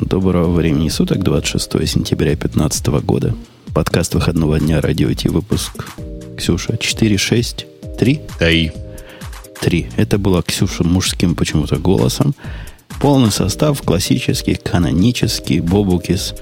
[0.00, 3.34] Доброго времени суток, 26 сентября 2015 года.
[3.74, 5.84] Подкаст выходного дня радио Ти выпуск.
[6.38, 7.66] Ксюша, 4, 6,
[7.98, 8.20] 3?
[8.38, 8.72] 3.
[9.60, 9.86] 3.
[9.98, 12.34] Это было Ксюша мужским почему-то голосом.
[12.98, 16.34] Полный состав классический, канонический, бобукис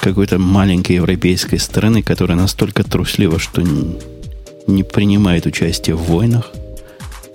[0.00, 3.98] какой-то маленькой европейской страны, которая настолько труслива, что не,
[4.68, 6.52] не принимает участие в войнах.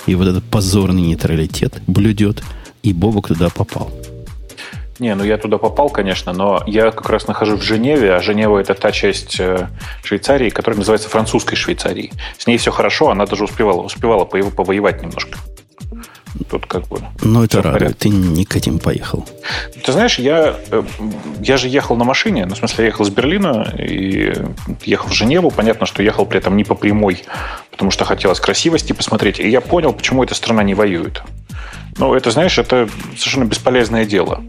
[0.06, 2.42] И вот этот позорный нейтралитет блюдет,
[2.84, 3.92] и Бобок туда попал.
[5.00, 8.58] Не, ну я туда попал, конечно, но я как раз нахожусь в Женеве, а Женева
[8.60, 9.68] это та часть э,
[10.04, 12.14] Швейцарии, которая называется французской Швейцарией.
[12.38, 15.38] С ней все хорошо, она даже успевала, успевала повоевать немножко.
[16.50, 17.02] Тут как бы...
[17.22, 17.98] Ну, это радует.
[17.98, 19.26] Ты не к этим поехал.
[19.84, 20.84] Ты знаешь, я, э,
[21.42, 22.46] я же ехал на машине.
[22.46, 24.34] Ну, в смысле, я ехал из Берлина и
[24.84, 25.52] ехал в Женеву.
[25.52, 27.24] Понятно, что ехал при этом не по прямой,
[27.72, 29.40] потому что хотелось красивости посмотреть.
[29.40, 31.24] И я понял, почему эта страна не воюет.
[31.98, 34.44] Ну, это, знаешь, это совершенно бесполезное дело.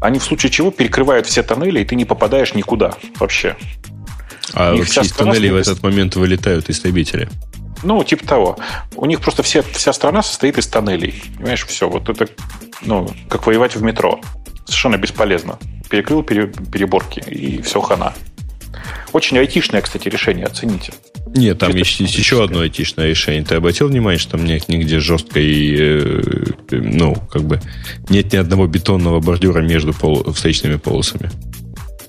[0.00, 3.56] Они в случае чего перекрывают все тоннели, и ты не попадаешь никуда вообще.
[4.54, 7.28] А вообще из тоннелей в этот момент вылетают истребители.
[7.82, 8.58] Ну, типа того.
[8.94, 11.22] У них просто все, вся страна состоит из тоннелей.
[11.36, 11.88] Понимаешь, все.
[11.88, 12.28] Вот это,
[12.82, 14.20] ну, как воевать в метро.
[14.64, 15.58] Совершенно бесполезно.
[15.88, 18.14] Перекрыл пере, переборки, и все хана.
[19.12, 20.92] Очень айтишное, кстати, решение, оцените.
[21.34, 23.44] Нет, там есть, есть еще одно айтишное решение.
[23.44, 26.22] Ты обратил внимание, что там нет нигде жесткой, э,
[26.70, 27.60] ну, как бы,
[28.08, 31.30] нет ни одного бетонного бордюра между пол, встречными полосами?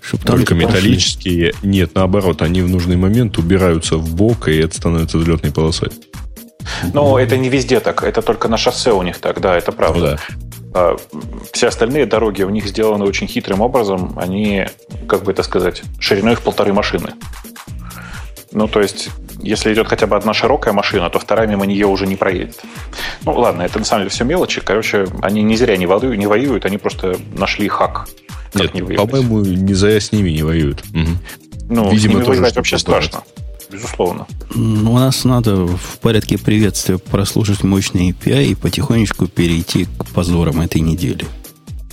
[0.02, 1.54] Чтобы Только металлические.
[1.54, 1.70] Пошли.
[1.70, 5.90] Нет, наоборот, они в нужный момент убираются в бок, и это становится взлетной полосой.
[6.94, 8.04] Но это не везде так.
[8.04, 10.00] Это только на шоссе у них так, да, это правда.
[10.00, 10.18] Ну, да.
[10.74, 10.98] А,
[11.52, 14.14] все остальные дороги у них сделаны очень хитрым образом.
[14.18, 14.66] Они,
[15.08, 17.14] как бы это сказать, шириной в полторы машины.
[18.54, 19.10] Ну, то есть,
[19.40, 22.60] если идет хотя бы одна широкая машина, то вторая мимо нее уже не проедет.
[23.24, 24.62] Ну, ладно, это на самом деле все мелочи.
[24.62, 28.08] Короче, они не зря не воюют, не воюют они просто нашли хак.
[28.54, 30.84] Нет, не по-моему, не зря с ними не воюют.
[30.94, 31.10] Угу.
[31.70, 33.24] Ну, Видимо, с ними воевать вообще страшно.
[33.72, 34.28] Безусловно.
[34.56, 34.60] У
[35.00, 41.26] нас надо в порядке приветствия прослушать мощный API и потихонечку перейти к позорам этой недели.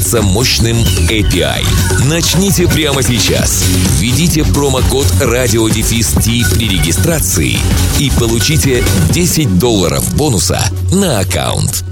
[0.00, 0.76] пользоваться мощным
[1.10, 1.62] API.
[2.08, 3.64] Начните прямо сейчас.
[3.98, 7.58] Введите промокод радиодефис при регистрации
[7.98, 10.60] и получите 10 долларов бонуса
[10.92, 11.84] на аккаунт.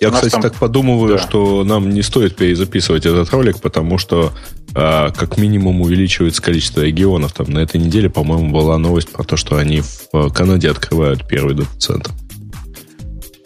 [0.00, 0.42] Я, кстати, там...
[0.42, 1.22] так подумываю, да.
[1.22, 4.32] что нам не стоит перезаписывать этот ролик, потому что
[4.74, 7.32] а, как минимум увеличивается количество регионов.
[7.32, 9.82] Там на этой неделе, по-моему, была новость про то, что они
[10.12, 12.10] в Канаде открывают первый дата-центр.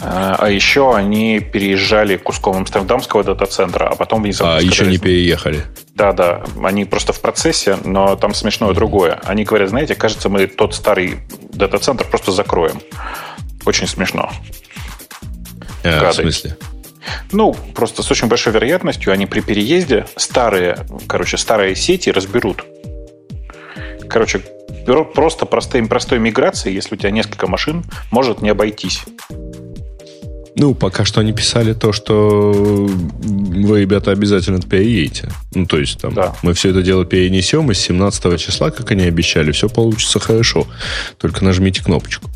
[0.04, 4.56] А, а еще они переезжали куском Амстердамского дата-центра, а потом внезапно...
[4.56, 5.62] А сказали, еще не переехали.
[5.94, 6.42] Да, да.
[6.62, 9.20] Они просто в процессе, но там смешное другое.
[9.24, 11.20] Они говорят, знаете, кажется, мы тот старый
[11.52, 12.80] дата-центр просто закроем.
[13.64, 14.32] Очень смешно.
[15.84, 16.56] А, в смысле?
[17.30, 22.64] Ну, просто с очень большой вероятностью они при переезде старые, короче, старые сети разберут.
[24.08, 24.40] Короче,
[25.14, 29.04] просто простой, простой миграцией, если у тебя несколько машин, может не обойтись.
[30.54, 35.30] Ну, пока что они писали то, что вы, ребята, обязательно переедете.
[35.54, 36.36] Ну, то есть, там, да.
[36.42, 40.66] мы все это дело перенесем, и с 17 числа, как они обещали, все получится хорошо.
[41.18, 42.30] Только нажмите кнопочку.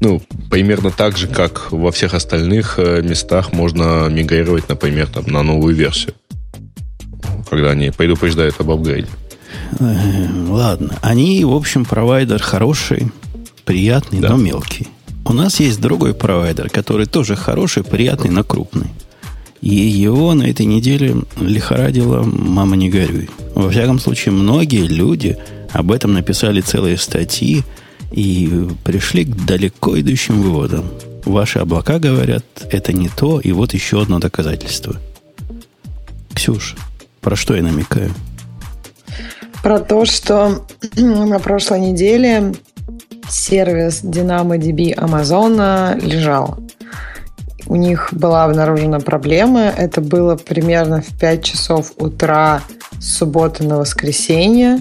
[0.00, 5.42] Ну, примерно так же, как во всех остальных э, местах можно мигрировать, например, там, на
[5.42, 6.14] новую версию.
[7.50, 9.08] Когда они предупреждают об апгрейде.
[9.80, 10.96] Ладно.
[11.02, 13.10] Они, в общем, провайдер хороший,
[13.64, 14.30] приятный, да.
[14.30, 14.88] но мелкий.
[15.28, 18.88] У нас есть другой провайдер, который тоже хороший, приятный, но крупный.
[19.60, 23.28] И его на этой неделе лихорадило «Мама, не горюй».
[23.54, 25.36] Во всяком случае, многие люди
[25.74, 27.62] об этом написали целые статьи
[28.10, 30.86] и пришли к далеко идущим выводам.
[31.26, 34.96] Ваши облака говорят, это не то, и вот еще одно доказательство.
[36.32, 36.74] Ксюш,
[37.20, 38.14] про что я намекаю?
[39.62, 40.64] Про то, что
[40.96, 42.54] на прошлой неделе
[43.28, 46.58] сервис DynamoDB Amazon лежал.
[47.66, 49.72] У них была обнаружена проблема.
[49.76, 52.62] Это было примерно в 5 часов утра
[52.98, 54.80] с субботы на воскресенье.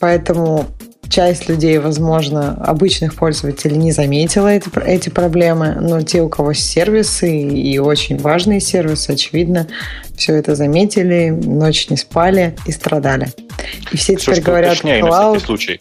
[0.00, 0.66] Поэтому
[1.08, 7.30] часть людей, возможно, обычных пользователей не заметила эти, эти проблемы, но те, у кого сервисы
[7.36, 9.66] и очень важные сервисы, очевидно,
[10.16, 13.28] все это заметили, ночь не спали и страдали.
[13.92, 15.34] И все Все, теперь говорят, cloud...
[15.34, 15.78] на случай.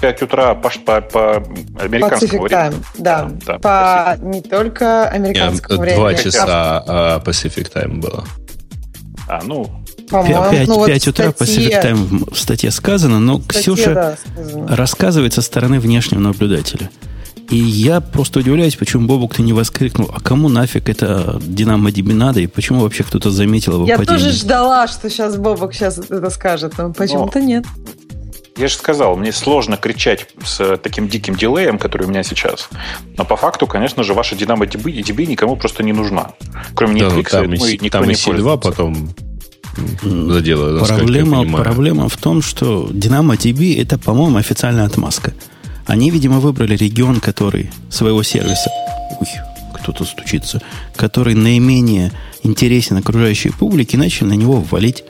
[0.00, 1.36] 5 утра по, по, по
[1.80, 2.76] американскому Pacific времени.
[2.76, 3.22] Time, да.
[3.24, 4.28] да, да по Pacific.
[4.28, 6.00] не только американскому Нет, времени.
[6.00, 8.24] Два часа а, Pacific Time было.
[9.28, 9.70] А, ну,
[10.10, 10.50] по-моему.
[10.50, 11.70] 5, ну, 5 вот утра статье...
[11.70, 16.90] Pacific Time в статье сказано, но статье, Ксюша да, рассказывает со стороны внешнего наблюдателя.
[17.50, 22.12] И я просто удивляюсь, почему Бобук ты не воскликнул, а кому нафиг это Динамо Диби
[22.12, 24.18] надо, и почему вообще кто-то заметил его Я падение?
[24.18, 27.64] тоже ждала, что сейчас Бобук сейчас это скажет, но почему-то нет.
[28.58, 32.68] Я же сказал, мне сложно кричать с таким диким дилеем, который у меня сейчас.
[33.16, 36.32] Но по факту, конечно же, ваша Динамо DB, DB никому просто не нужна.
[36.74, 39.14] Кроме да, Netflix, ну, там, и, никто там не и C2 потом
[40.02, 40.84] задело.
[40.84, 45.32] Проблема, проблема в том, что Dynamo DB это, по-моему, официальная отмазка.
[45.86, 48.70] Они, видимо, выбрали регион, который своего сервиса,
[49.20, 49.28] уй,
[49.80, 50.60] кто-то стучится,
[50.96, 52.10] который наименее
[52.42, 55.04] интересен окружающей публике, и начали на него ввалить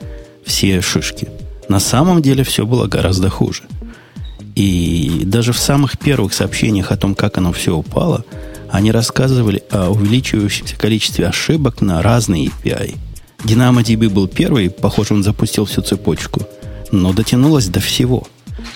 [0.45, 1.27] все шишки.
[1.69, 3.63] На самом деле все было гораздо хуже.
[4.55, 8.25] И даже в самых первых сообщениях о том, как оно все упало,
[8.69, 12.97] они рассказывали о увеличивающемся количестве ошибок на разные API–
[13.43, 16.41] DynamoDB был первый, похоже, он запустил всю цепочку,
[16.91, 18.27] но дотянулось до всего.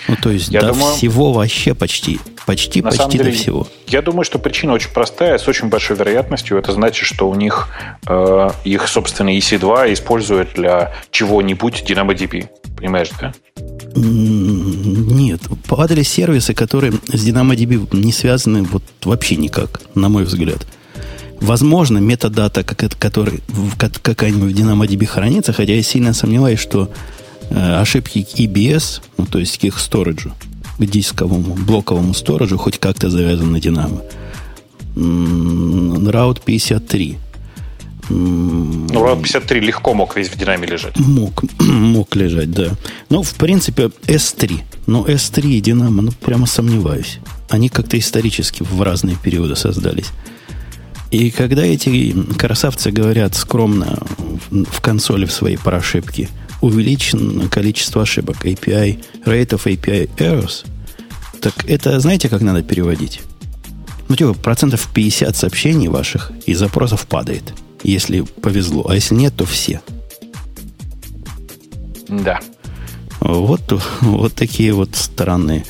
[0.08, 2.20] Ну, то есть я до думаю, всего вообще почти.
[2.46, 3.66] Почти, почти деле, до всего.
[3.86, 6.58] Я думаю, что причина очень простая, с очень большой вероятностью.
[6.58, 7.68] Это значит, что у них
[8.06, 12.48] э, их, собственно, EC2 используют для чего-нибудь DynamoDB.
[12.76, 13.32] Понимаешь, да?
[13.96, 15.40] Нет.
[15.68, 20.66] Падали сервисы, которые с DynamoDB не связаны вот вообще никак, на мой взгляд.
[21.40, 23.40] Возможно, метадата, как, это, который,
[24.02, 26.90] какая-нибудь в DynamoDB хранится, хотя я сильно сомневаюсь, что
[27.50, 30.32] ошибки к EBS, ну, то есть к их сториджу,
[30.78, 34.02] к дисковому, блоковому сториджу, хоть как-то завязан на Dynamo.
[34.94, 37.18] Route 53.
[38.10, 40.98] Ну, Route 53 легко мог весь в динаме лежать.
[40.98, 42.72] Мог, мог лежать, да.
[43.08, 44.60] Ну, в принципе, S3.
[44.86, 47.18] Но S3 и Dynamo, ну, прямо сомневаюсь.
[47.48, 50.10] Они как-то исторически в разные периоды создались.
[51.10, 53.98] И когда эти красавцы говорят скромно
[54.50, 56.28] в консоли в своей про ошибки,
[56.64, 60.66] увеличено количество ошибок API, rate of API errors,
[61.40, 63.20] так это знаете, как надо переводить?
[64.08, 68.86] Ну, типа, процентов 50 сообщений ваших и запросов падает, если повезло.
[68.88, 69.80] А если нет, то все.
[72.08, 72.40] Да.
[73.20, 73.62] Вот,
[74.00, 75.64] вот такие вот странные.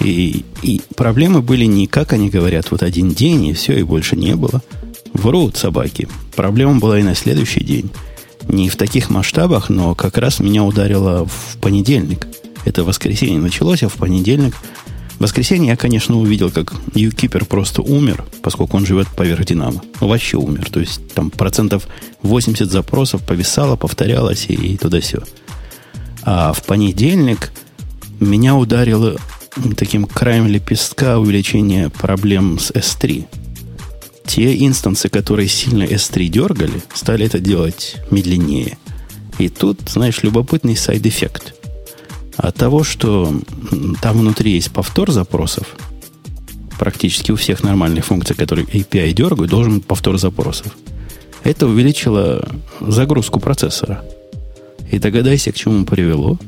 [0.00, 4.16] И, и проблемы были не, как они говорят, вот один день, и все, и больше
[4.16, 4.62] не было–
[5.12, 6.08] Врут собаки.
[6.36, 7.90] Проблема была и на следующий день.
[8.50, 12.26] Не в таких масштабах, но как раз меня ударило в понедельник.
[12.64, 14.54] Это воскресенье началось, а в понедельник...
[15.18, 19.82] В воскресенье я, конечно, увидел, как uKeeper просто умер, поскольку он живет поверх Динамо.
[20.00, 20.68] Вообще умер.
[20.70, 21.86] То есть там процентов
[22.22, 25.22] 80 запросов повисало, повторялось и, и туда-сё.
[26.22, 27.52] А в понедельник
[28.18, 29.16] меня ударило
[29.76, 33.26] таким краем лепестка увеличение проблем с S3
[34.30, 38.78] те инстансы, которые сильно S3 дергали, стали это делать медленнее.
[39.40, 41.54] И тут, знаешь, любопытный side effect.
[42.36, 43.34] От того, что
[44.00, 45.74] там внутри есть повтор запросов,
[46.78, 50.76] практически у всех нормальных функций, которые API дергают, должен быть повтор запросов.
[51.42, 52.48] Это увеличило
[52.80, 54.04] загрузку процессора.
[54.92, 56.38] И догадайся, к чему привело.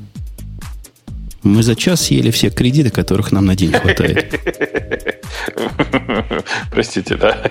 [1.43, 4.41] Мы за час съели все кредиты, которых нам на день хватает.
[6.71, 7.51] Простите, да.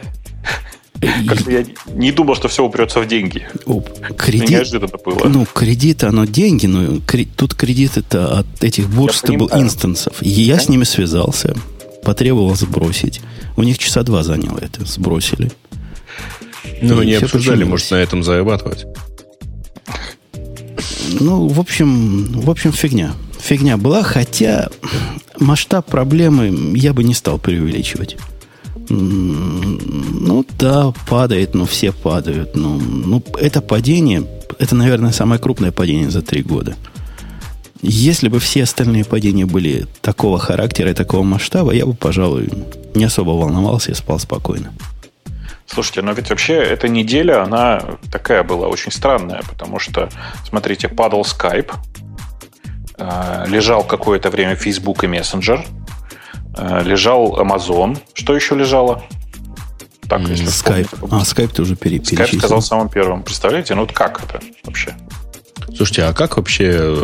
[1.28, 3.48] Как-то я не думал, что все упрется в деньги.
[3.66, 3.82] О,
[4.18, 5.28] кредит, неожиданно было.
[5.28, 10.22] Ну, кредит, оно деньги, но кре, тут кредит это от этих бурстабл инстансов.
[10.22, 11.56] И я с ними связался,
[12.04, 13.22] потребовал сбросить.
[13.58, 15.52] У них часа два заняло это, сбросили.
[16.82, 18.86] Ну, не обсуждали, может, на этом зарабатывать.
[21.20, 23.14] Ну, в общем, в общем, фигня.
[23.40, 24.70] Фигня была, хотя
[25.40, 28.18] масштаб проблемы я бы не стал преувеличивать.
[28.94, 32.56] Ну да, падает, но все падают.
[32.56, 34.26] Ну, ну, это падение,
[34.60, 36.76] это, наверное, самое крупное падение за три года.
[37.82, 42.50] Если бы все остальные падения были такого характера и такого масштаба, я бы, пожалуй,
[42.94, 44.74] не особо волновался и спал спокойно.
[45.66, 47.82] Слушайте, но ведь вообще эта неделя, она
[48.12, 50.10] такая была очень странная, потому что,
[50.48, 51.72] смотрите, падал Skype,
[52.98, 55.66] э, лежал какое-то время Facebook и Messenger–
[56.58, 57.98] лежал Amazon.
[58.14, 59.04] Что еще лежало?
[60.08, 61.08] Так, если Skype.
[61.10, 63.24] А, Skype ты уже пере- Skype сказал самым первым.
[63.24, 63.76] Представляете?
[63.76, 64.94] Ну вот как это вообще?
[65.76, 66.98] Слушайте, а как вообще...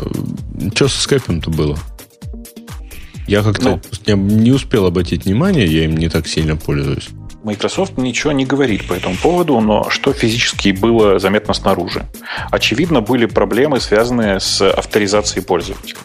[0.75, 1.77] Что со скайпом-то было?
[3.27, 7.09] Я как-то ну, не успел обратить внимание, я им не так сильно пользуюсь.
[7.43, 12.05] Microsoft ничего не говорит по этому поводу, но что физически было заметно снаружи.
[12.51, 15.97] Очевидно, были проблемы, связанные с авторизацией пользователя.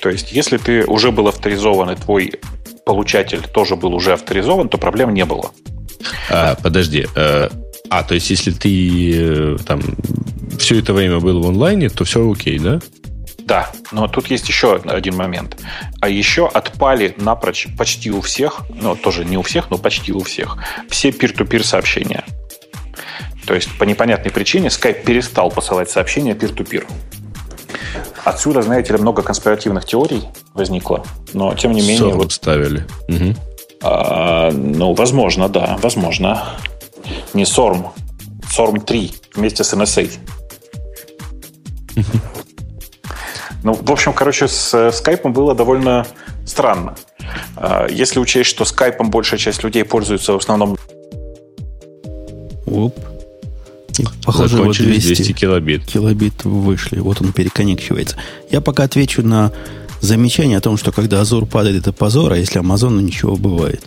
[0.00, 2.32] То есть, если ты уже был авторизован, и твой
[2.84, 5.52] получатель тоже был уже авторизован, то проблем не было.
[6.30, 7.06] А, подожди.
[7.14, 7.50] А,
[7.90, 9.82] а, то есть, если ты э, там
[10.58, 12.80] все это время был в онлайне, то все окей, да?
[13.40, 15.56] Да, но тут есть еще один момент.
[16.00, 20.22] А еще отпали напрочь почти у всех, ну, тоже не у всех, но почти у
[20.22, 20.56] всех,
[20.88, 22.24] все peer-to-peer сообщения.
[23.46, 26.86] То есть по непонятной причине Skype перестал посылать сообщения peer-to-peer.
[28.24, 32.14] Отсюда, знаете ли, много конспиративных теорий возникло, но тем не менее...
[32.14, 32.86] вот ставили.
[33.08, 33.34] Угу.
[33.82, 36.56] А, ну, возможно, да, возможно.
[37.34, 37.88] Не SORM,
[38.56, 40.10] SORM 3 вместе с NSA.
[43.62, 46.06] Ну, в общем, короче, с скайпом было довольно
[46.46, 46.94] странно.
[47.56, 50.76] А, если учесть, что скайпом большая часть людей пользуется в основном...
[52.66, 52.94] Оп.
[54.24, 55.84] Похоже, вот 200, 200 килобит.
[55.86, 56.98] килобит вышли.
[56.98, 58.16] Вот он переконнекчивается.
[58.50, 59.52] Я пока отвечу на
[60.00, 63.82] замечание о том, что когда Азур падает, это позор, а если Амазон, ничего бывает.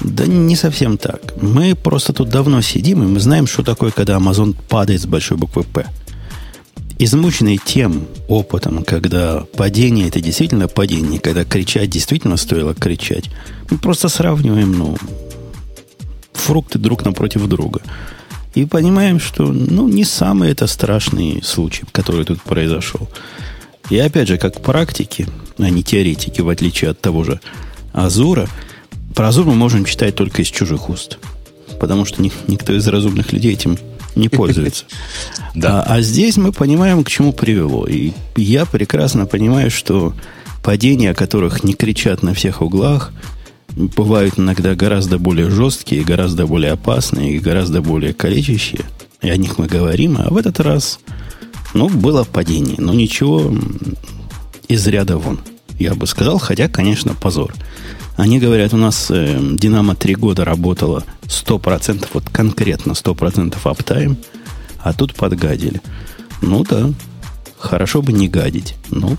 [0.00, 1.20] Да не совсем так.
[1.40, 5.36] Мы просто тут давно сидим, и мы знаем, что такое, когда Амазон падает с большой
[5.36, 5.86] буквы «П»
[6.98, 13.30] измученный тем опытом, когда падение это действительно падение, когда кричать действительно стоило кричать,
[13.70, 14.96] мы просто сравниваем, ну,
[16.32, 17.80] фрукты друг напротив друга.
[18.54, 23.08] И понимаем, что, ну, не самый это страшный случай, который тут произошел.
[23.90, 25.26] И опять же, как практики,
[25.58, 27.40] а не теоретики, в отличие от того же
[27.92, 28.48] Азура,
[29.14, 31.18] про Азур мы можем читать только из чужих уст.
[31.80, 33.78] Потому что никто из разумных людей этим
[34.14, 34.84] не пользуется.
[35.54, 35.84] Да.
[35.84, 37.86] А, а здесь мы понимаем, к чему привело.
[37.86, 40.12] И я прекрасно понимаю, что
[40.64, 43.12] падения, о которых не кричат на всех углах,
[43.76, 48.82] бывают иногда гораздо более жесткие, гораздо более опасные и гораздо более калечащие.
[49.22, 50.16] И о них мы говорим.
[50.18, 51.00] А в этот раз,
[51.72, 52.76] ну, было падение.
[52.78, 53.52] Но ничего
[54.68, 55.40] из ряда вон,
[55.78, 56.38] я бы сказал.
[56.38, 57.54] Хотя, конечно, позор.
[58.16, 64.16] Они говорят, у нас э, Динамо три года работала 100%, вот конкретно 100% аптайм,
[64.78, 65.80] а тут подгадили.
[66.40, 66.92] Ну да,
[67.58, 68.76] хорошо бы не гадить.
[68.90, 69.16] Ну,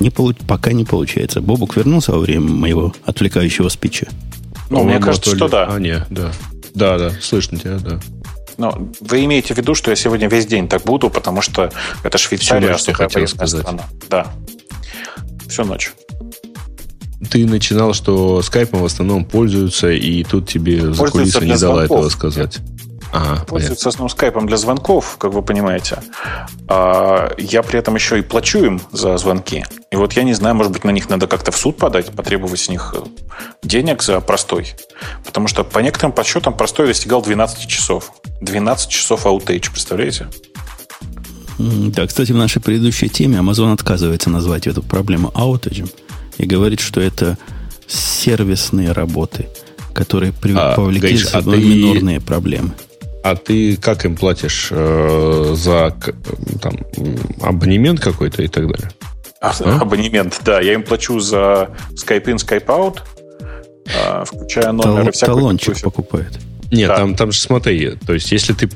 [0.00, 0.36] не получ...
[0.46, 1.40] пока не получается.
[1.40, 4.08] Бобук вернулся во время моего отвлекающего спича?
[4.70, 5.66] Ну, мне кажется, что да.
[5.66, 6.32] А, нет, да.
[6.74, 8.00] Да, да, слышно тебя, да.
[8.56, 11.70] Но вы имеете в виду, что я сегодня весь день так буду, потому что
[12.02, 13.62] это Швейцария, Всю ночь хотел сказать.
[13.62, 13.84] Страна.
[14.08, 14.26] Да.
[15.48, 15.92] Всю ночь
[17.30, 22.08] ты начинал, что скайпом в основном пользуются, и тут тебе за кулисы не дала этого
[22.08, 22.58] сказать.
[23.12, 25.98] Ага, пользуются в основном скайпом для звонков, как вы понимаете.
[26.68, 29.64] А я при этом еще и плачу им за звонки.
[29.90, 32.60] И вот я не знаю, может быть, на них надо как-то в суд подать, потребовать
[32.60, 32.94] с них
[33.62, 34.74] денег за простой.
[35.24, 38.12] Потому что по некоторым подсчетам простой достигал 12 часов.
[38.42, 40.28] 12 часов аутейдж, представляете?
[41.58, 45.88] Да, кстати, в нашей предыдущей теме Amazon отказывается назвать эту проблему аутеджем
[46.36, 47.36] и говорит, что это
[47.88, 49.48] сервисные работы,
[49.92, 52.74] которые а, повлекли а ты, минорные проблемы.
[53.28, 55.94] А ты как им платишь э, за
[56.62, 56.78] там,
[57.42, 58.90] абонемент какой-то и так далее?
[59.42, 59.80] А, а?
[59.82, 60.62] Абонемент, да.
[60.62, 63.00] Я им плачу за Skype in, Skype out,
[63.84, 66.38] э, включая номер Тал- и всякую Талончик покупает.
[66.72, 66.96] Нет, да.
[66.96, 68.70] там, там же смотри, то есть если ты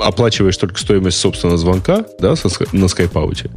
[0.00, 3.50] оплачиваешь только стоимость собственного звонка да, со, на скайпауте,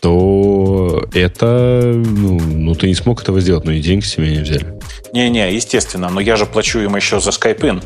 [0.00, 4.78] то это, ну, ну, ты не смог этого сделать, но и деньги себе не взяли.
[5.12, 7.82] Не-не, естественно, но я же плачу им еще за скайпин.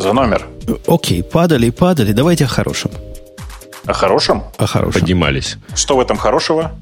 [0.00, 0.46] За номер.
[0.86, 2.12] Окей, падали, падали.
[2.12, 2.90] Давайте о хорошем.
[3.86, 4.42] О хорошем?
[4.58, 5.00] О хорошем.
[5.00, 5.56] Поднимались.
[5.74, 6.72] Что в этом хорошего?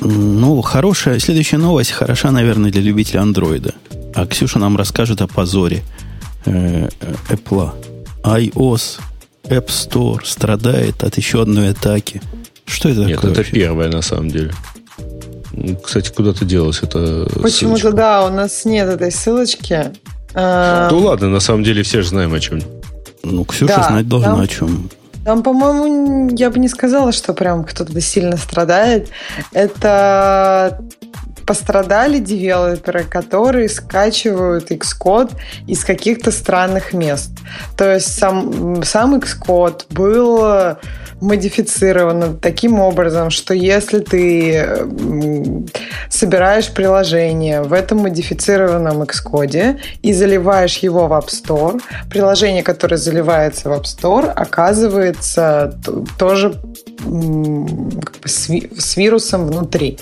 [0.00, 3.74] Ну, хорошая, следующая новость хороша, наверное, для любителей андроида.
[4.14, 5.82] А Ксюша нам расскажет о позоре
[6.46, 7.70] э, э Apple.
[8.22, 9.00] iOS,
[9.44, 12.22] App Store страдает от еще одной атаки–
[12.68, 13.30] что это Нет, такое?
[13.30, 13.52] это вообще?
[13.52, 14.52] первое, на самом деле.
[15.52, 19.92] Ну, кстати, куда-то делось это Почему-то, да, у нас нет этой ссылочки.
[20.34, 22.60] А, ну ладно, на самом деле все же знаем о чем.
[23.22, 24.90] Ну, Ксюша да, знать должна там, о чем.
[25.24, 29.08] Там, по-моему, я бы не сказала, что прям кто-то сильно страдает.
[29.52, 30.80] Это
[31.48, 35.32] пострадали девелоперы, которые скачивают Xcode
[35.66, 37.30] из каких-то странных мест.
[37.74, 40.76] То есть сам, сам Xcode был
[41.20, 44.86] модифицировано таким образом, что если ты
[46.10, 53.70] собираешь приложение в этом модифицированном Xcode и заливаешь его в App Store, приложение, которое заливается
[53.70, 55.78] в App Store, оказывается
[56.18, 56.54] тоже
[58.24, 59.98] с вирусом внутри.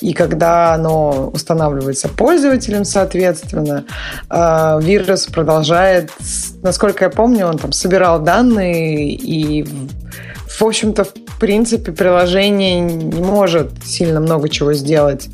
[0.00, 3.84] И когда оно устанавливается пользователем, соответственно,
[4.28, 6.10] э, вирус продолжает,
[6.62, 9.66] насколько я помню, он там собирал данные и
[10.60, 15.28] в общем-то, в принципе, приложение не может сильно много чего сделать,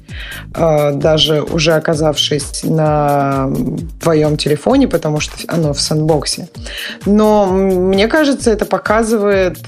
[0.55, 3.51] э, даже уже оказавшись на
[4.01, 6.49] твоем телефоне, потому что оно в сэндбоксе.
[7.07, 9.59] Но мне кажется, это показывает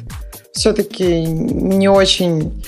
[0.53, 2.65] все-таки не очень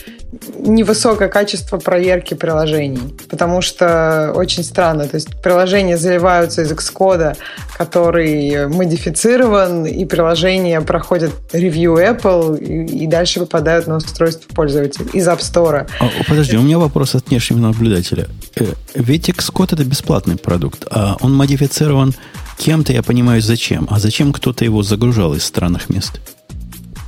[0.59, 5.07] невысокое качество проверки приложений, потому что очень странно.
[5.07, 7.37] То есть приложения заливаются из Xcode,
[7.77, 15.27] который модифицирован, и приложения проходят ревью Apple и, и дальше выпадают на устройство пользователя из
[15.27, 15.89] App Store.
[15.99, 18.29] А, подожди, у меня вопрос от внешнего наблюдателя.
[18.57, 22.15] Э, ведь Xcode это бесплатный продукт, а он модифицирован
[22.59, 23.87] кем-то, я понимаю, зачем.
[23.91, 26.21] А зачем кто-то его загружал из странных мест?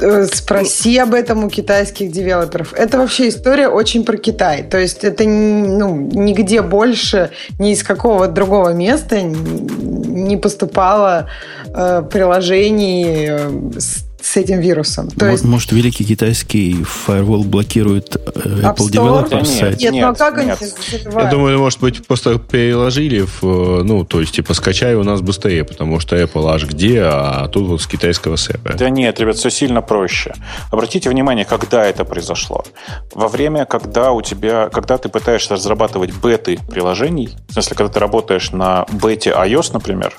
[0.01, 2.73] Э, спроси об этом у китайских девелоперов.
[2.75, 4.63] Это вообще история очень про Китай.
[4.63, 11.29] То есть это ну, нигде больше, ни из какого другого места не поступало
[11.75, 15.09] э, приложений э, с с этим вирусом.
[15.09, 15.45] То может, есть...
[15.45, 18.19] может, великий китайский фаервол блокирует э,
[18.62, 19.81] Apple Developer сайт?
[19.81, 20.59] Нет, нет, ну а как нет.
[20.62, 25.02] они Я думаю, может быть, просто переложили в, э, ну, то есть, типа, скачай у
[25.02, 28.76] нас быстрее, потому что Apple аж где, а тут вот с китайского сервера.
[28.76, 30.35] Да нет, ребят, все сильно проще.
[30.71, 32.64] Обратите внимание, когда это произошло.
[33.12, 38.00] Во время, когда у тебя, когда ты пытаешься разрабатывать беты приложений, в смысле, когда ты
[38.00, 40.14] работаешь на бете iOS, например,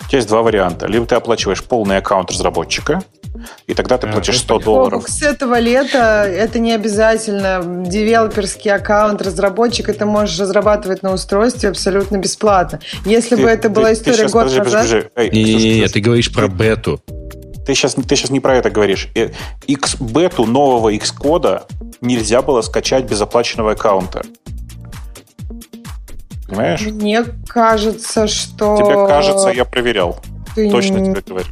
[0.00, 0.86] у тебя есть два варианта.
[0.86, 3.02] Либо ты оплачиваешь полный аккаунт разработчика,
[3.66, 5.04] и тогда ты платишь 100 долларов.
[5.08, 7.84] С этого лета это не обязательно.
[7.86, 12.80] Девелоперский аккаунт, разработчик, это можешь разрабатывать на устройстве абсолютно бесплатно.
[13.04, 14.82] Если ты, бы это была ты, история ты сейчас, год подожди, назад...
[14.82, 15.36] Подожди, подожди.
[15.36, 17.00] Эй, не, не, не, ты говоришь про бету.
[17.66, 19.08] Ты сейчас, ты сейчас не про это говоришь.
[19.14, 19.30] Э,
[19.66, 21.62] X, бету нового Xcode
[22.00, 24.22] нельзя было скачать без оплаченного аккаунта.
[26.48, 26.80] Понимаешь?
[26.82, 28.76] Мне кажется, что...
[28.76, 30.18] Тебе кажется, я проверял.
[30.54, 31.46] Ты Точно тебе говорю.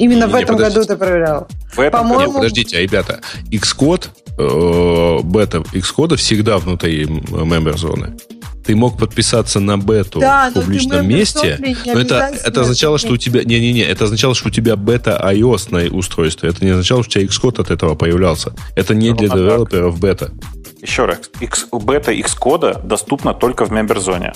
[0.00, 0.80] Именно не, в этом подождите.
[0.80, 1.48] году ты проверял.
[1.74, 2.32] В этом По-моему...
[2.32, 3.20] Нет, подождите, а, ребята,
[3.50, 8.16] Xcode, э, бета Xcode всегда внутри мембер-зоны.
[8.64, 13.16] Ты мог подписаться на бету да, в публичном месте, но это, это означало, что у
[13.18, 13.44] тебя...
[13.44, 16.48] Не-не-не, это означало, что у тебя бета iOS на устройстве.
[16.48, 18.54] Это не означало, что у тебя Xcode от этого появлялся.
[18.76, 20.30] Это не ну, для а девелоперов бета.
[20.80, 24.32] Еще раз, X, бета Xcode доступна только в мембер-зоне.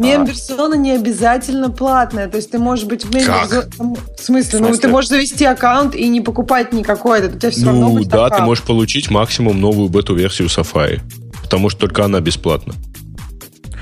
[0.00, 2.28] Мемберзона не обязательно платная.
[2.28, 3.70] То есть ты можешь быть в мемберзоне...
[4.18, 4.60] В смысле?
[4.60, 7.26] Ну, ты можешь завести аккаунт и не покупать никакой.
[7.26, 11.00] У тебя все ну, равно будет да, ты можешь получить максимум новую бету-версию Safari.
[11.42, 12.74] Потому что только она бесплатна.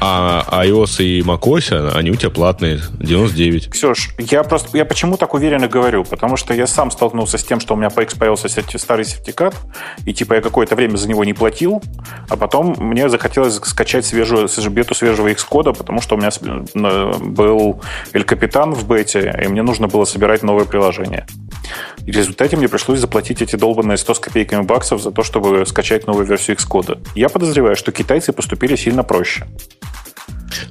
[0.00, 3.70] А iOS и macOS, они у тебя платные, 99.
[3.70, 6.04] Ксюш, я просто, я почему так уверенно говорю?
[6.04, 9.56] Потому что я сам столкнулся с тем, что у меня появился старый сертификат,
[10.06, 11.82] и типа я какое-то время за него не платил,
[12.28, 16.30] а потом мне захотелось скачать свежую, бету свежего Xcode, потому что у меня
[17.18, 17.80] был
[18.12, 21.26] Эль Капитан в бете, и мне нужно было собирать новое приложение.
[22.06, 25.66] И в результате мне пришлось заплатить эти долбанные 100 с копейками баксов за то, чтобы
[25.66, 27.06] скачать новую версию Xcode.
[27.14, 29.46] Я подозреваю, что китайцы поступили сильно проще.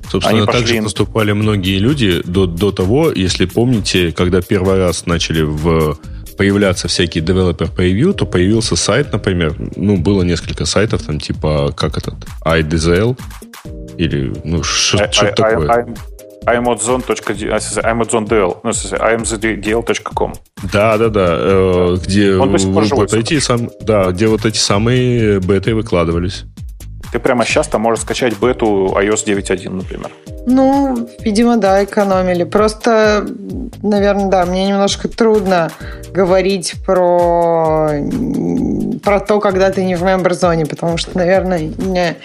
[0.10, 5.06] Собственно, Они так же поступали многие люди до, до того, если помните, когда первый раз
[5.06, 5.98] начали в
[6.38, 11.98] появляться всякие developer preview, то появился сайт, например, ну, было несколько сайтов, там, типа, как
[11.98, 12.14] этот,
[12.46, 13.18] iDZL,
[13.98, 15.88] или, ну, что-то такое.
[16.46, 20.34] imadzone.dl, ну, imzdl.com.
[20.72, 26.46] Да, да, да, э, где вот эти сам, да, где вот эти самые беты выкладывались.
[27.12, 30.12] Ты прямо сейчас там можешь скачать бету iOS 9.1, например.
[30.50, 32.46] Ну, видимо, да, экономили.
[32.46, 33.28] Просто,
[33.84, 35.72] наверное, да, мне немножко трудно
[36.14, 37.92] говорить про,
[39.04, 42.16] про то, когда ты не в мембер-зоне, потому что, наверное, не...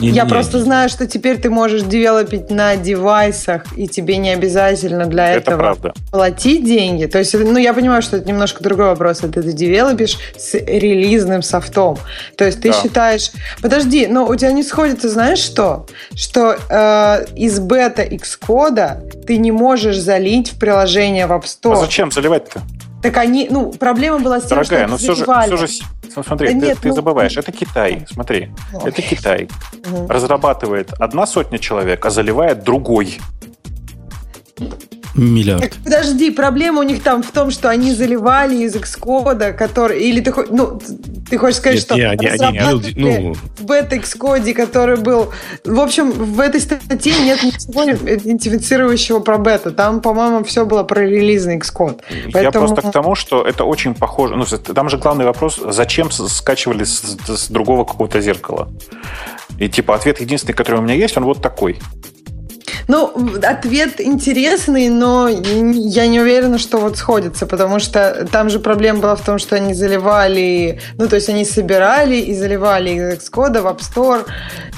[0.00, 0.64] Не, я не, просто не.
[0.64, 5.58] знаю, что теперь ты можешь девелопить на девайсах, и тебе не обязательно для это этого
[5.58, 5.92] правда.
[6.10, 7.06] платить деньги.
[7.06, 9.22] То есть, ну, я понимаю, что это немножко другой вопрос.
[9.22, 11.98] Это ты девелопишь с релизным софтом.
[12.36, 12.82] То есть, ты да.
[12.82, 13.30] считаешь...
[13.62, 15.86] Подожди, но у тебя не сходится, знаешь что?
[16.14, 21.74] Что э, из бета Xcode ты не можешь залить в приложение в App Store.
[21.74, 22.62] А зачем заливать-то?
[23.02, 25.68] Так они, ну, проблема была с тем, Дорогая, что но все же, все же
[26.22, 26.94] смотри, да ты, нет, ты ну...
[26.94, 28.90] забываешь, это Китай, смотри, Ой.
[28.90, 29.48] это Китай.
[29.90, 30.08] Угу.
[30.08, 33.18] Разрабатывает одна сотня человек, а заливает другой.
[35.14, 35.62] Миллиард.
[35.62, 40.00] Так, подожди, проблема у них там в том, что они заливали из Xcode, который...
[40.00, 40.80] Или ты, ну,
[41.28, 42.26] ты хочешь сказать, Нет, что не, они,
[42.58, 43.34] они, ну...
[43.58, 45.32] в бета Xcode, который был...
[45.64, 49.72] В общем, в этой статье нет ничего идентифицирующего про бета.
[49.72, 52.00] Там, по-моему, все было про релизный Xcode.
[52.32, 52.42] Поэтому...
[52.42, 54.36] Я просто к тому, что это очень похоже...
[54.36, 58.68] Ну, там же главный вопрос, зачем скачивали с, с другого какого-то зеркала?
[59.58, 61.78] И типа ответ единственный, который у меня есть, он вот такой.
[62.90, 68.98] Ну, ответ интересный, но я не уверена, что вот сходится, потому что там же проблема
[68.98, 73.60] была в том, что они заливали, ну, то есть они собирали и заливали из Xcode
[73.60, 74.26] в App Store,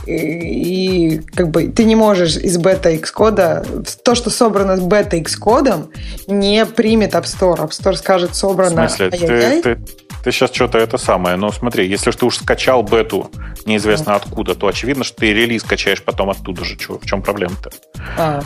[0.07, 5.17] и, и как бы ты не можешь из бета Xcode, то, что собрано с бета
[5.17, 5.89] Xcode,
[6.27, 7.61] не примет App Store.
[7.61, 8.89] App Store скажет, собрано...
[8.89, 9.11] В смысле?
[9.11, 9.79] Ты, ты,
[10.23, 11.37] ты сейчас что-то это самое.
[11.37, 13.31] Но смотри, если ты уж скачал бету
[13.67, 16.77] неизвестно откуда, то очевидно, что ты релиз качаешь потом оттуда же.
[16.77, 17.71] Чего, в чем проблема-то?
[18.17, 18.43] А,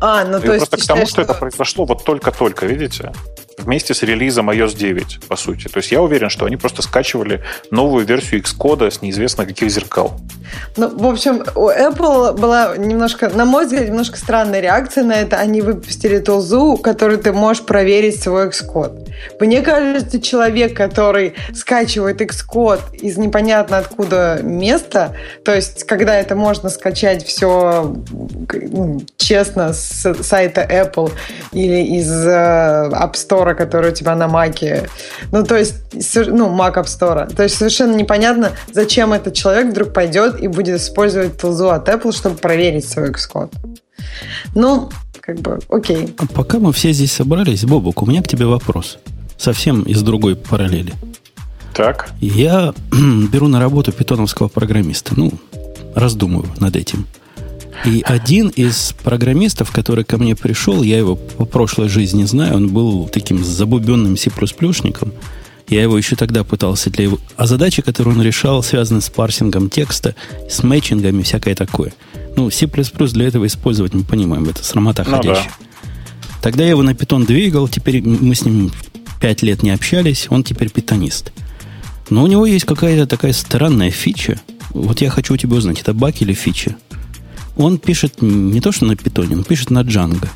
[0.00, 0.68] а ну ты то есть...
[0.68, 3.12] Просто к тому, считаешь, что это произошло вот только-только, видите?
[3.58, 5.68] вместе с релизом iOS 9, по сути.
[5.68, 10.20] То есть я уверен, что они просто скачивали новую версию Xcode с неизвестно каких зеркал.
[10.76, 15.36] Ну, в общем, у Apple была немножко, на мой взгляд, немножко странная реакция на это.
[15.36, 19.08] Они выпустили тулзу, которую ты можешь проверить свой Xcode.
[19.40, 21.15] Мне кажется, человек, который
[21.54, 27.94] скачивает Xcode из непонятно откуда места, то есть когда это можно скачать все
[28.52, 31.12] ну, честно с сайта Apple
[31.52, 34.88] или из э, App Store, который у тебя на Маке,
[35.32, 35.74] ну то есть,
[36.14, 40.80] ну, Mac App Store, то есть совершенно непонятно, зачем этот человек вдруг пойдет и будет
[40.80, 43.52] использовать тулзу от Apple, чтобы проверить свой Xcode.
[44.54, 46.14] Ну, как бы, окей.
[46.18, 48.98] А пока мы все здесь собрались, Бобок, у меня к тебе вопрос.
[49.38, 50.94] Совсем из другой параллели.
[51.74, 52.10] Так.
[52.20, 52.74] Я
[53.32, 55.14] беру на работу питоновского программиста.
[55.16, 55.32] Ну,
[55.94, 57.06] раздумываю над этим.
[57.84, 62.68] И один из программистов, который ко мне пришел, я его по прошлой жизни знаю, он
[62.68, 65.12] был таким забубенным C++шником.
[65.68, 67.18] Я его еще тогда пытался для его...
[67.36, 70.14] А задачи, которые он решал, связаны с парсингом текста,
[70.48, 71.92] с мэтчингами, всякое такое.
[72.36, 75.44] Ну, C++ для этого использовать мы понимаем, это срамота ну, ходящая.
[75.44, 75.66] Да.
[76.40, 78.70] Тогда я его на питон двигал, теперь мы с ним
[79.20, 81.32] пять лет не общались, он теперь питонист.
[82.10, 84.40] Но у него есть какая-то такая странная фича.
[84.70, 86.76] Вот я хочу у тебя узнать, это баг или фича?
[87.56, 90.28] Он пишет не то, что на питоне, он пишет на Django.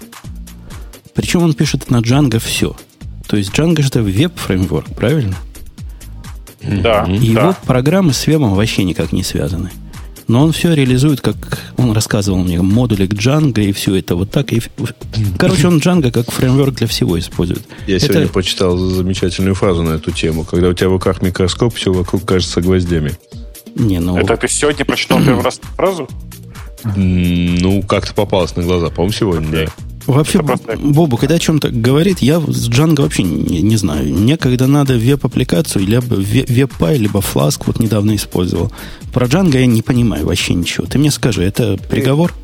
[1.14, 2.74] Причем он пишет на Django все.
[3.26, 5.36] То есть Django же это веб-фреймворк, правильно?
[6.62, 7.04] Да.
[7.04, 7.56] И его да.
[7.66, 9.70] программы с вебом вообще никак не связаны.
[10.30, 11.34] Но он все реализует, как
[11.76, 14.52] он рассказывал мне, модулик Django и все это вот так.
[14.52, 14.62] И,
[15.36, 17.64] короче, он Django как фреймворк для всего использует.
[17.88, 18.06] Я это...
[18.06, 20.44] сегодня почитал замечательную фразу на эту тему.
[20.44, 23.18] Когда у тебя в руках микроскоп, все вокруг кажется гвоздями.
[23.74, 24.16] Не, ну...
[24.18, 26.08] Это ты сегодня прочитал первый раз фразу?
[26.94, 28.88] Ну, как-то попалось на глаза.
[28.90, 29.72] По-моему, сегодня, да.
[30.06, 30.42] Вообще,
[30.78, 34.14] Бобук, когда о чем-то говорит, я с Django вообще не, не знаю.
[34.14, 38.72] Мне, когда надо веб-аппликацию, либо web.py, либо Flask, вот недавно использовал.
[39.12, 40.86] Про Django я не понимаю вообще ничего.
[40.86, 42.34] Ты мне скажи, это приговор?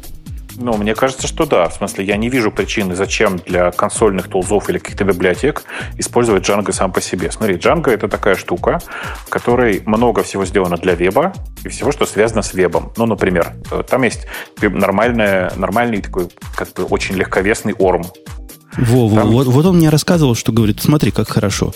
[0.59, 1.69] Ну, мне кажется, что да.
[1.69, 5.65] В смысле, я не вижу причины, зачем для консольных тулзов или каких-то библиотек
[5.99, 7.31] использовать Django сам по себе.
[7.31, 8.81] Смотри, Django— это такая штука,
[9.27, 12.93] в которой много всего сделано для веба и всего, что связано с вебом.
[12.97, 13.55] Ну, например,
[13.89, 14.27] там есть
[14.61, 18.07] нормальная, нормальный такой, как бы очень легковесный ORM,
[18.79, 21.73] во, во, вот, вот он мне рассказывал, что говорит, смотри, как хорошо.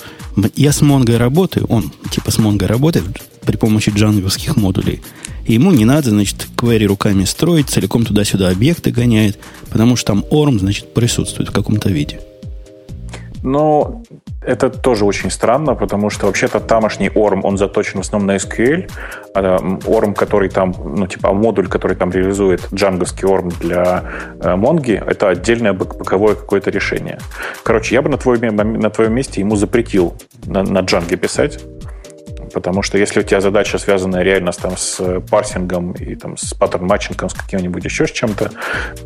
[0.54, 3.04] Я с Монгой работаю, он типа с Монгой работает
[3.44, 5.02] при помощи джанговских модулей.
[5.46, 9.38] Ему не надо, значит, query руками строить, целиком туда-сюда объекты гоняет,
[9.70, 12.20] потому что там ORM, значит, присутствует в каком-то виде.
[13.42, 14.04] Ну,
[14.42, 18.90] это тоже очень странно, потому что вообще-то тамошний ORM, он заточен в основном на SQL.
[19.34, 24.04] А ORM, который там, ну, типа модуль, который там реализует джанговский ORM для
[24.40, 27.18] э, Монги, это отдельное боковое какое-то решение.
[27.62, 30.14] Короче, я бы на твоем, на твоем месте ему запретил
[30.46, 31.60] на, на Django писать,
[32.52, 37.28] Потому что если у тебя задача связанная реально там, с парсингом и там, с паттерн-матчингом,
[37.28, 38.50] с каким-нибудь еще с чем-то,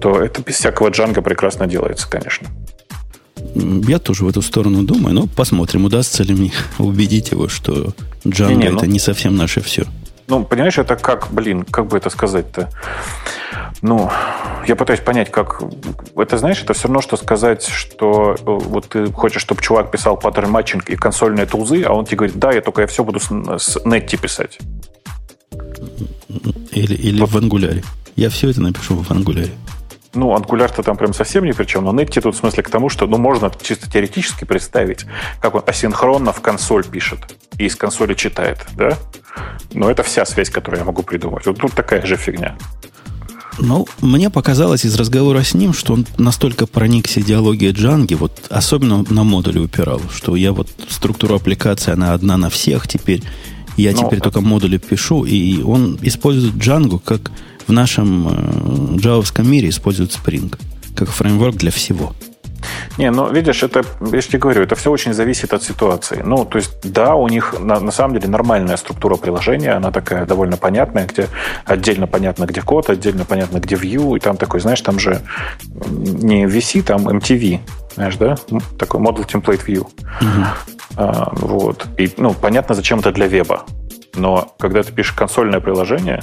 [0.01, 2.49] то это без всякого джанга прекрасно делается, конечно.
[3.55, 7.93] Я тоже в эту сторону думаю, но посмотрим, удастся ли мне убедить его, что
[8.25, 9.85] Django не, не, это ну, не совсем наше все.
[10.27, 12.71] Ну, понимаешь, это как, блин, как бы это сказать-то?
[13.83, 14.11] Ну,
[14.67, 15.63] я пытаюсь понять, как...
[16.17, 20.17] Это, знаешь, это все равно, что сказать, что э, вот ты хочешь, чтобы чувак писал
[20.17, 23.21] паттерн матчинг и консольные тулзы, а он тебе говорит, да, я только я все буду
[23.21, 24.59] с, с Netty писать.
[26.71, 27.31] Или, или вот.
[27.31, 27.83] в ангуляре.
[28.17, 29.51] Я все это напишу в ангуляре.
[30.15, 32.89] ну, Angular-то там прям совсем ни при чем, но Netty тут в смысле к тому,
[32.89, 35.05] что, ну, можно чисто теоретически представить,
[35.41, 38.97] как он асинхронно в консоль пишет и из консоли читает, да?
[39.73, 41.47] Но это вся связь, которую я могу придумать.
[41.47, 42.57] Вот тут такая же фигня.
[43.59, 49.05] Ну, мне показалось из разговора с ним, что он настолько проникся идеологией Джанги, вот особенно
[49.09, 53.23] на модуле упирал, что я вот структуру аппликации, она одна на всех теперь.
[53.77, 57.33] Я ну, теперь только модули пишу, и он использует Django как
[57.67, 60.55] в нашем э, джавовском мире используют Spring,
[60.95, 62.15] как фреймворк для всего.
[62.99, 66.23] Не, ну, видишь, это, я же тебе говорю, это все очень зависит от ситуации.
[66.25, 70.27] Ну, то есть, да, у них на, на самом деле нормальная структура приложения, она такая
[70.27, 71.29] довольно понятная, где
[71.65, 75.23] отдельно понятно, где код, отдельно понятно, где view, и там такой, знаешь, там же
[75.75, 77.61] не VC, там MTV,
[77.95, 78.37] знаешь, да?
[78.79, 79.81] Такой Model Template View.
[79.81, 80.45] Угу.
[80.97, 81.87] А, вот.
[81.99, 83.65] И, ну, понятно, зачем это для веба.
[84.15, 86.23] Но когда ты пишешь консольное приложение,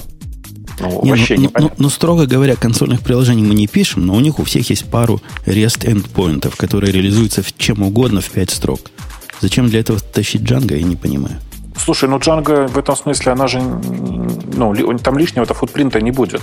[0.81, 4.15] ну, не, вообще ну, ну, ну, ну, строго говоря, консольных приложений мы не пишем, но
[4.15, 8.49] у них у всех есть пару REST endpointов, которые реализуются в чем угодно в 5
[8.49, 8.81] строк.
[9.41, 11.37] Зачем для этого тащить Django, я не понимаю.
[11.77, 16.41] Слушай, ну Django в этом смысле, она же, ну, там лишнего-то футпринта не будет.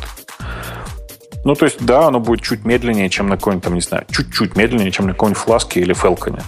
[1.44, 4.56] Ну, то есть, да, оно будет чуть медленнее, чем на какой-нибудь, там, не знаю, чуть-чуть
[4.56, 6.40] медленнее, чем на какой-нибудь фласке или фелконе.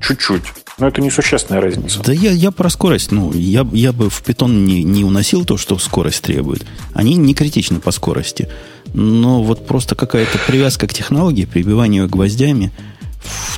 [0.00, 0.44] Чуть-чуть.
[0.78, 2.00] Но это несущественная разница.
[2.04, 3.10] Да я, я про скорость.
[3.10, 6.64] Ну, я, я бы в питон не, не уносил то, что скорость требует.
[6.94, 8.48] Они не критичны по скорости.
[8.94, 12.70] Но вот просто какая-то привязка к технологии, прибивание ее гвоздями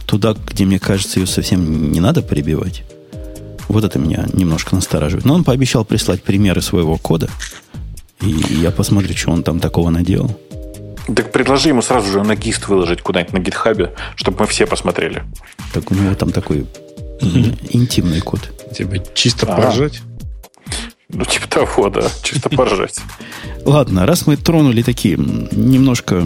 [0.07, 2.85] туда, где, мне кажется, ее совсем не надо прибивать.
[3.69, 5.25] Вот это меня немножко настораживает.
[5.25, 7.29] Но он пообещал прислать примеры своего кода.
[8.23, 10.37] И я посмотрю, что он там такого наделал.
[11.15, 15.23] Так предложи ему сразу же на гист выложить куда-нибудь на гитхабе, чтобы мы все посмотрели.
[15.73, 16.67] Так у него там такой
[17.21, 18.41] интимный код.
[18.77, 19.57] Тебе чисто а.
[19.57, 20.01] поржать?
[21.09, 22.09] Ну, типа того, да.
[22.23, 22.99] Чисто поржать.
[23.65, 26.25] Ладно, раз мы тронули такие немножко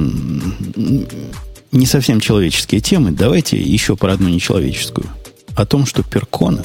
[1.73, 5.09] не совсем человеческие темы, давайте еще про одну нечеловеческую.
[5.57, 6.65] О том, что Перкона...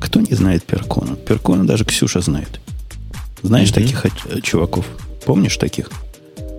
[0.00, 1.14] Кто не знает Перкона?
[1.14, 2.60] Перкона даже Ксюша знает.
[3.42, 3.74] Знаешь mm-hmm.
[3.74, 4.84] таких э, чуваков?
[5.24, 5.90] Помнишь таких?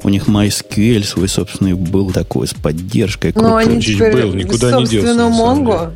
[0.03, 3.33] У них MySQL свой собственный был такой с поддержкой.
[3.35, 5.29] Ну, они теперь был, никуда не делся.
[5.29, 5.91] Монгу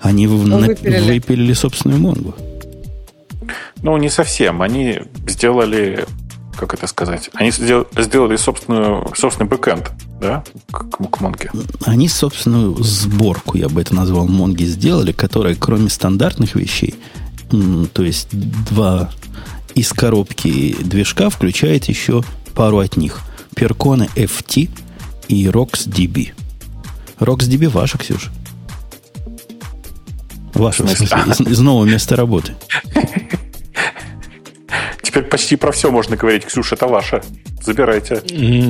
[0.00, 1.00] они выпилили.
[1.00, 2.34] выпилили собственную Монгу.
[3.82, 4.62] Ну, не совсем.
[4.62, 6.06] Они сделали,
[6.56, 11.50] как это сказать, они сделали собственную, собственный бэкэнд, да, к, к Монге.
[11.84, 16.94] Они собственную сборку, я бы это назвал, Монги сделали, которая, кроме стандартных вещей,
[17.92, 19.10] то есть два
[19.74, 22.22] из коробки движка, включает еще
[22.54, 23.20] пару от них.
[23.54, 24.70] Percona FT
[25.28, 26.32] и RocksDB.
[27.18, 28.30] RocksDB ваша, Ксюша.
[30.54, 32.54] Ваше, в смысле, из, из нового места работы.
[35.02, 36.44] Теперь почти про все можно говорить.
[36.44, 37.22] Ксюша, это ваше.
[37.62, 38.22] Забирайте.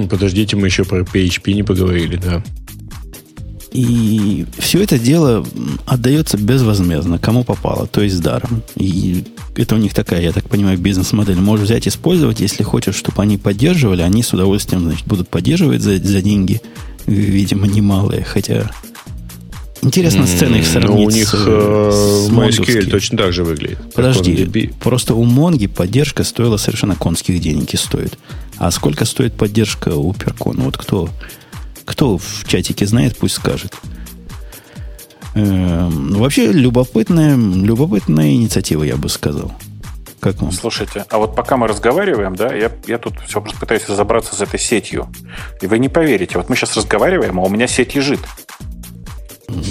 [0.09, 2.43] Подождите, мы еще про PHP не поговорили, да.
[3.73, 5.47] И все это дело
[5.87, 8.63] отдается безвозмездно, кому попало, то есть даром.
[8.75, 11.37] И это у них такая, я так понимаю, бизнес-модель.
[11.37, 15.99] Можешь взять, использовать, если хочешь, чтобы они поддерживали, они с удовольствием значит, будут поддерживать за,
[15.99, 16.61] за деньги,
[17.07, 18.25] видимо, немалые.
[18.25, 18.71] Хотя
[19.83, 23.79] Интересно сцена их сравнить Но у них с, э, с MySQL точно так же выглядит.
[23.95, 28.19] Подожди, просто у Монги поддержка стоила совершенно конских денег и стоит.
[28.59, 30.65] А сколько стоит поддержка у Перкона?
[30.65, 31.09] Вот кто,
[31.87, 33.75] кто в чатике знает, пусть скажет.
[35.35, 39.53] Эм, вообще любопытная, любопытная инициатива, я бы сказал.
[40.19, 40.53] Как вам?
[40.53, 44.41] Слушайте, а вот пока мы разговариваем, да, я, я тут все просто пытаюсь разобраться с
[44.43, 45.09] этой сетью.
[45.63, 48.21] И вы не поверите, вот мы сейчас разговариваем, а у меня сеть лежит.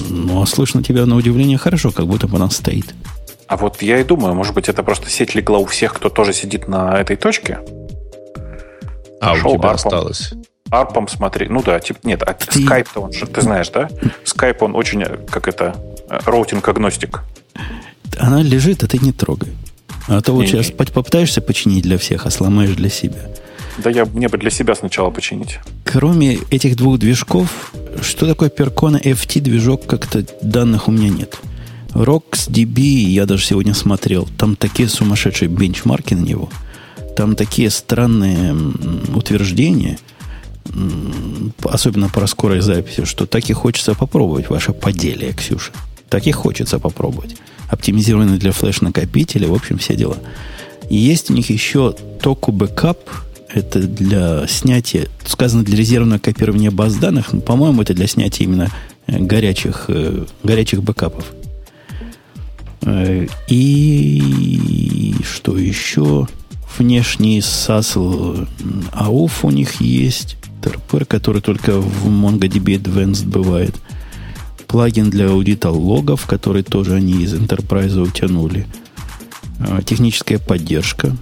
[0.10, 2.94] Ну, а слышно тебя на удивление хорошо, как будто бы она стоит.
[3.48, 6.34] А вот я и думаю, может быть, это просто сеть легла у всех, кто тоже
[6.34, 7.60] сидит на этой точке.
[9.22, 9.76] А Шел у тебя арпом.
[9.76, 10.34] осталось.
[10.70, 11.48] Арпом смотри.
[11.50, 12.64] Ну да, типа, нет, а ты...
[12.64, 13.90] скайп-то он же, ты знаешь, да?
[14.24, 15.76] Скайп, он очень, как это,
[16.10, 17.22] роутинг-агностик.
[18.18, 19.50] Она лежит, а ты не трогай.
[20.08, 20.76] А то вот не, сейчас не.
[20.76, 23.30] попытаешься починить для всех, а сломаешь для себя.
[23.84, 25.60] Да я мне бы для себя сначала починить.
[25.86, 31.38] Кроме этих двух движков, что такое Percona FT движок, как-то данных у меня нет.
[31.92, 34.28] RocksDB я даже сегодня смотрел.
[34.38, 36.50] Там такие сумасшедшие бенчмарки на него.
[37.16, 38.56] Там такие странные
[39.16, 39.98] утверждения,
[41.64, 45.72] особенно про скорость записи, что так и хочется попробовать ваше поделие, Ксюша.
[46.10, 47.36] Так и хочется попробовать.
[47.70, 50.18] Оптимизированы для флеш-накопителя, в общем, все дела.
[50.90, 52.98] Есть у них еще Toku Backup–
[53.54, 58.70] это для снятия, сказано для резервного копирования баз данных, но, по-моему, это для снятия именно
[59.08, 61.26] э, горячих, э, горячих бэкапов.
[62.82, 66.28] Э, и что еще?
[66.78, 68.48] Внешний SASL
[68.94, 70.38] AUF у них есть.
[70.62, 73.76] ТРП, который только в MongoDB Advanced бывает.
[74.68, 78.68] Плагин для аудита логов, который тоже они из Enterprise утянули.
[79.86, 81.16] Техническая поддержка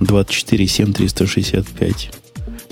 [0.00, 2.10] 24.7 365.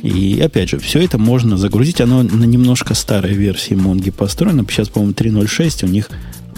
[0.03, 2.01] И опять же, все это можно загрузить.
[2.01, 4.65] Оно на немножко старой версии Монги построено.
[4.69, 6.09] Сейчас, по-моему, 3.06, у них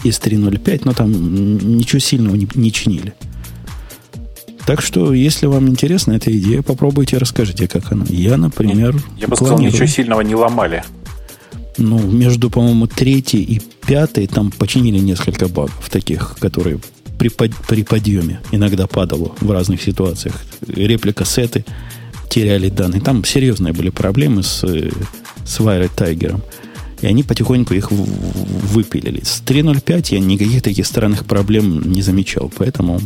[0.05, 3.15] из 3.05, но там ничего сильного не, не чинили.
[4.67, 8.05] Так что, если вам интересна эта идея, попробуйте, расскажите, как она.
[8.09, 8.95] Я, например...
[9.17, 10.85] Я бы сказал, ничего сильного не ломали.
[11.79, 16.79] Ну, между, по-моему, третьей и пятой там починили несколько багов таких, которые
[17.21, 20.43] при, под, при подъеме иногда падало в разных ситуациях.
[20.67, 21.67] Реплика сеты
[22.31, 23.03] теряли данные.
[23.03, 26.43] Там серьезные были проблемы с, с Wired Tiger.
[27.03, 29.23] И они потихоньку их выпилили.
[29.23, 32.51] С 3.05 я никаких таких странных проблем не замечал.
[32.57, 32.99] Поэтому,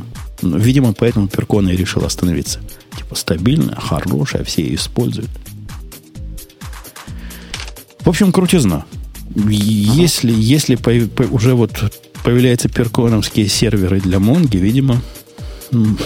[0.42, 2.61] ну, видимо, поэтому Перкона и решил остановиться.
[2.96, 5.31] Типа стабильная, хорошая, все ее используют.
[7.98, 8.85] В общем, крутизна.
[9.35, 11.72] Если, если по, по, уже вот
[12.24, 14.96] появляются перконовские серверы для Монги, видимо,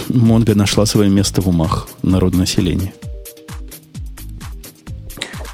[0.09, 2.93] Монга нашла свое место в умах народного населения.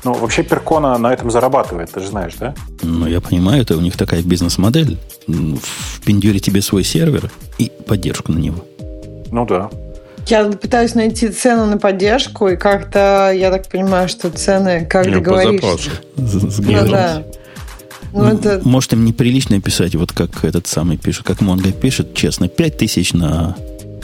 [0.04, 2.54] Ну, вообще Перкона на этом зарабатывает, ты же знаешь, да?
[2.84, 4.98] Ну, я понимаю, это у них такая бизнес-модель.
[5.28, 8.66] В Пиндюре тебе свой сервер и поддержку на него.
[9.32, 9.70] Ну да.
[10.28, 15.20] Я пытаюсь найти цену на поддержку, и как-то я так понимаю, что цены, как ты
[15.20, 15.62] говоришь...
[16.18, 17.24] Ну, да.
[18.16, 18.62] Ну, это...
[18.64, 23.14] Может, им неприлично писать, вот как этот самый пишет, как Монго пишет, честно, 5 тысяч
[23.14, 23.58] на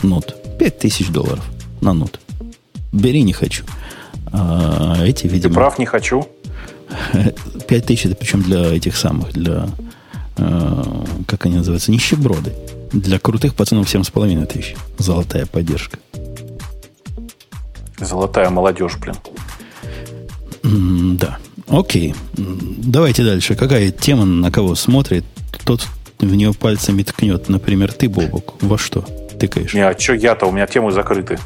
[0.03, 0.35] нот.
[0.59, 1.43] 5 тысяч долларов
[1.79, 2.19] на нот.
[2.91, 3.63] Бери, не хочу.
[4.33, 5.53] А эти, видимо...
[5.53, 6.27] Ты прав, не хочу.
[7.67, 9.69] 5 тысяч, это причем для этих самых, для,
[10.37, 10.83] э,
[11.25, 12.51] как они называются, нищеброды.
[12.91, 14.75] Для крутых пацанов 7,5 тысяч.
[14.97, 15.99] Золотая поддержка.
[17.97, 19.15] Золотая молодежь, блин.
[21.17, 21.37] Да.
[21.71, 22.13] Окей.
[22.35, 23.55] Давайте дальше.
[23.55, 25.23] Какая тема на кого смотрит,
[25.65, 25.87] тот
[26.19, 27.49] в нее пальцами ткнет.
[27.49, 29.05] Например, ты, Бобок, во что
[29.39, 29.73] тыкаешь?
[29.73, 30.45] Не, а что я-то?
[30.45, 31.39] У меня темы закрыты.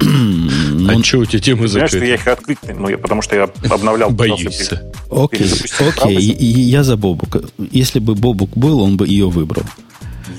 [0.00, 1.98] Ну, а что у тебя темы закрыты?
[1.98, 4.10] что я их открыть, ну, я, потому что я обновлял.
[4.10, 4.92] Боишься.
[5.10, 7.42] Окей, окей, я за Бобука.
[7.70, 9.62] Если бы Бобук был, он бы ее выбрал.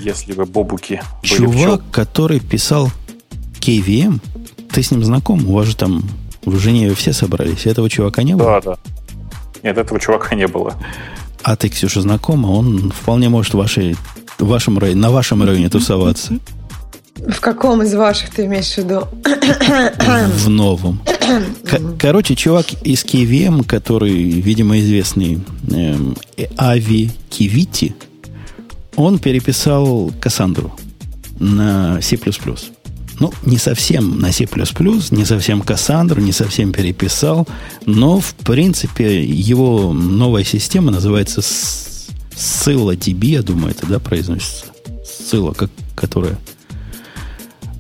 [0.02, 2.92] Если бы Бобуки Чувак, который писал
[3.60, 4.20] KVM,
[4.72, 5.48] ты с ним знаком?
[5.48, 6.04] У вас же там
[6.44, 7.66] в Женеве все собрались.
[7.66, 8.62] Этого чувака не было?
[8.62, 8.78] Да, да.
[9.66, 10.76] Нет, этого чувака не было.
[11.42, 12.48] А ты, Ксюша, знакома?
[12.48, 13.96] Он вполне может в, вашей,
[14.38, 16.38] в вашем районе, на вашем районе тусоваться.
[17.16, 19.08] В каком из ваших ты имеешь в виду?
[20.38, 21.02] В новом.
[22.00, 25.40] Короче, чувак из KVM, который, видимо, известный
[25.72, 26.16] эм,
[26.58, 27.96] Ави Кивити,
[28.96, 30.76] он переписал Кассандру
[31.40, 32.20] на C++.
[33.20, 34.46] Ну, не совсем на C++,
[35.12, 37.48] не совсем Кассандру, не совсем переписал,
[37.86, 44.66] но, в принципе, его новая система называется ScyllaDB, я думаю, это, да, произносится?
[45.04, 46.38] Scylla, как, которая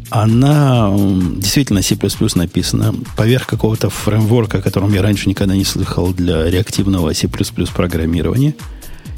[0.10, 0.93] она
[1.38, 1.98] действительно C++
[2.36, 8.56] написана поверх какого-то фреймворка, о котором я раньше никогда не слыхал для реактивного C++ программирования.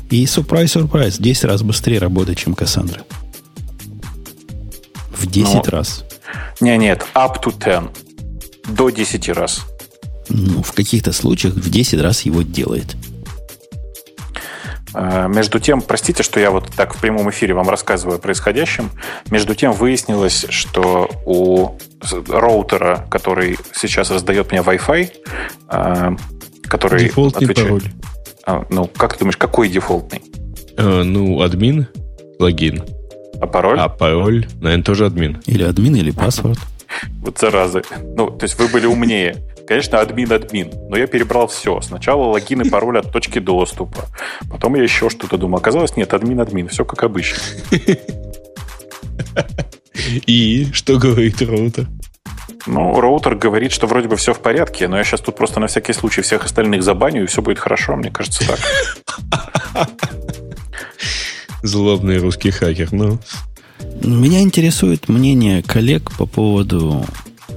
[0.10, 3.02] И surprise, surprise, 10 раз быстрее работает, чем Cassandra.
[5.12, 5.64] В 10 Но...
[5.68, 6.07] раз.
[6.60, 8.76] Не, нет, up to 10.
[8.76, 9.66] До 10 раз.
[10.30, 12.96] Ну, в каких-то случаях в 10 раз его делает.
[14.94, 18.90] А, между тем, простите, что я вот так в прямом эфире вам рассказываю о происходящем.
[19.30, 21.78] Между тем выяснилось, что у
[22.28, 25.12] роутера, который сейчас раздает мне Wi-Fi,
[25.68, 26.16] а,
[26.64, 27.68] который Дефолтный отвечает...
[27.68, 27.92] пароль.
[28.46, 30.22] А, ну, как ты думаешь, какой дефолтный?
[30.78, 31.88] А, ну, админ,
[32.40, 32.84] логин.
[33.42, 33.80] А пароль?
[33.80, 35.42] А пароль, наверное, тоже админ.
[35.46, 36.60] Или админ, или паспорт.
[37.22, 37.82] Вот зараза.
[38.16, 39.38] Ну, то есть вы были умнее.
[39.68, 41.82] Конечно, админ-админ, но я перебрал все.
[41.82, 44.06] Сначала логин и пароль от точки доступа.
[44.50, 45.58] Потом я еще что-то думал.
[45.58, 46.70] Оказалось, нет, админ-админ.
[46.70, 47.40] Все как обычно.
[50.26, 51.88] И что говорит роутер?
[52.66, 55.68] Ну, роутер говорит, что вроде бы все в порядке, но я сейчас тут просто на
[55.68, 59.90] всякий случай всех остальных забаню, и все будет хорошо, мне кажется так.
[61.64, 63.20] Злобный русский хакер, ну.
[64.02, 67.06] Меня интересует мнение коллег по поводу...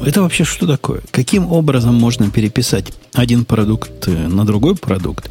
[0.05, 1.03] Это вообще что такое?
[1.11, 5.31] Каким образом можно переписать один продукт э, на другой продукт?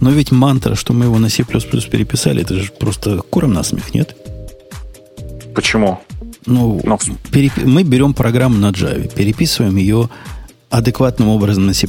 [0.00, 4.16] Но ведь мантра, что мы его на C++ переписали, это же просто куром насмех, нет?
[5.54, 6.00] Почему?
[6.46, 6.98] Ну, Но...
[7.06, 7.56] Ну, переп...
[7.58, 10.08] мы берем программу на Java, переписываем ее
[10.70, 11.86] адекватным образом на C++,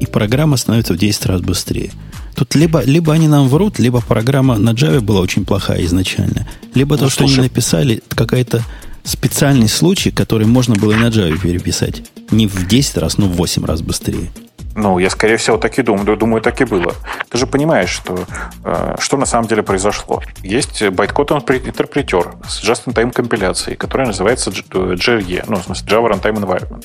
[0.00, 1.90] и программа становится в 10 раз быстрее.
[2.34, 6.96] Тут либо, либо они нам врут, либо программа на Java была очень плохая изначально, либо
[6.96, 7.34] ну, то, что слушай.
[7.34, 8.62] они написали, какая-то
[9.04, 12.02] специальный случай, который можно было и на Java переписать.
[12.30, 14.30] Не в 10 раз, но в 8 раз быстрее.
[14.76, 16.16] Ну, я, скорее всего, так и думаю.
[16.16, 16.94] Думаю, так и было.
[17.28, 18.18] Ты же понимаешь, что,
[18.64, 20.22] э, что на самом деле произошло.
[20.42, 26.84] Есть байткод интерпретер с just-in-time компиляцией, которая называется JRE, ну, в смысле Java Runtime Environment.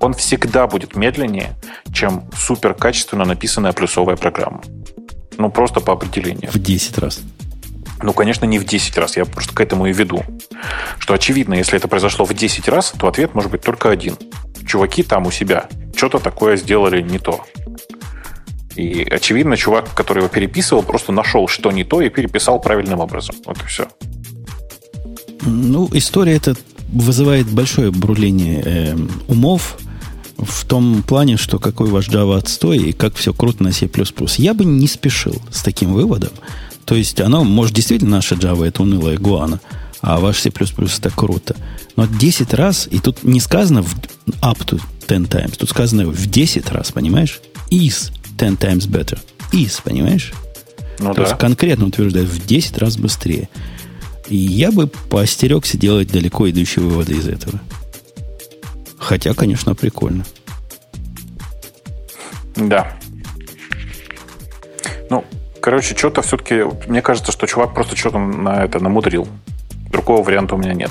[0.00, 1.54] Он всегда будет медленнее,
[1.92, 4.60] чем супер качественно написанная плюсовая программа.
[5.38, 6.50] Ну, просто по определению.
[6.52, 7.20] В 10 раз.
[8.02, 9.16] Ну, конечно, не в 10 раз.
[9.16, 10.22] Я просто к этому и веду.
[10.98, 14.16] Что очевидно, если это произошло в 10 раз, то ответ может быть только один.
[14.66, 17.44] Чуваки там у себя что-то такое сделали не то.
[18.76, 23.36] И, очевидно, чувак, который его переписывал, просто нашел, что не то, и переписал правильным образом.
[23.46, 23.86] Вот и все.
[25.42, 26.56] Ну, история эта
[26.92, 28.96] вызывает большое бурление э,
[29.28, 29.76] умов
[30.38, 33.88] в том плане, что какой ваш Java отстой и как все круто на C++.
[34.38, 36.32] Я бы не спешил с таким выводом.
[36.84, 39.60] То есть оно, может, действительно наша Java это унылая гуана,
[40.06, 41.56] а ваш C++ это круто.
[41.96, 43.94] Но 10 раз, и тут не сказано в
[44.42, 44.78] up to
[45.08, 47.40] 10 times, тут сказано в 10 раз, понимаешь?
[47.70, 49.18] Is 10 times better.
[49.52, 50.34] Is, понимаешь?
[50.98, 51.28] Ну, То да.
[51.28, 53.48] есть конкретно утверждает в 10 раз быстрее.
[54.28, 57.58] И я бы поостерегся делать далеко идущие выводы из этого.
[58.98, 60.26] Хотя, конечно, прикольно.
[62.56, 62.92] Да.
[65.08, 65.24] Ну,
[65.62, 66.62] короче, что-то все-таки...
[66.88, 69.26] Мне кажется, что чувак просто что-то на это намудрил.
[69.94, 70.90] Другого варианта у меня нет.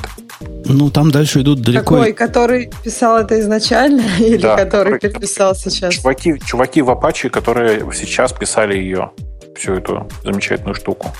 [0.63, 1.95] Ну, там дальше идут далеко.
[1.95, 5.95] Какой, который писал это изначально или да, который переписал сейчас?
[5.95, 9.11] Чуваки, чуваки в Apache, которые сейчас писали ее,
[9.57, 11.11] всю эту замечательную штуку.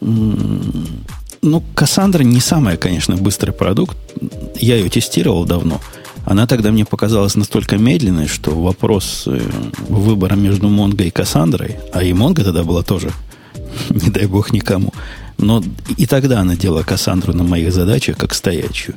[0.00, 3.98] Ну, Кассандра не самый, конечно, быстрый продукт.
[4.54, 5.82] Я ее тестировал давно.
[6.24, 9.28] Она тогда мне показалась настолько медленной, что вопрос
[9.86, 13.10] выбора между Монго и Кассандрой, а и Монго тогда была тоже,
[13.90, 14.94] не дай бог никому,
[15.42, 15.62] но
[15.96, 18.96] и тогда она делала Кассандру на моих задачах как стоячую.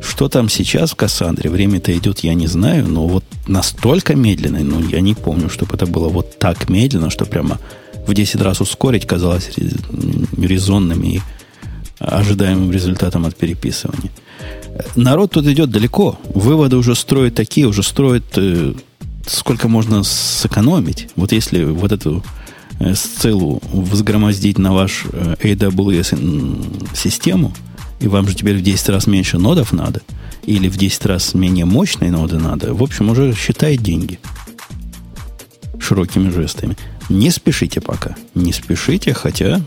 [0.00, 1.50] Что там сейчас в Кассандре?
[1.50, 5.86] Время-то идет, я не знаю, но вот настолько медленной, ну, я не помню, чтобы это
[5.86, 7.58] было вот так медленно, что прямо
[8.06, 9.50] в 10 раз ускорить казалось
[10.36, 11.20] резонным и
[11.98, 14.10] ожидаемым результатом от переписывания.
[14.94, 16.18] Народ тут идет далеко.
[16.34, 18.74] Выводы уже строят такие, уже строят, э,
[19.26, 21.08] сколько можно сэкономить.
[21.16, 22.22] Вот если вот эту
[22.78, 27.52] Э, с целью взгромоздить на ваш э, AWS систему,
[28.00, 30.02] и вам же теперь в 10 раз меньше нодов надо,
[30.44, 34.18] или в 10 раз менее мощные ноды надо, в общем, уже считает деньги
[35.80, 36.76] широкими жестами.
[37.08, 38.16] Не спешите пока.
[38.34, 39.62] Не спешите, хотя,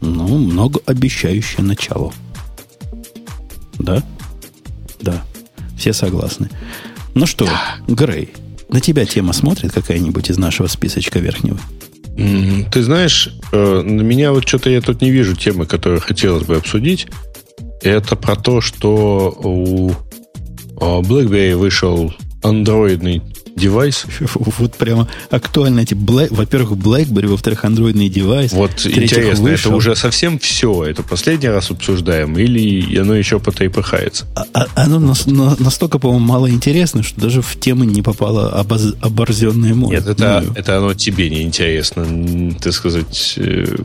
[0.00, 2.12] ну, многообещающее начало.
[3.78, 4.02] Да?
[5.00, 5.24] Да.
[5.76, 6.50] Все согласны.
[7.14, 7.48] Ну что,
[7.88, 8.32] Грей,
[8.68, 11.58] на тебя тема смотрит какая-нибудь из нашего списочка верхнего?
[12.16, 16.56] Ты знаешь, э, на меня вот что-то я тут не вижу темы, которую хотелось бы
[16.56, 17.06] обсудить.
[17.82, 19.90] Это про то, что у
[20.80, 22.12] а, BlackBerry вышел
[22.42, 23.22] андроидный
[23.56, 24.04] девайс.
[24.58, 28.52] Вот прямо актуально эти, Black, во-первых, BlackBerry, во-вторых, андроидный девайс.
[28.52, 29.70] Вот интересно, вышел.
[29.70, 34.26] это уже совсем все, это последний раз обсуждаем, или оно еще потрепыхается?
[34.34, 38.52] А, а, оно нас, на, настолько, по-моему, мало интересно, что даже в темы не попало
[38.52, 39.98] обоз, оборзенное море.
[39.98, 43.76] Нет, это, это оно тебе не интересно, так сказать, э,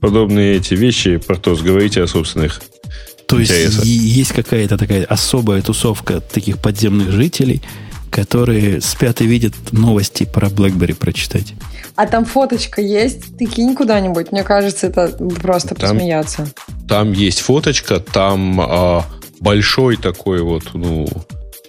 [0.00, 2.60] подобные эти вещи, Портос, говорите о собственных
[3.26, 7.60] то есть есть какая-то такая особая тусовка таких подземных жителей,
[8.10, 11.54] которые спят и видят новости про BlackBerry прочитать.
[11.96, 13.36] А там фоточка есть?
[13.38, 14.32] Ты кинь куда-нибудь.
[14.32, 15.08] Мне кажется, это
[15.40, 16.48] просто там, посмеяться.
[16.88, 19.04] Там есть фоточка, там а,
[19.40, 21.06] большой такой вот, ну,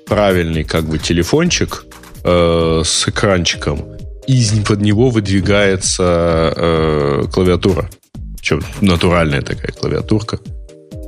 [0.08, 1.86] правильный как бы телефончик
[2.24, 3.86] э, с экранчиком,
[4.28, 7.90] и под него выдвигается э, клавиатура.
[8.38, 10.40] Причем натуральная такая клавиатурка.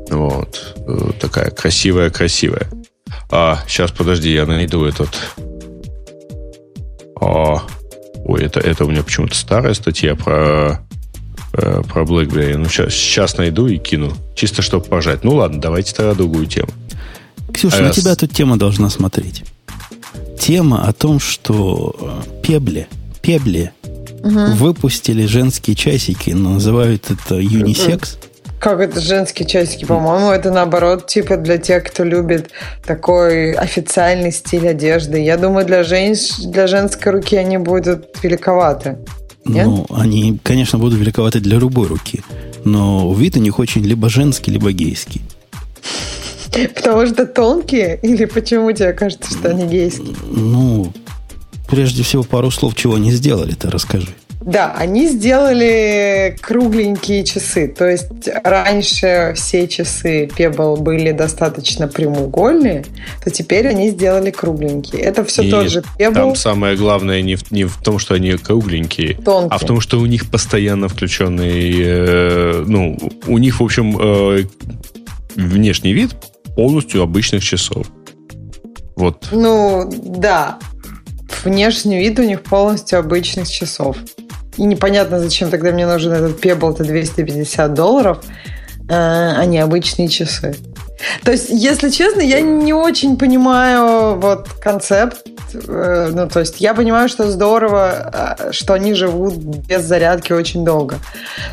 [0.09, 0.75] Вот.
[0.87, 2.67] Э, такая красивая-красивая.
[3.29, 5.09] А, сейчас, подожди, я найду этот.
[7.19, 7.63] А,
[8.25, 10.85] ой, это, это у меня почему-то старая статья про,
[11.53, 12.57] э, про BlackBerry.
[12.57, 14.13] Ну, сейчас, сейчас найду и кину.
[14.35, 15.23] Чисто чтобы пожать.
[15.23, 16.69] Ну, ладно, давайте тогда другую тему.
[17.53, 19.43] Ксюша, а на тебя тут тема должна смотреть.
[20.39, 22.87] Тема о том, что э, Пебле,
[23.21, 23.73] Пебле
[24.23, 24.53] угу.
[24.53, 28.17] выпустили женские часики, но называют это юнисекс.
[28.61, 29.85] Как это женские часики?
[29.85, 32.51] По-моему, это наоборот, типа для тех, кто любит
[32.85, 35.19] такой официальный стиль одежды.
[35.19, 36.15] Я думаю, для, жен...
[36.45, 38.99] для женской руки они будут великоваты.
[39.45, 39.65] Нет?
[39.65, 42.21] Ну, они, конечно, будут великоваты для любой руки.
[42.63, 45.23] Но вид у них очень либо женский, либо гейский.
[46.75, 47.99] Потому что тонкие?
[48.03, 50.15] Или почему тебе кажется, что они гейские?
[50.29, 50.93] Ну,
[51.67, 54.09] прежде всего, пару слов, чего они сделали-то, расскажи.
[54.41, 57.67] Да, они сделали кругленькие часы.
[57.67, 62.83] То есть раньше все часы Pebble были достаточно прямоугольные,
[63.23, 65.03] то теперь они сделали кругленькие.
[65.03, 66.13] Это все И тот же Pebble.
[66.13, 69.49] Там самое главное не в, не в том, что они кругленькие, Тонкие.
[69.51, 74.43] а в том, что у них постоянно включенный, э, ну, у них, в общем, э,
[75.35, 76.15] внешний вид
[76.55, 77.87] полностью обычных часов.
[78.95, 79.27] Вот.
[79.31, 80.57] Ну, да.
[81.43, 83.97] Внешний вид у них полностью обычных часов.
[84.57, 88.19] И непонятно, зачем тогда мне нужен этот Pebble-то 250 долларов,
[88.89, 90.55] э, а не обычные часы.
[91.23, 95.23] То есть, если честно, я не очень понимаю вот концепт.
[95.53, 100.63] э, Ну, то есть, я понимаю, что здорово, э, что они живут без зарядки очень
[100.63, 100.95] долго.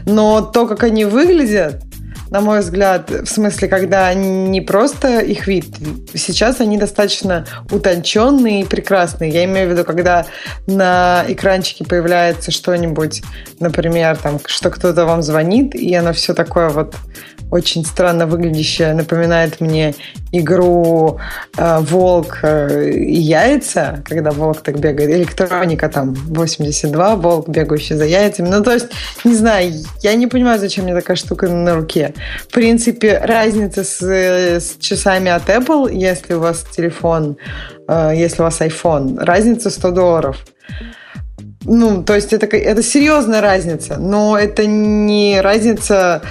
[0.05, 1.82] Но то, как они выглядят,
[2.31, 5.66] на мой взгляд, в смысле, когда не просто их вид,
[6.14, 9.31] сейчас они достаточно утонченные и прекрасные.
[9.31, 10.26] Я имею в виду, когда
[10.66, 13.22] на экранчике появляется что-нибудь,
[13.61, 16.95] например, там, что кто-то вам звонит, и оно все такое вот
[17.51, 19.94] очень странно выглядящее, напоминает мне
[20.32, 21.18] игру
[21.57, 28.49] э, «Волк и яйца», когда волк так бегает, электроника там 82, волк, бегающий за яйцами.
[28.49, 28.88] Ну, то есть,
[29.24, 29.72] не знаю,
[30.03, 32.14] я не понимаю, зачем мне такая штука на руке.
[32.49, 37.36] В принципе, разница с, с часами от Apple, если у вас телефон,
[37.88, 40.36] э, если у вас iPhone, разница 100 долларов.
[41.64, 46.22] Ну, то есть это, это серьезная разница, но это не разница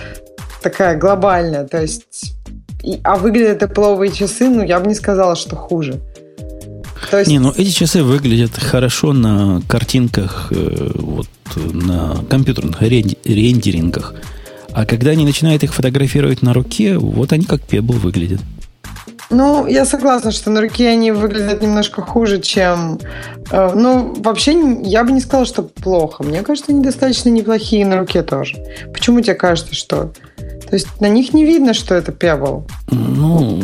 [0.61, 1.65] такая глобальная.
[1.67, 2.35] То есть,
[2.83, 6.01] и, а выглядят Apple часы, ну, я бы не сказала, что хуже.
[7.11, 7.29] То есть...
[7.29, 14.15] Не, ну эти часы выглядят хорошо на картинках, э, вот на компьютерных рендерингах.
[14.73, 18.41] А когда они начинают их фотографировать на руке, вот они как Pebble выглядят.
[19.29, 22.99] Ну, я согласна, что на руке они выглядят немножко хуже, чем...
[23.51, 26.23] Э, ну, вообще, я бы не сказала, что плохо.
[26.23, 28.57] Мне кажется, они достаточно неплохие на руке тоже.
[28.93, 30.11] Почему тебе кажется, что...
[30.69, 32.69] То есть на них не видно, что это Pebble.
[32.91, 33.61] Ну,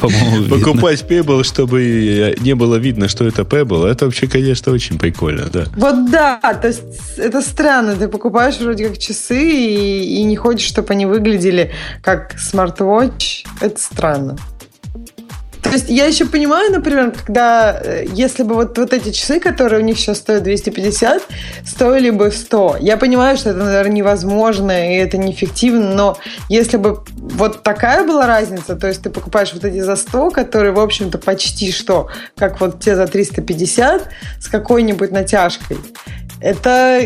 [0.00, 5.46] по-моему, Покупать Pebble, чтобы не было видно, что это Pebble, это вообще, конечно, очень прикольно,
[5.52, 5.66] да.
[5.76, 6.82] Вот да, то есть
[7.16, 7.96] это странно.
[7.96, 11.72] Ты покупаешь вроде как часы и, и не хочешь, чтобы они выглядели
[12.02, 13.44] как смарт-вотч.
[13.60, 14.36] Это странно.
[15.64, 19.82] То есть я еще понимаю, например, когда, э, если бы вот, вот эти часы, которые
[19.82, 21.22] у них сейчас стоят 250,
[21.66, 22.76] стоили бы 100.
[22.80, 26.18] Я понимаю, что это, наверное, невозможно, и это неэффективно, но
[26.50, 30.72] если бы вот такая была разница, то есть ты покупаешь вот эти за 100, которые,
[30.72, 34.08] в общем-то, почти что, как вот те за 350,
[34.40, 35.78] с какой-нибудь натяжкой,
[36.40, 37.00] это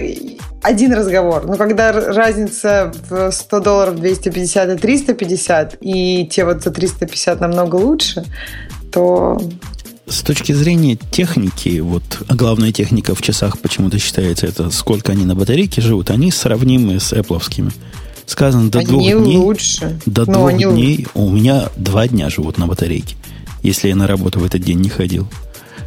[0.63, 1.47] один разговор.
[1.47, 7.77] Но когда разница в 100 долларов 250 и 350, и те вот за 350 намного
[7.77, 8.25] лучше,
[8.93, 9.41] то...
[10.07, 15.27] С точки зрения техники, вот а главная техника в часах почему-то считается, это сколько они
[15.27, 17.73] на батарейке живут, они сравнимы с Apple.
[18.25, 19.37] Сказано до они двух дней.
[19.37, 19.99] лучше.
[20.07, 21.07] До Но двух дней.
[21.15, 23.17] У меня два дня живут на батарейке,
[23.63, 25.29] если я на работу в этот день не ходил.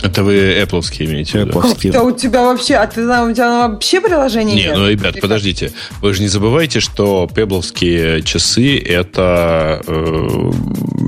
[0.02, 2.04] Это вы Apple имеете в виду?
[2.04, 5.72] У тебя вообще, а ты у тебя вообще приложение Не, ну, ребят, Или подождите.
[6.02, 9.92] Вы же не забывайте, что пебловские часы– это э,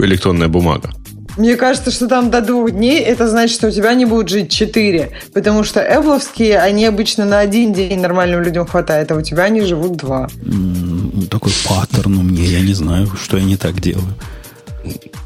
[0.03, 0.91] электронная бумага.
[1.37, 4.51] Мне кажется, что там до двух дней это значит, что у тебя не будет жить
[4.51, 5.11] четыре.
[5.33, 9.61] Потому что эбловские, они обычно на один день нормальным людям хватает, а у тебя они
[9.61, 10.29] живут два.
[10.45, 14.13] М-м, такой паттерн у меня, я не знаю, что я не так делаю.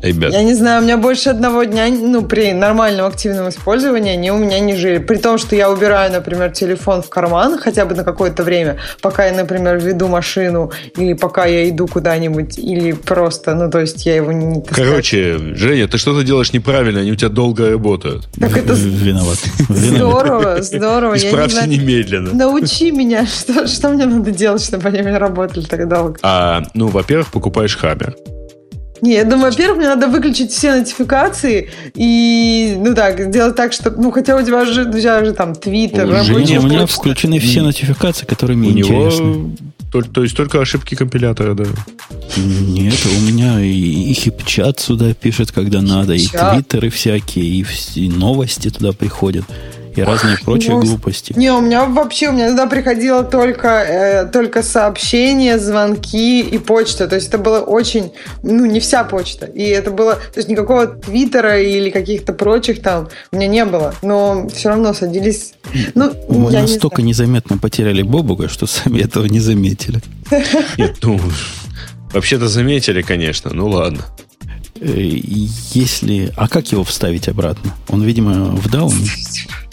[0.01, 0.32] Ребят.
[0.32, 4.38] Я не знаю, у меня больше одного дня, ну, при нормальном активном использовании они у
[4.38, 4.99] меня не жили.
[4.99, 9.26] При том, что я убираю, например, телефон в карман хотя бы на какое-то время, пока
[9.26, 14.16] я, например, веду машину, или пока я иду куда-нибудь, или просто, ну, то есть я
[14.16, 14.62] его не...
[14.62, 18.28] Короче, Женя, ты что-то делаешь неправильно, они у тебя долго работают.
[18.39, 18.74] Так это...
[18.74, 19.39] Виноват.
[19.70, 21.18] Здорово, здорово.
[21.18, 22.34] Исправься немедленно.
[22.34, 26.20] Научи меня, что, что мне надо делать, чтобы они у меня работали так долго.
[26.22, 28.16] А, ну, во-первых, покупаешь хаммер.
[29.02, 34.02] Не, я думаю, во-первых, мне надо выключить все нотификации и, ну так, сделать так, чтобы,
[34.02, 36.58] ну, хотя у тебя же, у тебя же там твиттер, рабочий.
[36.58, 39.24] У меня включены все нотификации, которые мне у интересны.
[39.24, 39.52] Него,
[39.91, 41.64] то, то есть только ошибки компилятора, да?
[42.36, 48.10] Нет, у меня и, и хип-чат сюда пишет, когда надо, и твиттеры всякие, и, и
[48.10, 49.45] новости туда приходят
[49.98, 51.34] и разные прочие ну, глупости.
[51.36, 57.08] Не, у меня вообще, у меня туда приходило только, э, только сообщения, звонки и почта.
[57.08, 58.12] То есть это было очень,
[58.43, 59.45] ну, не вся почта.
[59.45, 63.93] И это было, то есть никакого твиттера или каких-то прочих там у меня не было.
[64.02, 65.54] Но все равно садились...
[65.95, 70.02] Ну, Мы настолько не незаметно потеряли Бобуга, что сами этого не заметили.
[70.78, 71.20] Нет, ну,
[72.14, 73.52] вообще-то заметили, конечно.
[73.54, 74.06] Ну, ладно.
[74.80, 74.93] Э,
[75.74, 76.32] если...
[76.36, 77.74] А как его вставить обратно?
[77.89, 79.10] Он, видимо, в дауне.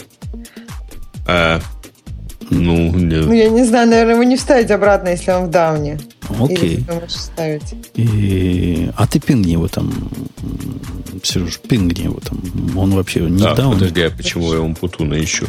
[1.27, 1.61] А,
[2.51, 3.27] Ну, нет.
[3.27, 5.99] ну, я не знаю, наверное, его не вставить обратно, если он в дауне.
[6.41, 6.75] Окей.
[6.75, 7.75] Или ты ставить.
[7.95, 8.91] И...
[8.97, 9.93] А ты пингни его там,
[11.23, 12.41] Сереж, пингни его там.
[12.77, 13.75] Он вообще не да, в дауне.
[13.75, 15.47] подожди, а почему я Умпутуна ищу?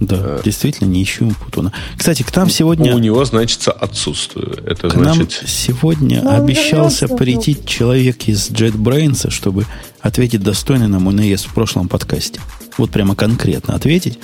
[0.00, 1.72] Да, а, действительно, не ищу Умпутуна.
[1.96, 2.94] Кстати, к нам сегодня...
[2.94, 4.52] У него, значится, отсутствие.
[4.66, 5.40] Это к значит...
[5.40, 9.66] нам сегодня ну, обещался прийти человек из JetBrains, чтобы
[10.00, 12.40] ответить достойно на мой наезд в прошлом подкасте.
[12.76, 14.18] Вот прямо конкретно ответить,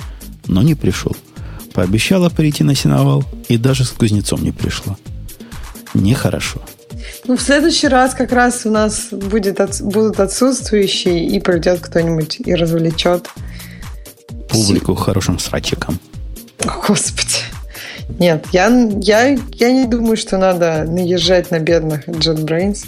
[0.51, 1.17] но не пришел.
[1.73, 4.97] Пообещала прийти на сеновал и даже с кузнецом не пришла.
[5.95, 6.61] Нехорошо.
[7.27, 12.41] Ну, в следующий раз как раз у нас будет, от, будут отсутствующие, и придет кто-нибудь
[12.41, 13.29] и развлечет.
[14.49, 15.99] Публику хорошим срачиком.
[16.87, 17.39] Господи.
[18.19, 18.69] Нет, я,
[19.01, 22.87] я, я не думаю, что надо наезжать на бедных JetBrains.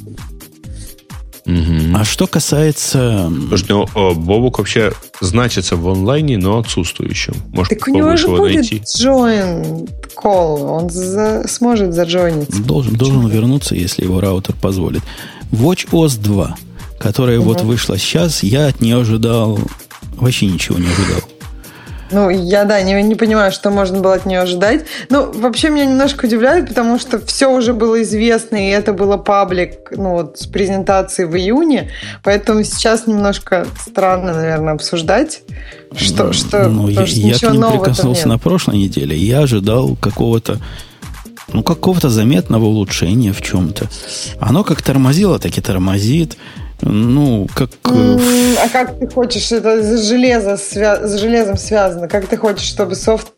[1.45, 1.97] Угу.
[1.97, 3.30] А что касается...
[3.49, 7.34] Слушайте, ну, э, Бобук вообще значится в онлайне, но отсутствующим.
[7.53, 8.76] Может, так у него же будет найти?
[8.76, 10.62] join call.
[10.62, 11.47] Он за...
[11.49, 12.62] сможет заджойниться.
[12.62, 15.03] Должен, должен вернуться, если его раутер позволит.
[15.51, 16.57] Watch OS 2,
[16.99, 17.49] которая угу.
[17.49, 19.59] вот вышла сейчас, я от нее ожидал...
[20.16, 21.28] Вообще ничего не ожидал.
[22.12, 24.84] Ну, я, да, не, не понимаю, что можно было от нее ожидать.
[25.08, 29.90] Ну, вообще меня немножко удивляет, потому что все уже было известно, и это было паблик,
[29.90, 31.90] ну, вот, с презентацией в июне,
[32.22, 35.42] поэтому сейчас немножко странно, наверное, обсуждать,
[35.94, 39.96] что, ну, что, ну, я, что я к ним прикоснулся на прошлой неделе, я ожидал
[39.96, 40.58] какого-то
[41.52, 43.88] ну, какого-то заметного улучшения в чем-то.
[44.40, 46.36] Оно как тормозило, так и тормозит.
[46.82, 47.70] Ну, как...
[47.84, 52.96] Э, а как ты хочешь, это за, железо, за железом связано, как ты хочешь, чтобы
[52.96, 53.32] софт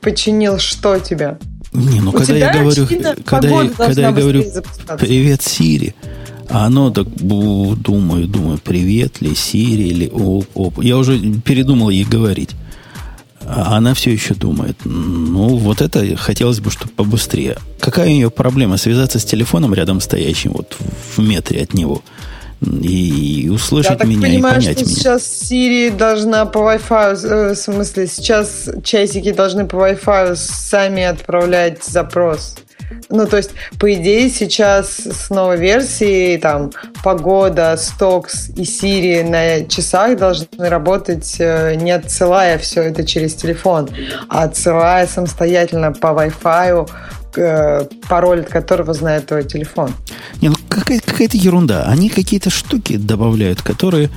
[0.00, 1.38] починил что тебя?
[1.72, 2.86] Не, ну, У когда я говорю,
[3.24, 4.44] когда я, когда я говорю
[4.98, 5.94] «Привет, Сири»,
[6.48, 10.82] а оно так думаю, думаю, привет ли, Сири или оп, оп.
[10.82, 12.56] Я уже передумал ей говорить.
[13.46, 14.76] А она все еще думает.
[14.84, 17.56] Ну, вот это хотелось бы, чтобы побыстрее.
[17.78, 18.76] Какая у нее проблема?
[18.78, 20.76] Связаться с телефоном рядом стоящим, вот
[21.16, 22.02] в метре от него–
[22.60, 24.96] и услышать Я так меня понимаю, и понять что меня.
[24.96, 31.82] сейчас Siri должна по Wi-Fi, э, в смысле, сейчас часики должны по Wi-Fi сами отправлять
[31.82, 32.56] запрос.
[33.08, 36.70] Ну, то есть, по идее, сейчас с новой версией там
[37.04, 43.88] погода, стокс и Siri на часах должны работать, э, не отсылая все это через телефон,
[44.28, 46.90] а отсылая самостоятельно по Wi-Fi
[47.36, 49.92] Э, пароль от которого знает твой телефон.
[50.40, 51.84] Не, ну какая- какая-то ерунда.
[51.86, 54.10] Они какие-то штуки добавляют, которые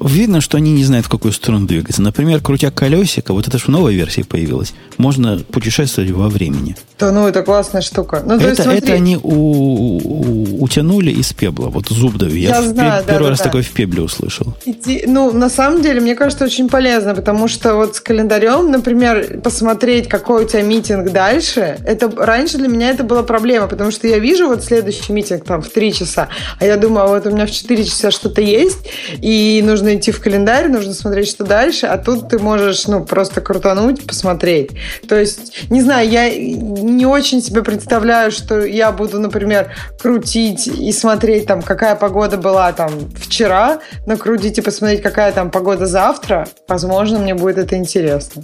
[0.00, 2.02] видно, что они не знают, в какую сторону двигаться.
[2.02, 6.76] Например, крутя колесико, вот это же в новой версии появилось, можно путешествовать во времени.
[6.98, 8.22] Да, ну это классная штука.
[8.24, 11.68] Ну, это, есть, это они у, у, утянули из пебла.
[11.68, 12.34] Вот зуб даю.
[12.34, 13.44] Я, Я знаю, первый да, раз да.
[13.44, 14.54] такой в пебле услышал.
[14.64, 19.40] Иди, ну, на самом деле, мне кажется, очень полезно, потому что вот с календарем, например,
[19.42, 24.08] посмотреть, какой у тебя митинг дальше, это раньше для меня это была проблема, потому что
[24.08, 26.28] я вижу вот следующий митинг там в 3 часа,
[26.58, 28.88] а я думаю, а вот у меня в 4 часа что-то есть,
[29.20, 33.40] и нужно идти в календарь, нужно смотреть, что дальше, а тут ты можешь, ну, просто
[33.40, 34.70] крутануть, посмотреть.
[35.08, 40.92] То есть, не знаю, я не очень себе представляю, что я буду, например, крутить и
[40.92, 46.48] смотреть, там, какая погода была там вчера, накрутить и посмотреть, какая там погода завтра.
[46.68, 48.42] Возможно, мне будет это интересно.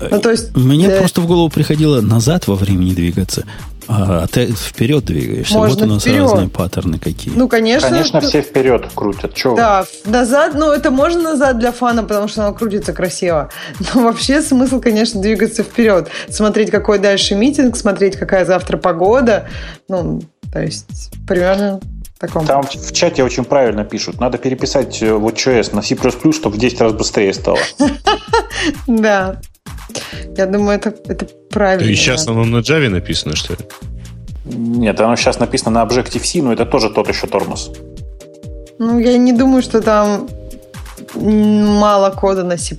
[0.00, 0.98] Ну, то есть, Мне э...
[0.98, 3.44] просто в голову приходило назад во времени двигаться.
[3.88, 5.54] А ты вперед двигаешься.
[5.54, 6.22] Можно вот у нас вперед.
[6.22, 7.34] разные паттерны какие.
[7.34, 7.88] Ну, конечно.
[7.88, 9.34] Конечно, все вперед крутят.
[9.34, 9.56] Чего?
[9.56, 13.50] Да, назад, ну, это можно назад для фана, потому что оно крутится красиво.
[13.94, 16.08] Но вообще смысл, конечно, двигаться вперед.
[16.28, 19.48] Смотреть, какой дальше митинг, смотреть, какая завтра погода.
[19.88, 20.22] Ну,
[20.52, 21.80] то есть, примерно
[22.18, 22.46] таком.
[22.46, 24.20] Там в чате очень правильно пишут.
[24.20, 25.96] Надо переписать э, вот WatchOS на C++,
[26.32, 27.58] чтобы в 10 раз быстрее стало.
[28.86, 29.40] Да.
[30.36, 31.90] Я думаю, это, это правильно.
[31.90, 33.60] И сейчас оно на Java написано, что ли?
[34.44, 37.70] Нет, оно сейчас написано на Objective-C, но это тоже тот еще тормоз.
[38.78, 40.28] Ну, я не думаю, что там
[41.14, 42.76] мало кода на C++.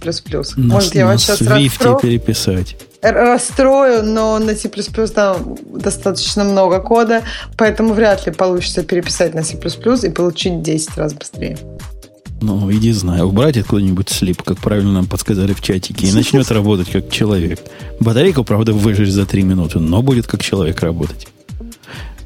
[0.58, 2.76] Может, я вас сейчас расстрою, переписать.
[3.01, 4.70] Расстрою, но на C++
[5.14, 7.24] там достаточно много кода,
[7.58, 11.58] поэтому вряд ли получится переписать на C++ и получить 10 раз быстрее.
[12.42, 13.28] Ну, иди знаю.
[13.28, 17.60] Убрать откуда-нибудь слип, как правильно нам подсказали в чатике, и начнет работать как человек.
[18.00, 21.28] Батарейку, правда, выжечь за 3 минуты, но будет как человек работать.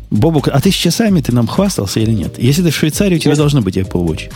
[0.09, 2.37] Бобук, а ты с часами ты нам хвастался или нет?
[2.37, 4.31] Если ты в Швейцарии, у тебя должно быть Apple Watch.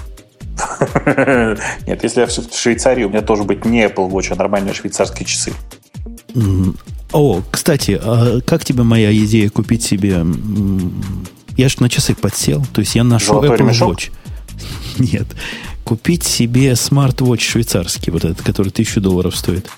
[1.86, 5.26] Нет, если я в Швейцарии, у меня тоже быть не Apple Watch, а нормальные швейцарские
[5.26, 5.52] часы.
[7.12, 10.26] О, кстати, а как тебе моя идея купить себе...
[11.58, 13.96] Я же на часы подсел, то есть я нашел Apple ремешок?
[13.96, 14.12] Watch.
[14.98, 15.28] Нет.
[15.84, 19.70] Купить себе смарт-вотч швейцарский, вот этот, который тысячу долларов стоит.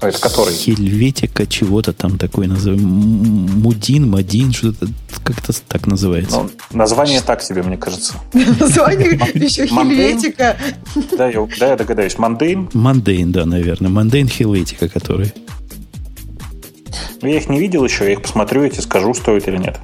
[0.00, 0.54] А это который?
[0.54, 2.82] Helvetica чего-то там такое называем.
[2.82, 4.86] Мудин, Мадин, что-то
[5.24, 6.42] как-то так называется.
[6.42, 8.14] Ну, название так себе, мне кажется.
[8.32, 10.56] Название еще Helvetica.
[11.16, 12.16] Да, я догадаюсь.
[12.16, 12.70] Mondaine?
[12.72, 13.90] Mondaine, да, наверное.
[13.90, 15.32] Mondaine Helvetica, который.
[17.20, 19.78] Ну, я их не видел еще, я их посмотрю и тебе скажу, стоит или нет.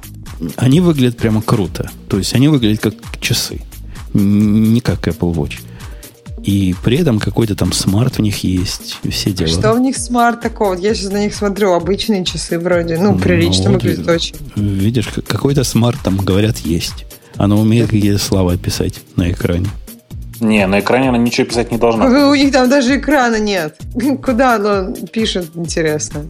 [0.55, 1.91] Они выглядят прямо круто.
[2.07, 3.61] То есть они выглядят как часы.
[4.15, 5.59] Не как Apple Watch.
[6.43, 9.49] И при этом какой-то там smart в них есть, все дела.
[9.49, 10.75] Что в них smart такого?
[10.75, 14.35] Я сейчас на них смотрю, обычные часы вроде, ну, прилично ну, выглядит очень.
[14.55, 17.05] Видишь, какой-то smart там, говорят, есть.
[17.37, 19.67] Оно умеет какие-то слова писать на экране.
[20.39, 22.29] Не, на экране она ничего писать не должна.
[22.29, 23.77] У них там даже экрана нет.
[24.23, 26.25] Куда оно пишет, интересно?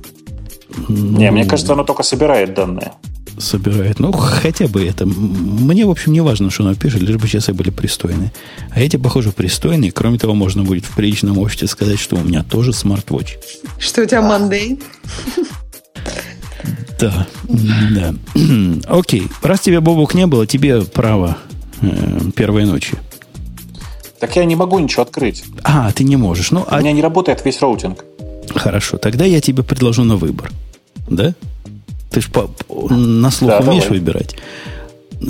[0.87, 2.93] Не, мне кажется, оно только собирает данные
[3.37, 3.99] собирает.
[3.99, 5.05] Ну, хотя бы это.
[5.05, 8.31] Мне, в общем, не важно, что оно пишет, лишь бы часы были пристойные.
[8.71, 9.91] А эти, похоже, пристойные.
[9.91, 13.37] Кроме того, можно будет в приличном обществе сказать, что у меня тоже smart watch.
[13.79, 14.79] Что у тебя Mondaine?
[16.99, 18.15] Да, да.
[18.87, 19.27] Окей.
[19.41, 21.37] Раз тебе, Бобук, не было, тебе право
[21.81, 22.95] э, первой ночи.
[24.19, 25.43] Так я не могу ничего открыть.
[25.63, 26.51] А, ты не можешь.
[26.51, 26.79] Ну, у а...
[26.79, 28.05] меня не работает весь роутинг.
[28.55, 28.97] Хорошо.
[28.97, 30.51] Тогда я тебе предложу на выбор.
[31.09, 31.35] Да?
[32.15, 32.49] Ты ж по,
[32.89, 33.99] на слух да, умеешь давай.
[33.99, 34.37] выбирать.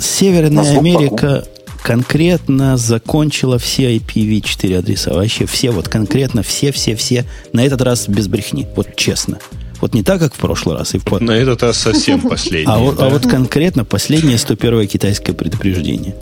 [0.00, 1.44] Северная Америка
[1.82, 5.12] конкретно закончила все IPv4 адреса.
[5.12, 7.24] Вообще все, вот конкретно все-все-все.
[7.52, 8.68] На этот раз без брехни.
[8.76, 9.40] Вот честно.
[9.80, 10.94] Вот не так, как в прошлый раз.
[10.94, 11.20] И в...
[11.20, 12.72] На этот раз совсем последний.
[12.72, 16.14] А вот, а вот конкретно последнее 101 китайское предупреждение.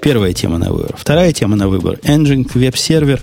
[0.00, 0.94] Первая тема на выбор.
[0.96, 1.98] Вторая тема на выбор.
[2.04, 3.20] Engine веб-сервер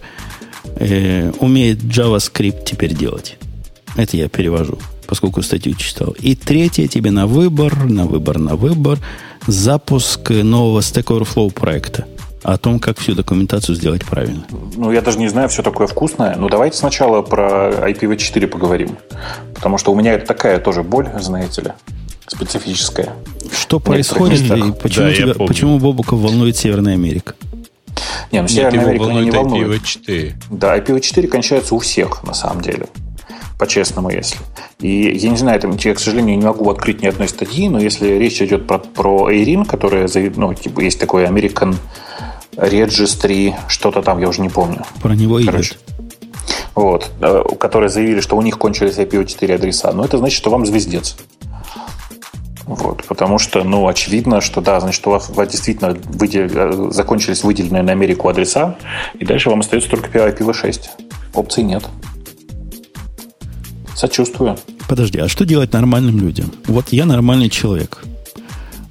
[0.76, 3.38] э, умеет JavaScript теперь делать.
[3.96, 4.78] Это я перевожу
[5.12, 6.16] поскольку статью читал.
[6.22, 8.98] И третье тебе на выбор, на выбор, на выбор
[9.46, 12.06] запуск нового Stack Overflow проекта
[12.44, 14.46] о том, как всю документацию сделать правильно.
[14.78, 16.38] Ну, я даже не знаю, все такое вкусное.
[16.38, 18.98] Но давайте сначала про IPv4 поговорим.
[19.54, 21.72] Потому что у меня это такая тоже боль, знаете ли,
[22.28, 23.10] специфическая.
[23.52, 27.36] Что происходит и почему, да, тебя, почему Бобуков волнует Северная Америка?
[28.32, 29.82] Не, ну Северная Америка не волнует.
[29.82, 30.34] IPv4.
[30.52, 32.88] Да, IPv4 кончается у всех, на самом деле
[33.62, 34.40] по-честному, если.
[34.80, 37.80] И я не знаю, там, я, к сожалению, не могу открыть ни одной статьи, но
[37.80, 41.76] если речь идет про, про Airin, которая, ну, типа, есть такой American
[42.56, 44.84] Registry, что-то там, я уже не помню.
[45.04, 45.76] Про него Короче.
[45.76, 45.80] идет.
[46.74, 49.92] Вот, э, которые заявили, что у них кончились IPv4 адреса.
[49.92, 51.16] Но это значит, что вам звездец.
[52.66, 56.92] Вот, потому что, ну, очевидно, что да, значит, у вас, у вас действительно выдел, э,
[56.92, 58.78] закончились выделенные на Америку адреса,
[59.20, 60.82] и дальше вам остается только IPv6.
[61.36, 61.84] Опций нет.
[64.02, 64.58] Сочувствую.
[64.90, 66.52] Подожди, а что делать нормальным людям?
[66.66, 68.04] Вот я нормальный человек.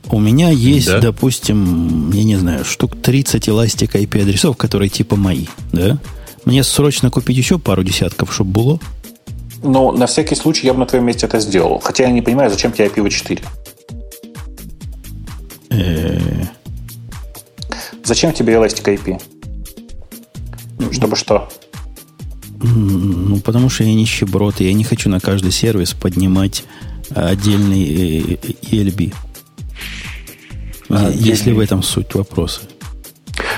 [0.08, 1.00] У меня есть, да?
[1.00, 5.98] допустим, я не знаю, штук 30 эластик IP-адресов, которые типа мои, да?
[6.44, 8.80] Мне срочно купить еще пару десятков, чтобы было?
[9.64, 11.80] Ну, на всякий случай я бы на твоем месте это сделал.
[11.80, 13.42] Хотя я не понимаю, зачем тебе IPv4.
[15.70, 16.20] Э.
[18.04, 19.20] Зачем тебе Elastic IP?
[20.92, 21.48] Чтобы что?
[22.62, 26.64] Ну, потому что я нищеброд, и я не хочу на каждый сервис поднимать
[27.14, 29.14] отдельный ELB.
[30.90, 32.62] А, если в этом суть вопроса.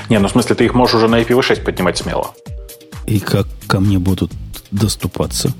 [0.08, 2.34] Не, ну в смысле, ты их можешь уже на IPv6 поднимать смело.
[3.06, 4.30] И как ко мне будут
[4.70, 5.52] доступаться?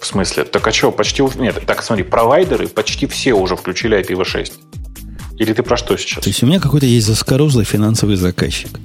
[0.00, 0.44] В смысле?
[0.44, 1.22] Так а что, почти...
[1.38, 4.52] Нет, так смотри, провайдеры почти все уже включили IPv6.
[5.38, 6.24] Или ты про что сейчас?
[6.24, 8.80] То есть у меня какой-то есть заскорузлый финансовый заказчик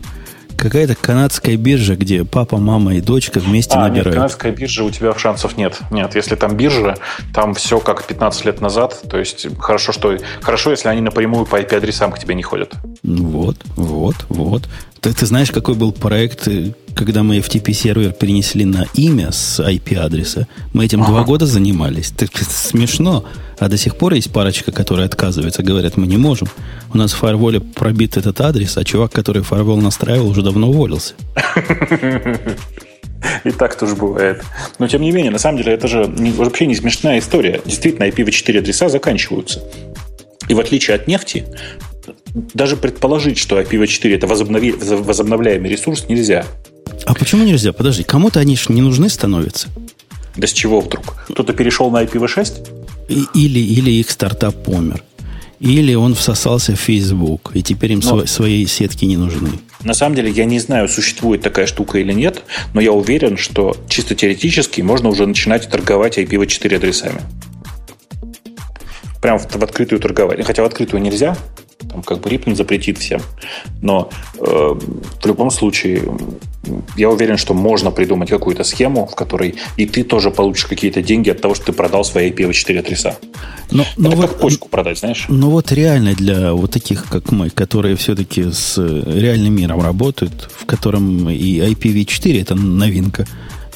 [0.56, 4.08] какая-то канадская биржа, где папа, мама и дочка вместе а, набирают.
[4.08, 5.80] Нет, канадская биржа, у тебя шансов нет.
[5.92, 6.98] Нет, если там биржа,
[7.34, 9.02] там все как 15 лет назад.
[9.10, 12.74] То есть хорошо, что хорошо, если они напрямую по IP-адресам к тебе не ходят.
[13.04, 14.64] Вот, вот, вот.
[15.02, 16.72] Ты, ты знаешь, какой был проект, э,
[17.06, 20.48] когда мы FTP-сервер перенесли на имя с IP-адреса?
[20.74, 21.12] Мы этим ага.
[21.12, 22.14] два года занимались.
[22.18, 23.26] Это смешно.
[23.60, 26.48] А до сих пор есть парочка, которые отказываются, говорят, мы не можем.
[26.94, 31.14] У нас в фаерволе пробит этот адрес, а чувак, который фаервол настраивал, уже давно уволился.
[33.46, 34.44] И так тоже бывает.
[34.80, 36.04] Но, тем не менее, на самом деле, это же
[36.38, 37.62] вообще не смешная история.
[37.66, 39.62] Действительно, IPv4 адреса заканчиваются.
[40.50, 41.46] И в отличие от нефти,
[42.34, 46.46] даже предположить, что IPv4 это возобновляемый ресурс, нельзя.
[47.06, 47.74] А почему нельзя?
[47.74, 49.68] Подожди, кому-то они же не нужны становятся.
[50.36, 51.26] Да с чего вдруг?
[51.30, 52.70] Кто-то перешел на IPv6?
[53.10, 55.04] И, или, или их стартап помер.
[55.60, 59.50] Или он всосался в Facebook, и теперь им но, свои сетки не нужны.
[59.84, 63.78] На самом деле, я не знаю, существует такая штука или нет, но я уверен, что
[63.88, 67.22] чисто теоретически можно уже начинать торговать IPv4 адресами.
[69.22, 70.46] Прям в, в открытую торговать.
[70.46, 71.38] Хотя в открытую нельзя,
[71.90, 73.22] там как бы Ripple запретит всем.
[73.82, 74.10] Но
[74.40, 76.04] э, в любом случае
[76.96, 81.30] я уверен, что можно придумать какую-то схему, в которой и ты тоже получишь какие-то деньги
[81.30, 83.18] от того, что ты продал свои IPv4 адреса.
[83.72, 85.26] Но, но Это вот, как почку продать, знаешь?
[85.28, 90.66] Ну вот реально для вот таких, как мы, которые все-таки с реальным миром работают, в
[90.66, 93.28] котором и IPv4 это новинка,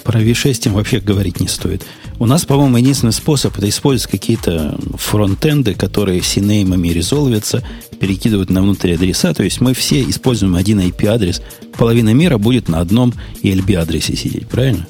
[0.07, 1.83] про V6 им вообще говорить не стоит.
[2.17, 7.61] У нас, по-моему, единственный способ это использовать какие-то фронтенды, которые синеймами резолвятся,
[7.99, 9.33] перекидывают на внутрь адреса.
[9.33, 11.41] То есть мы все используем один IP-адрес.
[11.77, 14.87] Половина мира будет на одном ELB-адресе сидеть, правильно?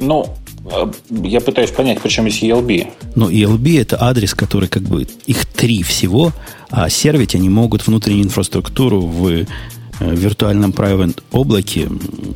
[0.00, 0.34] Ну,
[0.64, 0.90] э,
[1.22, 2.88] я пытаюсь понять, почему есть ELB.
[3.14, 5.06] Ну, ELB это адрес, который как бы...
[5.28, 6.32] Их три всего,
[6.68, 9.46] а сервить они могут внутреннюю инфраструктуру в э,
[10.00, 11.88] виртуальном private облаке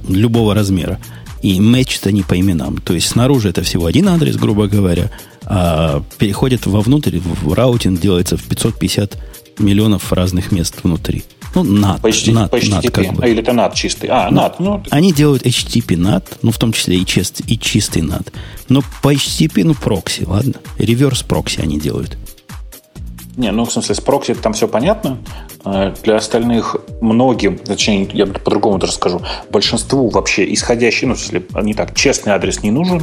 [0.09, 1.00] любого размера
[1.43, 2.78] и мэчат они по именам.
[2.78, 5.11] То есть снаружи это всего один адрес, грубо говоря,
[5.45, 9.16] а переходит вовнутрь, в раутинг делается в 550
[9.59, 11.24] миллионов разных мест внутри.
[11.55, 12.01] Ну, NAT.
[12.03, 13.24] Почти, NAT, почти NAT как бы.
[13.24, 14.11] А, или это NAT чистый?
[14.11, 14.57] А, NAT.
[14.59, 18.32] Ну, они делают HTTP NAT, ну, в том числе и, чист, и чистый NAT.
[18.68, 20.55] Но по HTTP, ну, прокси, ладно.
[20.78, 22.18] Реверс прокси они делают.
[23.37, 25.18] Не, ну, в смысле, с прокси там все понятно.
[25.67, 31.75] Э, для остальных многим, точнее, я по-другому даже скажу, большинству вообще исходящий, ну, смысле, не
[31.75, 33.03] так, честный адрес не нужен,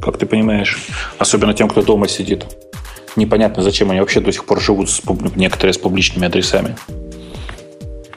[0.00, 0.78] как ты понимаешь,
[1.18, 2.46] особенно тем, кто дома сидит.
[3.16, 5.02] Непонятно, зачем они вообще до сих пор живут с,
[5.34, 6.76] некоторые с публичными адресами.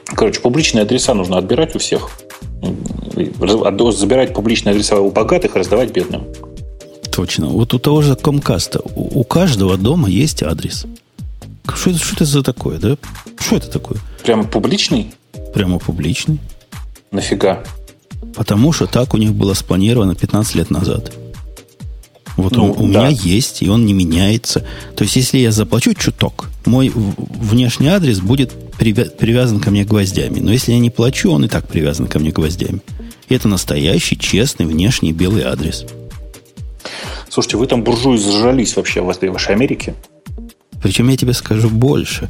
[0.06, 2.10] Короче, публичные адреса нужно отбирать у всех.
[3.12, 6.24] Забирать публичные адреса у богатых, раздавать бедным.
[7.10, 7.48] Точно.
[7.48, 10.86] Вот у того же Комкаста у каждого дома есть адрес.
[11.74, 12.96] Что это, что это за такое, да?
[13.38, 13.98] Что это такое?
[14.22, 15.14] Прямо публичный?
[15.54, 16.38] Прямо публичный.
[17.10, 17.62] Нафига?
[18.34, 21.12] Потому что так у них было спланировано 15 лет назад.
[22.36, 23.08] Вот ну, он, у да.
[23.08, 24.66] меня есть, и он не меняется.
[24.94, 30.40] То есть, если я заплачу чуток, мой внешний адрес будет привязан ко мне гвоздями.
[30.40, 32.80] Но если я не плачу, он и так привязан ко мне гвоздями.
[33.28, 35.86] И это настоящий, честный, внешний белый адрес.
[37.30, 39.94] Слушайте, вы там буржуи зажались вообще в вашей Америке?
[40.82, 42.28] Причем я тебе скажу больше.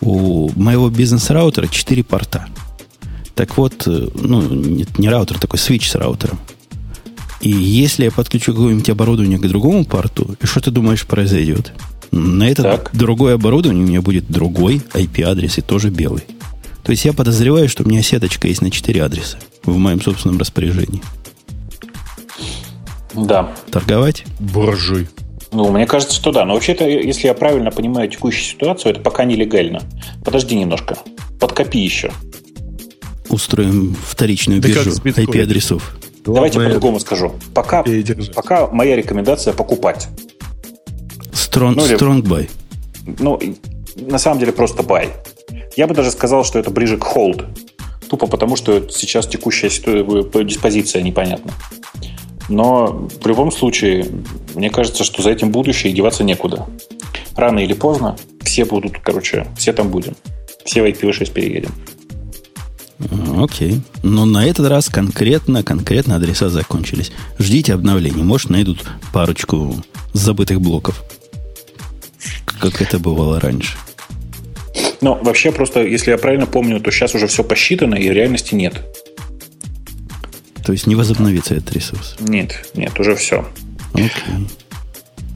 [0.00, 2.46] У моего бизнес-раутера 4 порта.
[3.34, 6.38] Так вот, э, ну, нет, не раутер, такой свич с раутером.
[7.40, 11.72] И если я подключу какое-нибудь оборудование к другому порту, и что ты думаешь произойдет?
[12.10, 12.90] На это так.
[12.92, 16.22] другое оборудование у меня будет другой IP-адрес и тоже белый.
[16.82, 20.38] То есть я подозреваю, что у меня сеточка есть на 4 адреса в моем собственном
[20.38, 21.02] распоряжении.
[23.14, 23.52] Да.
[23.70, 24.24] Торговать?
[24.40, 25.08] Буржуй.
[25.50, 26.44] Ну, мне кажется, что да.
[26.44, 29.82] Но вообще-то, если я правильно понимаю текущую ситуацию, это пока нелегально.
[30.24, 30.98] Подожди немножко.
[31.40, 32.12] Подкопи еще.
[33.28, 35.96] Устроим вторичную да биржу IP-адресов.
[36.24, 37.34] Давайте по-другому скажу.
[37.54, 37.84] Пока,
[38.34, 40.08] пока моя рекомендация покупать.
[41.32, 42.50] Strong, ну, strong buy.
[43.18, 43.40] Ну,
[43.96, 45.08] на самом деле просто buy.
[45.76, 47.46] Я бы даже сказал, что это ближе к hold.
[48.08, 49.68] Тупо потому, что сейчас текущая
[50.44, 51.52] диспозиция непонятна.
[52.48, 54.06] Но в любом случае,
[54.54, 56.66] мне кажется, что за этим будущее деваться некуда.
[57.36, 60.16] Рано или поздно все будут, короче, все там будем.
[60.64, 61.72] Все в IPv6 переедем.
[63.38, 63.80] Окей.
[64.02, 67.12] Но на этот раз конкретно, конкретно адреса закончились.
[67.38, 68.22] Ждите обновлений.
[68.22, 69.76] Может, найдут парочку
[70.12, 71.04] забытых блоков.
[72.44, 73.76] Как это бывало раньше.
[75.00, 78.82] Ну, вообще просто, если я правильно помню, то сейчас уже все посчитано, и реальности нет.
[80.68, 82.16] То есть не возобновится этот ресурс?
[82.20, 83.48] Нет, нет, уже все.
[83.94, 84.10] Окей.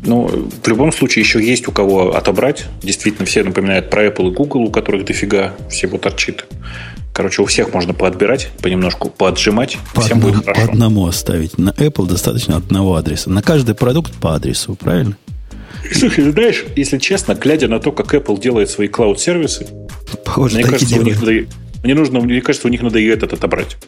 [0.04, 0.26] Ну,
[0.62, 2.66] в любом случае, еще есть у кого отобрать.
[2.82, 6.44] Действительно, все напоминают про Apple и Google, у которых дофига всего торчит.
[7.14, 10.66] Короче, у всех можно поотбирать, понемножку поотжимать, по всем одному, будет хорошо.
[10.66, 11.56] По одному оставить.
[11.56, 13.30] На Apple достаточно одного адреса.
[13.30, 15.16] На каждый продукт по адресу, правильно?
[15.94, 19.66] Слушай, знаешь, если честно, глядя на то, как Apple делает свои клауд-сервисы,
[20.26, 21.32] Похоже, мне кажется, у них надо,
[21.84, 23.78] мне нужно, мне кажется, у них надо и этот отобрать.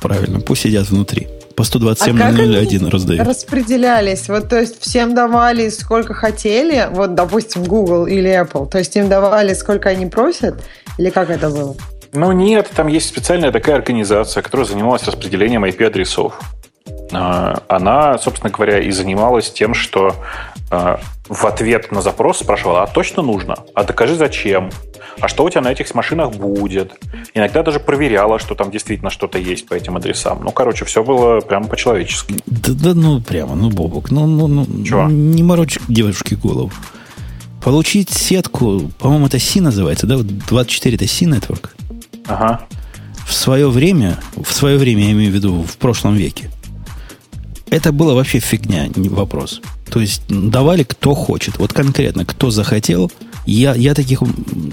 [0.00, 1.28] Правильно, пусть сидят внутри.
[1.56, 3.26] По 127 а 001 раздают.
[3.26, 4.28] распределялись?
[4.28, 9.08] Вот, то есть, всем давали сколько хотели, вот, допустим, Google или Apple, то есть, им
[9.08, 10.62] давали сколько они просят,
[10.96, 11.76] или как это было?
[12.12, 16.40] Ну, нет, там есть специальная такая организация, которая занималась распределением IP-адресов.
[17.12, 20.16] А, она, собственно говоря, и занималась тем, что
[20.70, 23.56] а, в ответ на запрос спрашивала, а точно нужно?
[23.74, 24.70] А докажи зачем?
[25.20, 26.92] А что у тебя на этих машинах будет?
[27.34, 30.40] Иногда даже проверяла, что там действительно что-то есть по этим адресам.
[30.42, 32.36] Ну, короче, все было прямо по-человечески.
[32.46, 35.04] Да, да ну, прямо, ну, Бобок, ну, ну, ну Чего?
[35.04, 36.72] не морочь девушке голову.
[37.62, 40.16] Получить сетку, по-моему, это C называется, да?
[40.18, 41.70] 24 это C Network.
[42.26, 42.60] Ага.
[43.26, 46.50] В свое время, в свое время, я имею в виду, в прошлом веке,
[47.70, 49.60] это было вообще фигня, не вопрос.
[49.90, 51.58] То есть давали кто хочет.
[51.58, 53.10] Вот конкретно, кто захотел.
[53.46, 54.20] Я, я таких,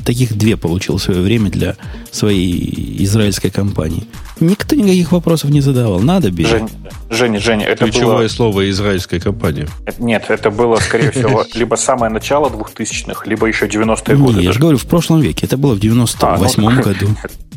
[0.05, 1.75] таких две получил в свое время для
[2.11, 4.03] своей израильской компании.
[4.39, 5.99] Никто никаких вопросов не задавал.
[5.99, 6.47] Надо бить.
[6.47, 6.69] Жень,
[7.09, 8.27] Женя, Женя, это Ключевое было...
[8.27, 9.67] слово израильской компании.
[9.97, 14.41] Нет, это было, скорее всего, либо самое начало 2000-х, либо еще 90-е годы.
[14.41, 15.45] Я же говорю, в прошлом веке.
[15.45, 17.07] Это было в 98-м а, ну, году.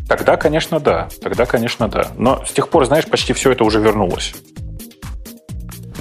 [0.08, 1.08] Тогда, конечно, да.
[1.20, 2.12] Тогда, конечно, да.
[2.16, 4.32] Но с тех пор, знаешь, почти все это уже вернулось.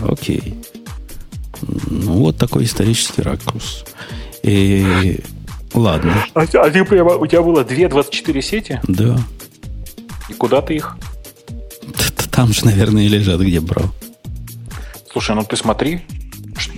[0.08, 0.56] Окей.
[1.62, 3.84] Ну, вот такой исторический ракурс.
[4.44, 5.20] И...
[5.74, 6.14] Ладно.
[6.34, 8.82] А, а ты прямо, у тебя было две 24 сети?
[8.88, 9.20] Да.
[10.30, 10.98] И куда ты их?
[12.32, 13.92] Там же, наверное, и лежат, где брал.
[15.12, 16.02] Слушай, ну ты смотри.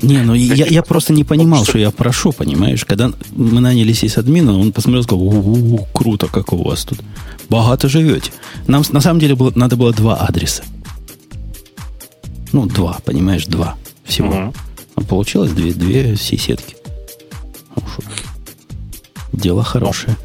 [0.01, 2.85] Не, ну я, я просто не понимал, что я прошу, понимаешь?
[2.85, 6.99] Когда мы нанялись из админа, он посмотрел и сказал, у-у-у, круто, как у вас тут.
[7.49, 8.31] Богато живете.
[8.67, 10.63] Нам на самом деле было, надо было два адреса.
[12.51, 14.29] Ну, два, понимаешь, два всего.
[14.29, 14.53] Угу.
[14.95, 16.75] А получилось две, две сетки.
[19.31, 20.17] Дело хорошее.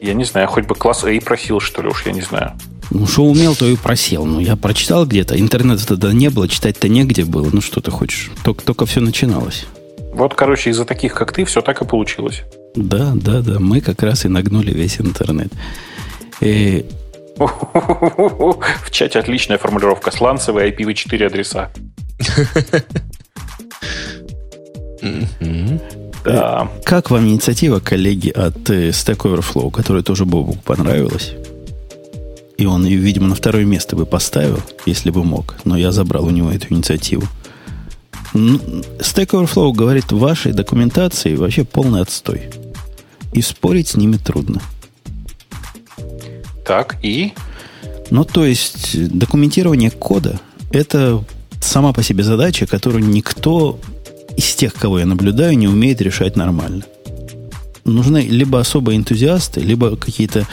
[0.00, 2.52] Я не знаю, хоть бы класс А просил, что ли, уж я не знаю.
[2.90, 4.24] Ну, что умел, то и просел.
[4.24, 5.38] Ну, я прочитал где-то.
[5.38, 7.48] Интернета тогда не было, читать-то негде было.
[7.52, 8.30] Ну, что ты хочешь?
[8.44, 9.66] Только, только все начиналось.
[10.12, 12.42] Вот, короче, из-за таких, как ты, все так и получилось.
[12.74, 13.58] Да, да, да.
[13.58, 15.52] Мы как раз и нагнули весь интернет.
[16.40, 16.86] И...
[17.36, 20.10] В чате отличная формулировка.
[20.10, 21.70] Сланцевые IPv4 адреса.
[26.24, 26.68] Да.
[26.84, 31.34] Как вам инициатива, коллеги, от э, Stack Overflow, которая тоже Бобу понравилась?
[32.58, 35.54] И он ее, видимо, на второе место бы поставил, если бы мог.
[35.64, 37.28] Но я забрал у него эту инициативу.
[38.32, 42.50] Stack Overflow говорит, в вашей документации вообще полный отстой.
[43.32, 44.60] И спорить с ними трудно.
[46.66, 47.32] Так, и?
[48.10, 50.40] Ну, то есть, документирование кода–
[50.70, 51.24] это
[51.60, 53.78] сама по себе задача, которую никто
[54.36, 56.84] из тех, кого я наблюдаю, не умеет решать нормально.
[57.84, 60.46] Нужны либо особые энтузиасты, либо какие-то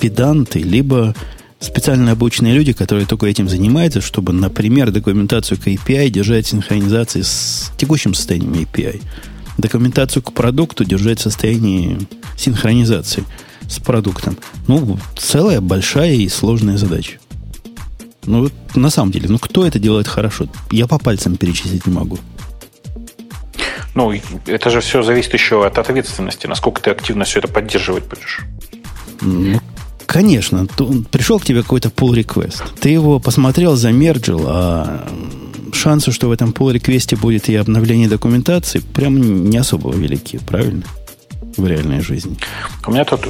[0.00, 1.14] педанты, либо
[1.60, 7.22] специально обученные люди, которые только этим занимаются, чтобы, например, документацию к API держать в синхронизации
[7.22, 9.02] с текущим состоянием API.
[9.58, 11.98] Документацию к продукту держать в состоянии
[12.36, 13.24] синхронизации
[13.68, 14.36] с продуктом.
[14.66, 17.18] Ну, целая большая и сложная задача.
[18.24, 20.48] Ну, на самом деле, ну кто это делает хорошо?
[20.70, 22.18] Я по пальцам перечислить не могу.
[23.94, 24.12] Ну,
[24.46, 28.40] это же все зависит еще от ответственности, насколько ты активно все это поддерживать будешь.
[29.20, 29.60] Ну,
[30.08, 30.66] Конечно,
[31.10, 32.62] пришел к тебе какой-то pull request.
[32.80, 35.06] Ты его посмотрел, замерджил, а
[35.74, 40.82] шансы, что в этом pull реквесте будет и обновление документации, прям не особо велики, правильно?
[41.58, 42.36] В реальной жизни.
[42.86, 43.26] У меня тут,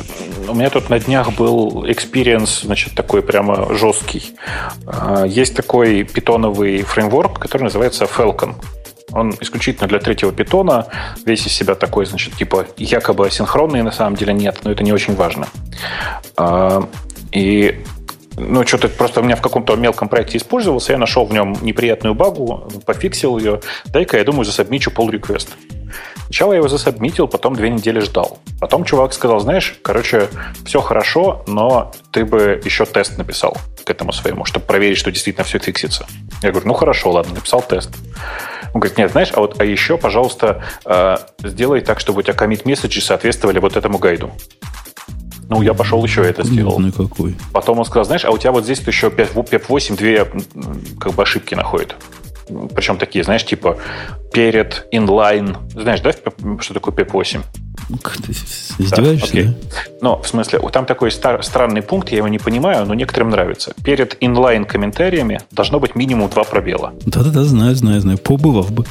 [0.46, 4.36] у меня тут на днях был experience, значит, такой прямо жесткий.
[4.86, 8.54] А, есть такой питоновый фреймворк, который называется Falcon.
[9.12, 10.88] Он исключительно для третьего питона,
[11.24, 14.92] весь из себя такой, значит, типа якобы асинхронный, на самом деле нет, но это не
[14.92, 15.48] очень важно.
[16.36, 16.86] А,
[17.32, 17.82] и
[18.36, 22.14] ну, что-то просто у меня в каком-то мелком проекте использовался, я нашел в нем неприятную
[22.14, 25.48] багу, пофиксил ее, дай-ка, я думаю, засобмичу request.
[26.28, 28.38] Сначала я его засобмитил, потом две недели ждал.
[28.60, 30.28] Потом чувак сказал, знаешь, короче,
[30.66, 35.44] все хорошо, но ты бы еще тест написал к этому своему, чтобы проверить, что действительно
[35.44, 36.06] все фиксится.
[36.42, 37.90] Я говорю, ну хорошо, ладно, написал тест.
[38.74, 42.34] Он говорит, нет, знаешь, а вот а еще, пожалуйста, э, сделай так, чтобы у тебя
[42.34, 44.30] commit месседжи соответствовали вот этому гайду.
[45.48, 46.78] Ну, я пошел еще это сделал.
[46.78, 47.34] Ну, какой.
[47.54, 50.26] Потом он сказал, знаешь, а у тебя вот здесь еще PEP8 две
[51.00, 51.96] как бы ошибки находит.
[52.74, 53.78] Причем такие, знаешь, типа
[54.32, 55.56] перед, inline.
[55.70, 56.12] Знаешь, да,
[56.60, 57.40] что такое PEP8?
[57.88, 58.32] Ты
[58.82, 59.42] издеваешься, да?
[59.42, 59.54] да?
[60.00, 63.74] Но, в смысле, там такой стар- странный пункт, я его не понимаю, но некоторым нравится.
[63.84, 66.92] Перед inline комментариями должно быть минимум два пробела.
[67.06, 68.18] Да-да-да, знаю, знаю, знаю.
[68.18, 68.84] Побывав бы.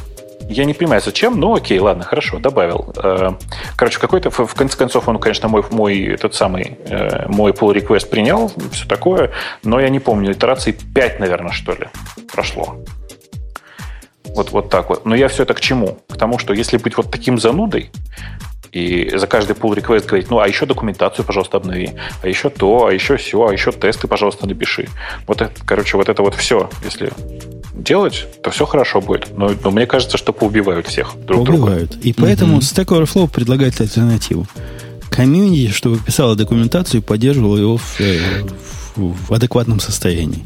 [0.49, 2.93] Я не понимаю, зачем, но окей, ладно, хорошо, добавил.
[2.95, 3.31] Э,
[3.75, 8.09] короче, какой-то, в конце концов, он, конечно, мой, мой этот самый, э, мой pull request
[8.09, 9.31] принял, все такое,
[9.63, 11.87] но я не помню, итерации 5, наверное, что ли,
[12.31, 12.77] прошло.
[14.37, 15.03] Вот, вот так вот.
[15.03, 15.97] Но я все это к чему?
[16.07, 17.89] К тому, что если быть вот таким занудой,
[18.71, 22.85] и за каждый pull request говорить, ну, а еще документацию, пожалуйста, обнови, а еще то,
[22.85, 24.89] а еще все, а еще тесты, пожалуйста, напиши.
[25.25, 27.11] Вот это, короче, вот это вот все, если
[27.73, 29.35] делать, то все хорошо будет.
[29.35, 31.91] Но, но мне кажется, что поубивают всех друг поубивают.
[31.91, 32.07] друга.
[32.07, 32.85] И поэтому mm-hmm.
[32.85, 34.45] Stack Overflow предлагает альтернативу.
[35.09, 38.43] Комьюнити, чтобы писала документацию и поддерживала его в, э,
[38.95, 40.43] в, в адекватном состоянии.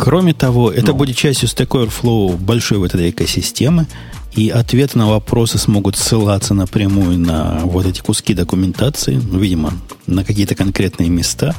[0.00, 0.94] Кроме того, это ну.
[0.94, 3.86] будет частью Stack Overflow большой вот этой экосистемы,
[4.34, 9.74] и ответы на вопросы смогут ссылаться напрямую на вот эти куски документации, ну, видимо,
[10.06, 11.54] на какие-то конкретные места,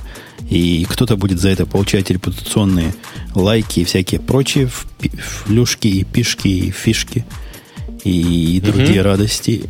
[0.49, 2.95] и кто-то будет за это получать репутационные
[3.35, 7.25] лайки и всякие прочие флюшки и пишки и фишки
[8.03, 9.09] и другие угу.
[9.09, 9.69] радости.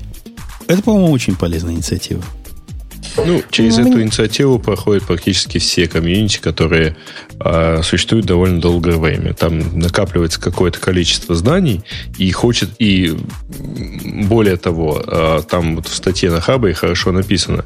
[0.68, 2.24] Это, по-моему, очень полезная инициатива.
[3.18, 6.96] Ну, через ну, эту инициативу проходят практически все комьюнити, которые
[7.40, 9.34] э, существуют довольно долгое время.
[9.34, 11.82] Там накапливается какое-то количество знаний,
[12.18, 13.18] и хочет, и
[13.50, 17.66] более того, э, там вот в статье на Хабре хорошо написано,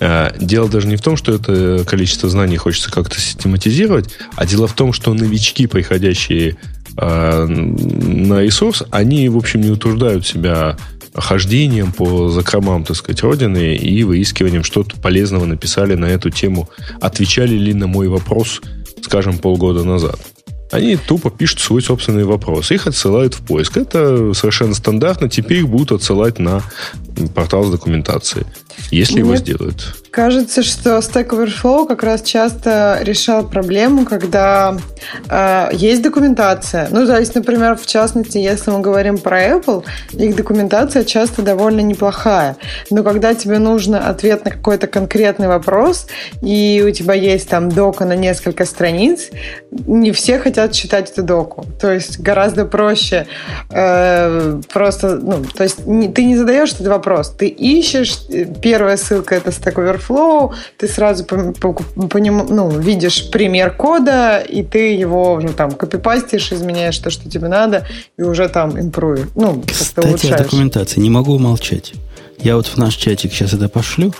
[0.00, 4.66] э, Дело даже не в том, что это количество знаний хочется как-то систематизировать, а дело
[4.66, 6.56] в том, что новички, приходящие
[6.96, 10.76] э, на ресурс, они, в общем, не утруждают себя
[11.14, 16.68] хождением по закромам, так сказать, Родины и выискиванием, что-то полезного написали на эту тему,
[17.00, 18.60] отвечали ли на мой вопрос,
[19.02, 20.20] скажем, полгода назад.
[20.70, 22.70] Они тупо пишут свой собственный вопрос.
[22.70, 23.76] Их отсылают в поиск.
[23.76, 25.28] Это совершенно стандартно.
[25.28, 26.62] Теперь их будут отсылать на
[27.34, 28.46] портал с документацией,
[28.90, 30.00] если Мне его сделают.
[30.10, 34.76] Кажется, что Stack Overflow как раз часто решал проблему, когда
[35.28, 36.88] э, есть документация.
[36.90, 41.80] Ну, то есть, например, в частности, если мы говорим про Apple, их документация часто довольно
[41.80, 42.56] неплохая.
[42.90, 46.08] Но когда тебе нужен ответ на какой-то конкретный вопрос,
[46.42, 49.30] и у тебя есть там дока на несколько страниц,
[49.70, 51.66] не все хотят читать эту доку.
[51.80, 53.28] То есть гораздо проще
[53.70, 58.18] э, просто, ну, то есть не, ты не задаешь этот вопрос, ты ищешь,
[58.62, 64.38] первая ссылка это Stack Overflow, ты сразу по, по, по нему, ну, видишь пример кода,
[64.38, 67.86] и ты его ну, там копипастишь, изменяешь то, что тебе надо,
[68.16, 69.34] и уже там импрув.
[69.34, 70.34] Ну, Кстати, улучшаешь.
[70.34, 71.00] о документации.
[71.00, 71.94] Не могу молчать.
[72.38, 74.12] Я вот в наш чатик сейчас это пошлю.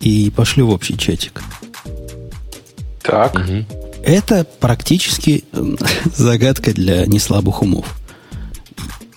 [0.00, 1.42] И пошлю в общий чатик.
[3.02, 3.34] Так.
[3.34, 3.64] Угу.
[4.04, 5.44] Это практически
[6.16, 7.86] загадка для неслабых умов.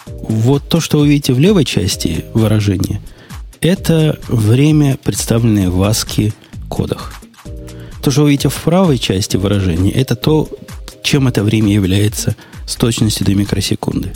[0.05, 3.01] Вот то, что вы видите в левой части выражения,
[3.65, 6.33] это время, представленное в ASCII
[6.69, 7.13] кодах.
[8.03, 10.47] То, что вы видите в правой части выражения, это то,
[11.01, 12.35] чем это время является
[12.67, 14.13] с точностью до микросекунды.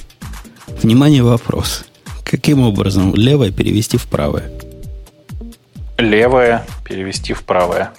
[0.81, 1.85] Внимание, вопрос.
[2.23, 4.51] Каким образом левое перевести в правое?
[5.97, 7.91] Левое перевести в правое.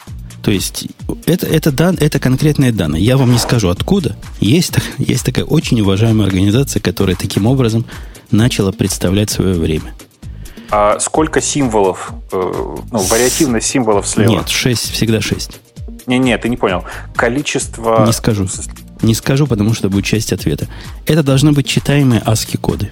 [0.45, 0.87] То есть
[1.27, 3.03] это, это, дан, это конкретные данные.
[3.03, 4.17] Я вам не скажу откуда.
[4.39, 7.85] Есть, есть такая очень уважаемая организация, которая таким образом
[8.31, 9.93] начала представлять свое время.
[10.71, 14.31] А сколько символов, э, ну, вариативность символов слева?
[14.31, 15.61] Нет, 6, всегда 6.
[16.07, 16.85] Не, нет, ты не понял.
[17.15, 18.05] Количество...
[18.07, 18.47] Не скажу.
[19.03, 20.69] Не скажу, потому что будет часть ответа.
[21.07, 22.91] Это должны быть читаемые ASCII коды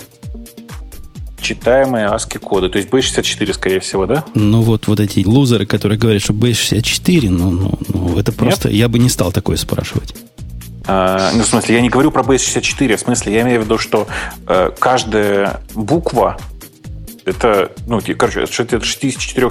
[1.41, 2.68] читаемые ASCII коды.
[2.68, 4.24] То есть B64, скорее всего, да?
[4.35, 8.68] Ну вот, вот эти лузеры, которые говорят, что B64, ну, ну, ну это просто...
[8.68, 8.76] Нет?
[8.76, 10.14] Я бы не стал такое спрашивать.
[10.87, 13.79] А, ну, в смысле, я не говорю про B64, в смысле, я имею в виду,
[13.79, 14.09] что
[14.47, 16.39] э, каждая буква
[17.29, 19.51] это, ну, короче, это 64,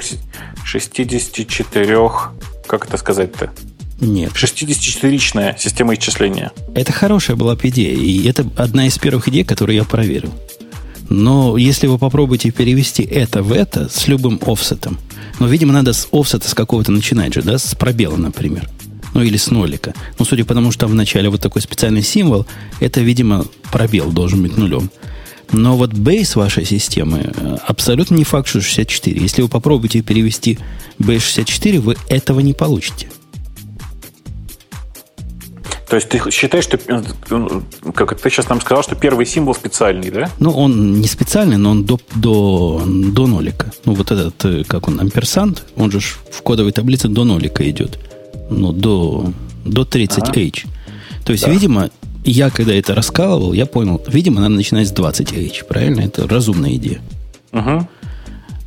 [0.63, 2.09] 64,
[2.67, 3.51] как это сказать-то?
[3.99, 4.31] Нет.
[4.33, 6.51] 64-ричная система исчисления.
[6.75, 10.33] Это хорошая была бы идея, и это одна из первых идей, которые я проверил.
[11.09, 14.99] Но если вы попробуете перевести это в это с любым офсетом,
[15.39, 18.69] ну, видимо, надо с офсета с какого-то начинать же, да, с пробела, например.
[19.13, 19.93] Ну, или с нолика.
[20.19, 22.45] Ну, судя по тому, что там в начале вот такой специальный символ,
[22.79, 24.91] это, видимо, пробел должен быть нулем.
[25.51, 29.19] Но вот бейс вашей системы э, абсолютно не факт, что 64.
[29.19, 30.59] Если вы попробуете перевести
[30.99, 33.07] бейс 64, вы этого не получите.
[35.89, 40.09] То есть ты считаешь, что э, как ты сейчас нам сказал, что первый символ специальный,
[40.11, 40.29] да?
[40.39, 43.71] Ну, он не специальный, но он до, до, до нолика.
[43.85, 47.99] Ну, вот этот, э, как он, амперсант, он же в кодовой таблице до нолика идет.
[48.49, 49.31] Ну, до,
[49.63, 50.65] до 30H.
[50.65, 50.73] Ага.
[51.23, 51.51] То есть, да.
[51.51, 51.89] видимо,
[52.23, 56.01] я когда это раскалывал, я понял, видимо, надо начинать с 20H, правильно?
[56.01, 57.01] Это разумная идея.
[57.53, 57.87] Угу.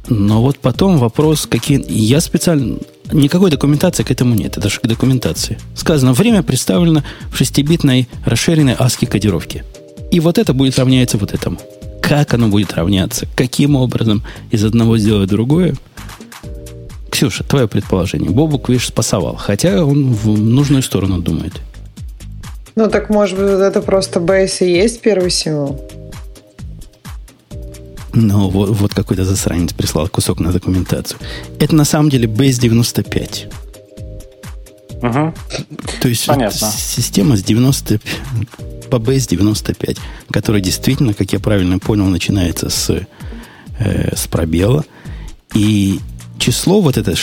[0.08, 1.84] Но вот потом вопрос, какие...
[1.88, 2.78] Я специально...
[3.12, 4.56] Никакой документации к этому нет.
[4.56, 5.58] Это же к документации.
[5.74, 9.64] Сказано, время представлено в 6-битной расширенной ASCII кодировке.
[10.10, 11.58] И вот это будет равняться вот этому.
[12.02, 13.26] Как оно будет равняться?
[13.36, 15.74] Каким образом из одного сделать другое?
[17.10, 18.30] Ксюша, твое предположение.
[18.30, 19.36] Бобук, видишь, спасовал.
[19.36, 21.60] Хотя он в нужную сторону думает.
[22.80, 25.86] Ну, так, может быть, это просто бейс и есть первый символ?
[28.14, 31.20] Ну, вот, вот какой-то засранец прислал кусок на документацию.
[31.58, 33.48] Это на самом деле Base 95.
[35.02, 35.34] Угу.
[36.00, 36.72] То есть Понятно.
[36.74, 38.00] система с 90
[38.90, 39.98] по Base 95,
[40.30, 43.06] которая действительно, как я правильно понял, начинается с,
[43.78, 44.86] э, с пробела.
[45.54, 46.00] И
[46.38, 47.14] число вот это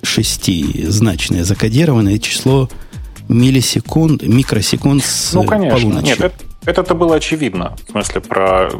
[0.00, 2.70] шестизначное закодированное число
[3.32, 5.78] миллисекунд, микросекунд с Ну, конечно.
[5.78, 6.06] Полуночи.
[6.06, 6.34] Нет, это,
[6.64, 7.76] это-то было очевидно.
[7.86, 8.70] В смысле, про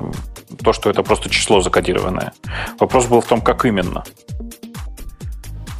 [0.62, 2.33] то, что это просто число закодированное.
[2.79, 4.05] Вопрос был в том, как именно.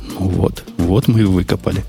[0.09, 1.85] Ну вот, вот мы и выкопали.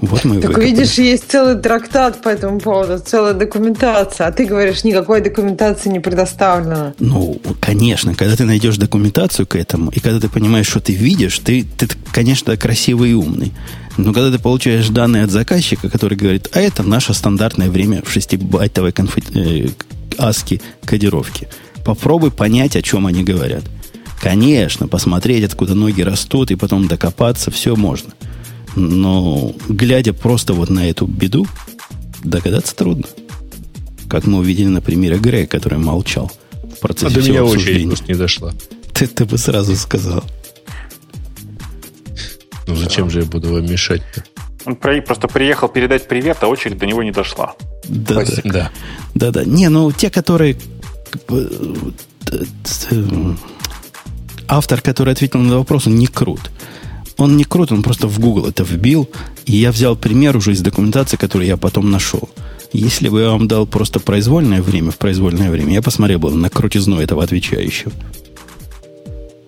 [0.00, 4.84] Вот мы Так видишь, есть целый трактат по этому поводу, целая документация, а ты говоришь,
[4.84, 6.94] никакой документации не предоставлено.
[6.98, 11.38] Ну, конечно, когда ты найдешь документацию к этому, и когда ты понимаешь, что ты видишь,
[11.38, 13.52] ты, ты конечно, красивый и умный.
[13.96, 18.14] Но когда ты получаешь данные от заказчика, который говорит, а это наше стандартное время в
[18.14, 19.22] 6-байтовой конфи...
[19.34, 19.68] э,
[20.18, 21.48] ASCII кодировки,
[21.84, 23.64] попробуй понять, о чем они говорят.
[24.20, 28.12] Конечно, посмотреть, откуда ноги растут, и потом докопаться, все можно.
[28.74, 31.46] Но, глядя просто вот на эту беду,
[32.24, 33.06] догадаться трудно.
[34.08, 36.32] Как мы увидели на примере Грея, который молчал
[36.76, 38.52] в процессе а до меня очередь не дошла.
[38.92, 40.24] Ты, ты бы сразу сказал.
[42.66, 44.24] Ну зачем же я буду вам мешать-то?
[44.66, 47.54] Он просто приехал передать привет, а очередь до него не дошла.
[47.84, 48.70] Да, да, да.
[49.14, 49.44] Да, да.
[49.44, 50.56] Не, ну те, которые
[51.28, 51.46] э,
[54.48, 56.50] автор, который ответил на вопрос, он не крут.
[57.16, 59.08] Он не крут, он просто в Google это вбил,
[59.44, 62.28] и я взял пример уже из документации, которую я потом нашел.
[62.72, 66.50] Если бы я вам дал просто произвольное время в произвольное время, я посмотрел бы на
[66.50, 67.92] крутизну этого отвечающего.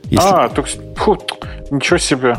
[0.04, 0.28] Если...
[0.28, 1.18] А, так, фу,
[1.72, 2.36] ничего себе.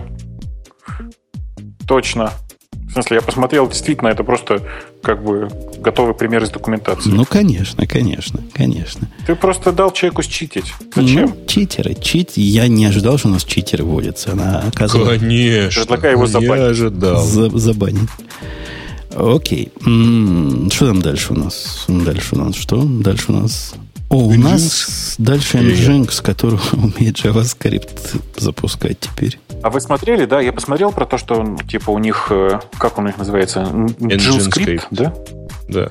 [1.87, 2.31] Точно.
[2.71, 4.61] В смысле, я посмотрел, действительно, это просто
[5.03, 5.49] как бы
[5.79, 7.09] готовый пример из документации.
[7.09, 9.07] Ну, конечно, конечно, конечно.
[9.25, 10.73] Ты просто дал человеку считить.
[10.95, 11.29] Зачем?
[11.29, 11.95] Ну, читеры.
[11.95, 12.31] Чит...
[12.35, 14.31] Я не ожидал, что у нас читеры водятся.
[14.31, 15.19] Она оказывается...
[15.19, 15.81] Конечно.
[15.81, 16.63] Предлагаю его забанить.
[16.63, 17.23] Я ожидал.
[17.23, 18.09] За, забанить.
[19.15, 19.71] Окей.
[19.85, 21.85] М-м, что там дальше у нас?
[21.87, 22.83] Дальше у нас что?
[22.83, 23.75] Дальше у нас...
[24.09, 24.37] О, у Nginx.
[24.37, 29.39] нас дальше Nginx, который умеет JavaScript запускать теперь.
[29.61, 30.39] А вы смотрели, да?
[30.39, 33.61] Я посмотрел про то, что типа у них, э, как он у них называется?
[33.61, 35.13] JavaScript, да?
[35.67, 35.89] Да.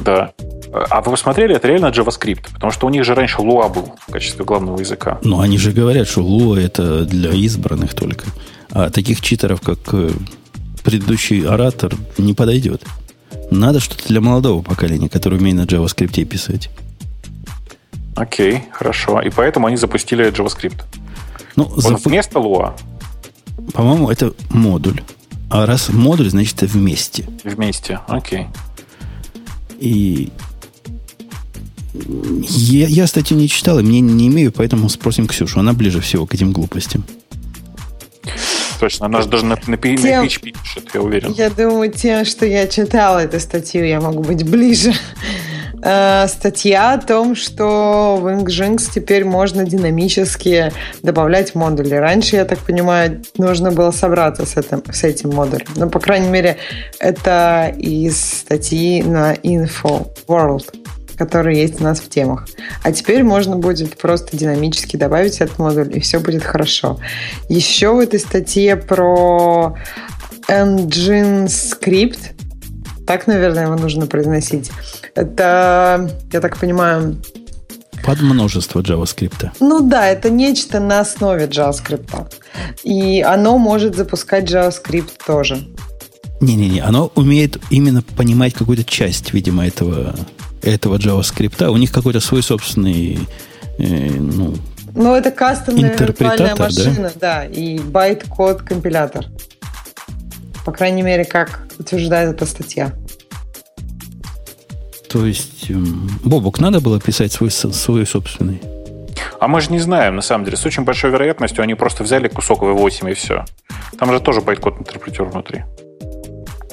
[0.00, 0.32] Да.
[0.72, 2.52] А вы посмотрели, это реально JavaScript?
[2.52, 5.18] Потому что у них же раньше Lua был в качестве главного языка.
[5.22, 8.26] Ну, они же говорят, что Lua это для избранных только.
[8.70, 10.10] А таких читеров, как э,
[10.84, 12.82] предыдущий оратор, не подойдет.
[13.50, 16.70] Надо что-то для молодого поколения, которое умеет на JavaScript писать.
[18.18, 19.20] Окей, хорошо.
[19.20, 20.82] И поэтому они запустили JavaScript.
[21.54, 22.04] Ну, Он зап...
[22.04, 22.72] вместо Lua?
[23.72, 25.02] По-моему, это модуль.
[25.50, 27.26] А раз модуль, значит, вместе.
[27.44, 28.48] Вместе, окей.
[29.78, 30.32] И
[31.94, 35.60] я, я статью не читал, и мне не имею, поэтому спросим Ксюшу.
[35.60, 37.04] Она ближе всего к этим глупостям.
[38.80, 41.32] Точно, она же даже на, на, тем, на PHP пишет, я уверен.
[41.32, 44.92] Я думаю, тем, что я читала эту статью, я могу быть ближе.
[45.82, 50.72] Э, статья о том, что в Nginx теперь можно динамически
[51.02, 51.94] добавлять модули.
[51.94, 55.66] Раньше, я так понимаю, нужно было собраться с этим, с этим модулем.
[55.76, 56.56] Ну, по крайней мере,
[56.98, 60.74] это из статьи на Info World
[61.18, 62.46] которые есть у нас в темах.
[62.84, 67.00] А теперь можно будет просто динамически добавить этот модуль, и все будет хорошо.
[67.48, 69.74] Еще в этой статье про
[70.48, 72.20] Engine Script,
[73.04, 74.70] так, наверное, его нужно произносить,
[75.18, 77.16] это, я так понимаю...
[78.04, 79.50] Под множество JavaScript.
[79.60, 82.32] Ну да, это нечто на основе JavaScript.
[82.84, 85.66] И оно может запускать JavaScript тоже.
[86.40, 90.14] Не-не-не, оно умеет именно понимать какую-то часть, видимо, этого,
[90.62, 91.68] этого JavaScript.
[91.68, 93.18] У них какой-то свой собственный
[93.78, 94.54] э, ну,
[94.94, 99.26] ну, это кастомная виртуальная машина, да, да и байт-код компилятор.
[100.64, 102.92] По крайней мере, как утверждает эта статья.
[105.08, 108.60] То есть, эм, Бобук, надо было писать свой, свой собственный?
[109.40, 110.56] А мы же не знаем, на самом деле.
[110.56, 113.44] С очень большой вероятностью они просто взяли кусок V8 и все.
[113.98, 115.64] Там же тоже байткод интерпретер внутри.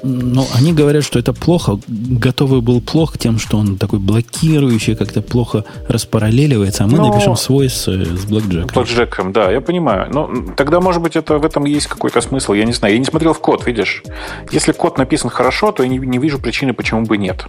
[0.03, 1.79] Но они говорят, что это плохо.
[1.87, 7.07] Готовый был плох тем, что он такой блокирующий, как-то плохо распараллеливается, а мы Но...
[7.07, 8.69] напишем свой с, с блэкджеком.
[8.73, 10.07] Блэкджеком, да, я понимаю.
[10.13, 12.53] Но тогда, может быть, это, в этом есть какой-то смысл.
[12.53, 12.93] Я не знаю.
[12.93, 14.03] Я не смотрел в код, видишь.
[14.51, 17.47] Если код написан хорошо, то я не, не вижу причины, почему бы нет.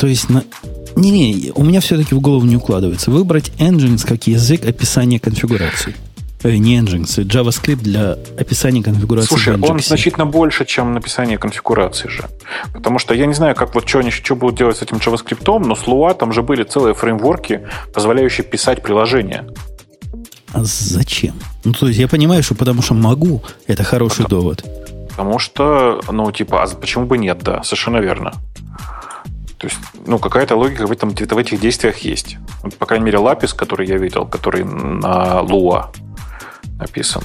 [0.00, 0.44] То есть, на...
[0.96, 3.10] не-не, у меня все-таки в голову не укладывается.
[3.10, 5.94] Выбрать Nginx как язык описания конфигурации.
[6.42, 12.24] Э, не Nginx, JavaScript для описания конфигурации Слушай, он значительно больше, чем написание конфигурации же.
[12.72, 15.58] Потому что я не знаю, как вот что они что будут делать с этим JavaScript,
[15.58, 19.46] но с Lua там же были целые фреймворки, позволяющие писать приложения.
[20.54, 21.34] А зачем?
[21.64, 24.64] Ну, то есть я понимаю, что потому что могу, это хороший потому, довод.
[25.10, 28.32] Потому что, ну, типа, а почему бы нет, да, совершенно верно.
[29.60, 32.38] То есть, ну, какая-то логика в, этом, в этих действиях есть.
[32.62, 35.94] Вот, по крайней мере, лапис, который я видел, который на Lua
[36.78, 37.22] написан,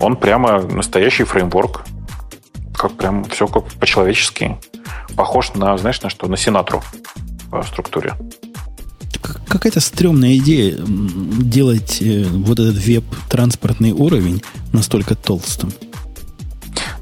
[0.00, 1.84] он прямо настоящий фреймворк.
[2.72, 4.56] Как прям все как по-человечески.
[5.16, 6.28] Похож на, знаешь, на что?
[6.28, 6.84] На Синатру
[7.50, 8.14] по структуре.
[9.48, 14.40] Какая-то стрёмная идея делать э, вот этот веб-транспортный уровень
[14.72, 15.72] настолько толстым.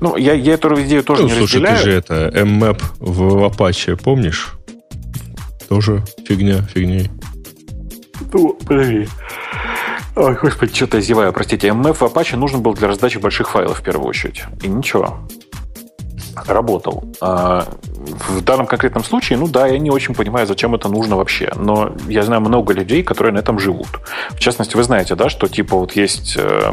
[0.01, 1.77] Ну, я, я эту идею тоже ну, не слушай, разделяю.
[1.77, 4.55] ты же это, mmap в Apache, помнишь?
[5.71, 7.09] Тоже фигня, фигней.
[8.33, 9.09] Ну, подожди.
[10.17, 11.69] Ой, господи, что-то я зеваю, простите.
[11.69, 14.43] MF в Apache нужен был для раздачи больших файлов в первую очередь.
[14.65, 15.21] И ничего.
[16.49, 17.05] Работал.
[17.21, 17.69] А
[18.29, 21.53] в данном конкретном случае, ну да, я не очень понимаю, зачем это нужно вообще.
[21.55, 24.01] Но я знаю много людей, которые на этом живут.
[24.31, 26.37] В частности, вы знаете, да, что типа вот есть...
[26.37, 26.73] Э,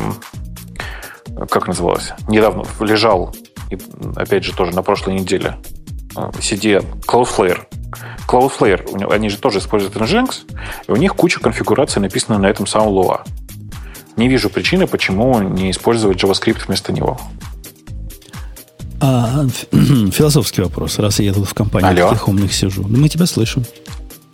[1.51, 2.13] как называлось?
[2.27, 3.35] Недавно лежал,
[4.15, 5.57] опять же, тоже на прошлой неделе,
[6.39, 7.61] CD э, Cloudflare.
[8.27, 10.35] Cloudflare, они же тоже используют Nginx,
[10.87, 13.21] и у них куча конфигураций написана на этом самом Lua.
[14.17, 17.19] Не вижу причины, почему не использовать JavaScript вместо него.
[18.99, 22.09] А, философский вопрос, раз я тут в компании Алло.
[22.09, 22.85] таких умных сижу.
[22.87, 23.63] Ну, мы тебя слышим.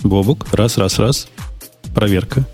[0.01, 1.27] Бобук, раз, раз, раз.
[1.93, 2.45] Проверка.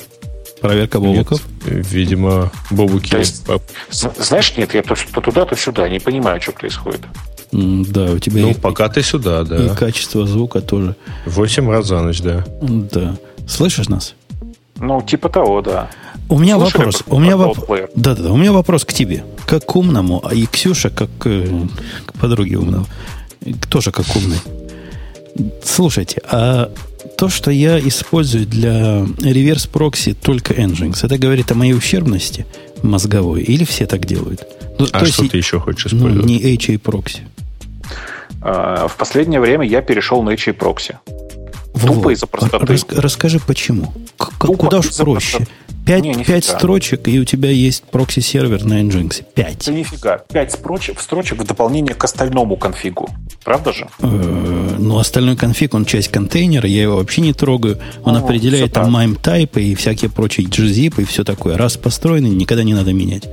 [0.60, 1.41] Проверка бобуков.
[1.65, 3.15] Нет, видимо, бобуки...
[3.15, 3.45] есть,
[3.89, 5.88] знаешь, нет, я то, то туда, то сюда.
[5.88, 7.01] Не понимаю, что происходит.
[7.51, 8.41] Да, у тебя...
[8.41, 9.65] Ну, и, пока ты сюда, да.
[9.65, 10.95] И качество звука тоже.
[11.26, 12.45] Восемь раз за ночь, да.
[12.61, 13.17] Да.
[13.47, 14.13] Слышишь нас?
[14.77, 15.89] Ну, типа того, да.
[16.30, 17.03] У меня Слушали вопрос.
[17.07, 17.57] У меня воп...
[17.95, 18.31] да, да, да.
[18.31, 19.23] У меня вопрос к тебе.
[19.47, 21.47] Как к умному, а и Ксюша как э,
[22.05, 22.85] к подруге умного.
[23.69, 24.38] Тоже как умный.
[25.63, 26.71] Слушайте, а
[27.17, 32.45] то, что я использую для reverse proxy только Nginx, это говорит о моей ущербности
[32.84, 33.41] мозговой?
[33.41, 34.45] Или все так делают?
[34.77, 36.26] Ну, а что есть, ты еще хочешь ну, использовать?
[36.26, 37.22] Ну, не HAProxy.
[38.41, 40.99] А, в последнее время я перешел на HAProxy.
[41.74, 42.66] Тупо из-за простоты.
[42.66, 43.94] Рас, расскажи, почему.
[44.18, 45.48] К- куда уж проще?
[45.86, 49.24] Пять, не, пять строчек, и у тебя есть прокси-сервер на Nginx.
[49.34, 49.66] Пять.
[49.66, 50.20] Да нифига.
[50.32, 53.10] Пять строчек, строчек в дополнение к остальному конфигу.
[53.44, 53.88] Правда же?
[53.99, 57.80] Э, ну, остальной конфиг, он часть контейнера, я его вообще не трогаю.
[58.03, 61.57] Он ну, определяет там MIME type и всякие прочие gzip и все такое.
[61.57, 63.28] Раз построенный, никогда не надо менять.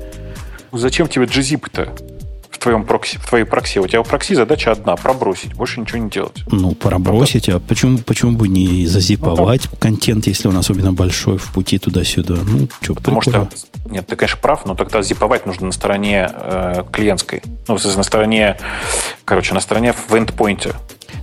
[0.73, 1.93] Ну, зачем тебе gzip-то?
[2.67, 3.79] В твоем прокси, в твоей прокси.
[3.79, 6.43] У тебя в прокси задача одна– пробросить, больше ничего не делать.
[6.51, 11.53] Ну, пробросить, а почему, почему бы не зазиповать ну, контент, если он особенно большой, в
[11.53, 12.35] пути туда-сюда?
[12.45, 13.49] Ну, что, Потому что,
[13.89, 17.43] нет, ты, конечно, прав, но тогда зиповать нужно на стороне э, клиентской.
[17.69, 18.57] Ну, на стороне,
[19.25, 20.75] короче, на стороне в endpoint.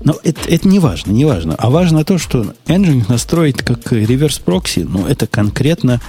[0.06, 1.56] Но это, это не важно, не важно.
[1.58, 6.00] А важно то, что Nginx настроить как реверс прокси, ну, это конкретно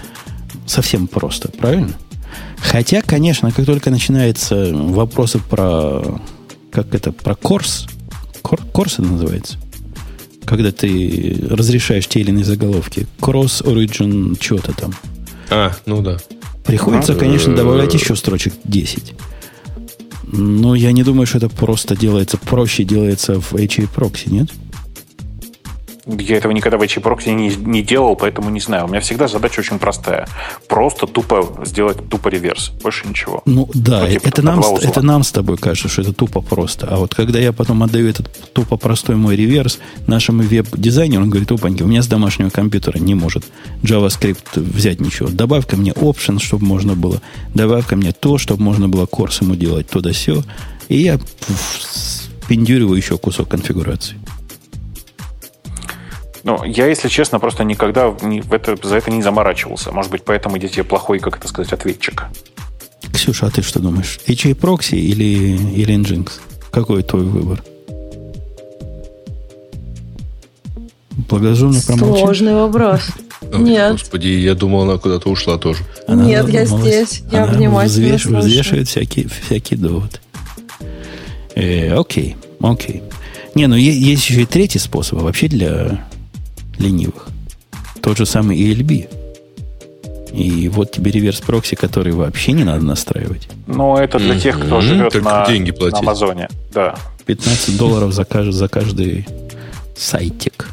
[0.66, 1.94] совсем просто, правильно?
[2.59, 6.20] Хотя, конечно, как только начинаются вопросы про
[6.70, 7.86] как это, про корс,
[8.43, 9.59] кор, корс это называется,
[10.44, 14.93] когда ты разрешаешь те или иные заголовки, cross origin что-то там.
[15.51, 16.19] А, ну да.
[16.65, 19.15] Приходится, конечно, добавлять еще строчек 10.
[20.27, 24.48] Но я не думаю, что это просто делается, проще делается в HA прокси, нет?
[26.07, 28.85] Я этого никогда в HProxy не, не делал, поэтому не знаю.
[28.85, 30.29] У меня всегда задача очень простая.
[30.69, 32.73] Просто тупо сделать тупо реверс.
[32.83, 33.43] Больше ничего.
[33.47, 36.87] Ну да, ну, типа, это, нам, это нам с тобой кажется, что это тупо просто.
[36.89, 41.51] А вот когда я потом отдаю этот тупо простой мой реверс нашему веб-дизайнеру, он говорит,
[41.51, 43.45] опаньки, у меня с домашнего компьютера не может
[43.83, 45.31] JavaScript взять ничего.
[45.31, 47.23] Добавь ко мне option, чтобы можно было.
[47.55, 50.43] Добавь ко мне то, чтобы можно было курс ему делать туда все.
[50.89, 51.19] И я
[52.49, 54.17] пиндюриваю еще кусок конфигурации.
[56.45, 59.93] Ну, я, если честно, просто никогда не, в это, за это не заморачивался.
[59.93, 62.25] Может быть, поэтому дети плохой, как это сказать, ответчик.
[63.12, 64.21] Ксюша, а ты что думаешь?
[64.27, 66.33] HA прокси или, или Nginx?
[66.71, 67.65] Какой твой выбор?
[71.31, 72.21] Благоразумно промолчи.
[72.21, 73.01] Сложный вопрос.
[73.41, 73.93] Ой, Нет.
[73.93, 75.85] Господи, я думал, она куда-то ушла тоже.
[76.07, 77.23] Она Нет, я здесь.
[77.31, 80.19] Я она внимательно взвеш, взвешивает всякие, всякие доводы.
[81.55, 83.03] Э, окей, окей.
[83.55, 85.21] Не, ну есть еще и третий способ.
[85.21, 86.05] Вообще для
[86.79, 87.29] ленивых.
[88.03, 89.09] Тот же самый ELB.
[90.33, 93.49] И вот тебе реверс прокси, который вообще не надо настраивать.
[93.67, 96.49] Ну, это для тех, кто живет на, деньги на Амазоне.
[96.73, 96.97] Да.
[97.27, 99.27] 15 долларов за каждый, за каждый
[99.97, 100.69] сайтик.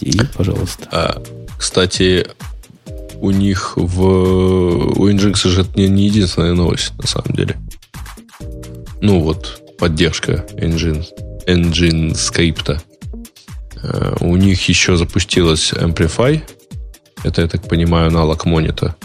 [0.00, 0.88] И, пожалуйста.
[0.90, 1.22] А,
[1.58, 2.26] кстати,
[3.20, 4.02] у них в...
[4.02, 7.56] У Nginx же это не, не единственная новость, на самом деле.
[9.02, 11.06] Ну вот, поддержка Engine,
[11.46, 12.82] Engine скрипта.
[13.82, 16.42] Э, у них еще запустилась Amplify.
[17.24, 18.96] Это, я так понимаю, аналог Монета.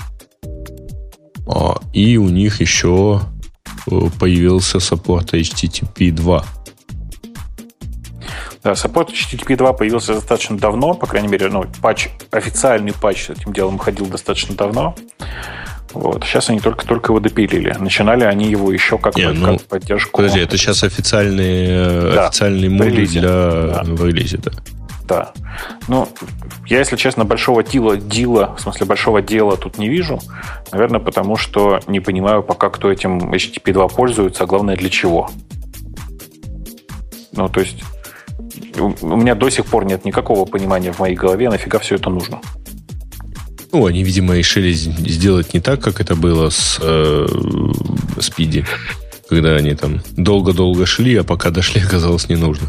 [1.48, 3.22] А, и у них еще
[3.88, 6.46] э, появился support HTTP 2.
[8.64, 13.54] Да, support HTTP 2 появился достаточно давно, по крайней мере, ну, патч, официальный патч этим
[13.54, 14.96] делом ходил достаточно давно.
[15.96, 16.26] Вот.
[16.26, 17.74] Сейчас они только-только его допилили.
[17.80, 20.18] Начинали они его еще как, Не, ну, как поддержку.
[20.18, 23.82] Подожди, это сейчас официальный, да, официальный модуль для да.
[23.86, 24.52] в релизе, да.
[25.08, 25.34] да.
[25.88, 26.10] Ну,
[26.68, 30.20] я, если честно, большого дела, дела, в смысле большого дела тут не вижу.
[30.74, 35.30] Наверное, потому что не понимаю пока, кто этим HTTP 2 пользуется, а главное, для чего.
[37.32, 37.84] Ну, то есть
[38.78, 42.42] у меня до сих пор нет никакого понимания в моей голове, нафига все это нужно.
[43.72, 47.28] Ну, они, видимо, решили сделать не так, как это было с э,
[48.18, 48.66] Speedy,
[49.30, 52.68] когда они там долго-долго шли, а пока дошли, оказалось не нужно.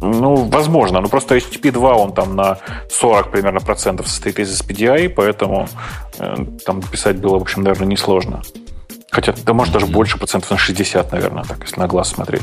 [0.00, 1.00] Ну, возможно.
[1.00, 2.58] Ну, просто HTTP 2, он там на
[2.90, 5.68] 40 примерно процентов состоит из SPDI, поэтому
[6.18, 8.42] э, там писать было, в общем, наверное, несложно.
[9.10, 12.42] Хотя, да, может, даже больше процентов на 60, наверное, так, если на глаз смотреть.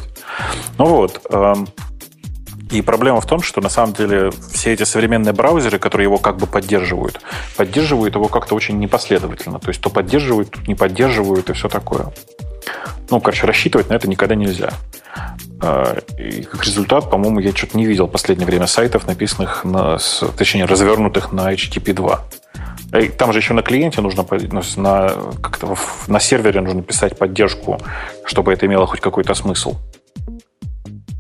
[0.78, 1.22] Ну вот.
[1.30, 1.68] Эм,
[2.72, 6.38] и проблема в том, что на самом деле все эти современные браузеры, которые его как
[6.38, 7.22] бы поддерживают,
[7.56, 9.60] поддерживают его как-то очень непоследовательно.
[9.60, 12.08] То есть то поддерживают, то не поддерживают и все такое.
[13.10, 14.74] Ну, короче, рассчитывать на это никогда нельзя.
[15.62, 19.98] А, и как результат, по-моему, я что-то не видел в последнее время сайтов, написанных на,
[20.38, 22.24] точнее, развернутых на HTTP 2.
[23.18, 25.10] Там же еще на клиенте нужно, ну, на,
[25.42, 25.76] как-то
[26.08, 27.80] на сервере нужно писать поддержку,
[28.26, 29.76] чтобы это имело хоть какой-то смысл.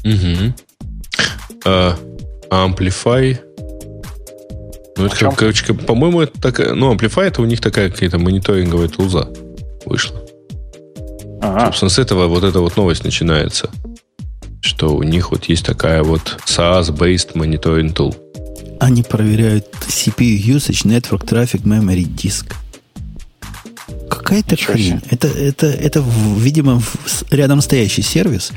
[0.03, 0.53] Угу.
[1.65, 1.97] А,
[2.49, 3.37] Amplify.
[4.97, 8.87] Ну, это, как, короче, по-моему, это такая, ну, Amplify это у них такая какая-то мониторинговая
[8.87, 9.27] тулза
[9.85, 10.21] вышла.
[11.41, 11.65] Ага.
[11.65, 13.69] Собственно, с этого вот эта вот новость начинается.
[14.61, 18.15] Что у них вот есть такая вот SaaS-based monitoring tool.
[18.79, 22.53] Они проверяют CPU usage, network traffic, memory disk.
[24.09, 25.01] Какая-то хрень.
[25.09, 26.03] Это, это, это,
[26.37, 26.81] видимо,
[27.29, 28.51] рядом стоящий сервис,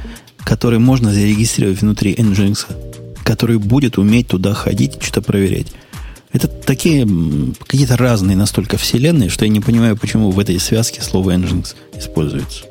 [0.49, 2.67] который можно зарегистрировать внутри Nginx
[3.29, 5.67] который будет уметь туда ходить и что-то проверять.
[6.33, 7.07] Это такие
[7.67, 12.65] какие-то разные настолько вселенные, что я не понимаю, почему в этой связке слово Nginx используется.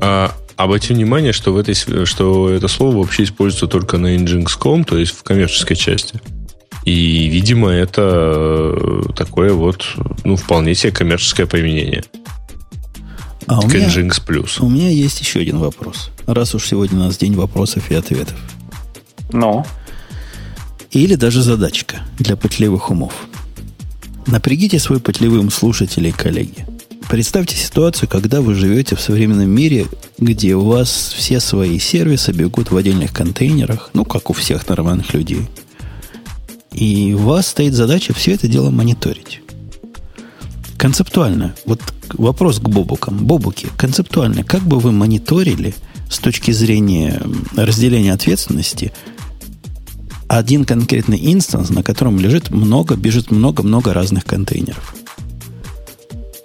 [0.00, 1.74] А, обратите внимание, что, в этой,
[2.06, 6.20] что это слово вообще используется только на Nginx.com, то есть в коммерческой части.
[6.84, 9.86] И, видимо, это э, такое вот,
[10.24, 12.02] ну, вполне себе коммерческое применение.
[13.50, 14.64] А у меня, Nginx Plus.
[14.64, 16.10] У меня есть еще один вопрос.
[16.26, 18.36] Раз уж сегодня у нас день вопросов и ответов.
[19.32, 19.66] Ну?
[20.92, 23.12] Или даже задачка для пытливых умов.
[24.28, 26.64] Напрягите свой пытливый ум слушателей и коллеги.
[27.08, 29.86] Представьте ситуацию, когда вы живете в современном мире,
[30.18, 35.12] где у вас все свои сервисы бегут в отдельных контейнерах, ну, как у всех нормальных
[35.12, 35.48] людей.
[36.70, 39.40] И у вас стоит задача все это дело мониторить.
[40.80, 41.80] Концептуально, вот
[42.14, 43.18] вопрос к Бобукам.
[43.18, 45.74] Бобуки, концептуально, как бы вы мониторили
[46.10, 47.22] с точки зрения
[47.56, 48.92] разделения ответственности–
[50.30, 54.94] один конкретный инстанс, на котором лежит много, бежит много-много разных контейнеров.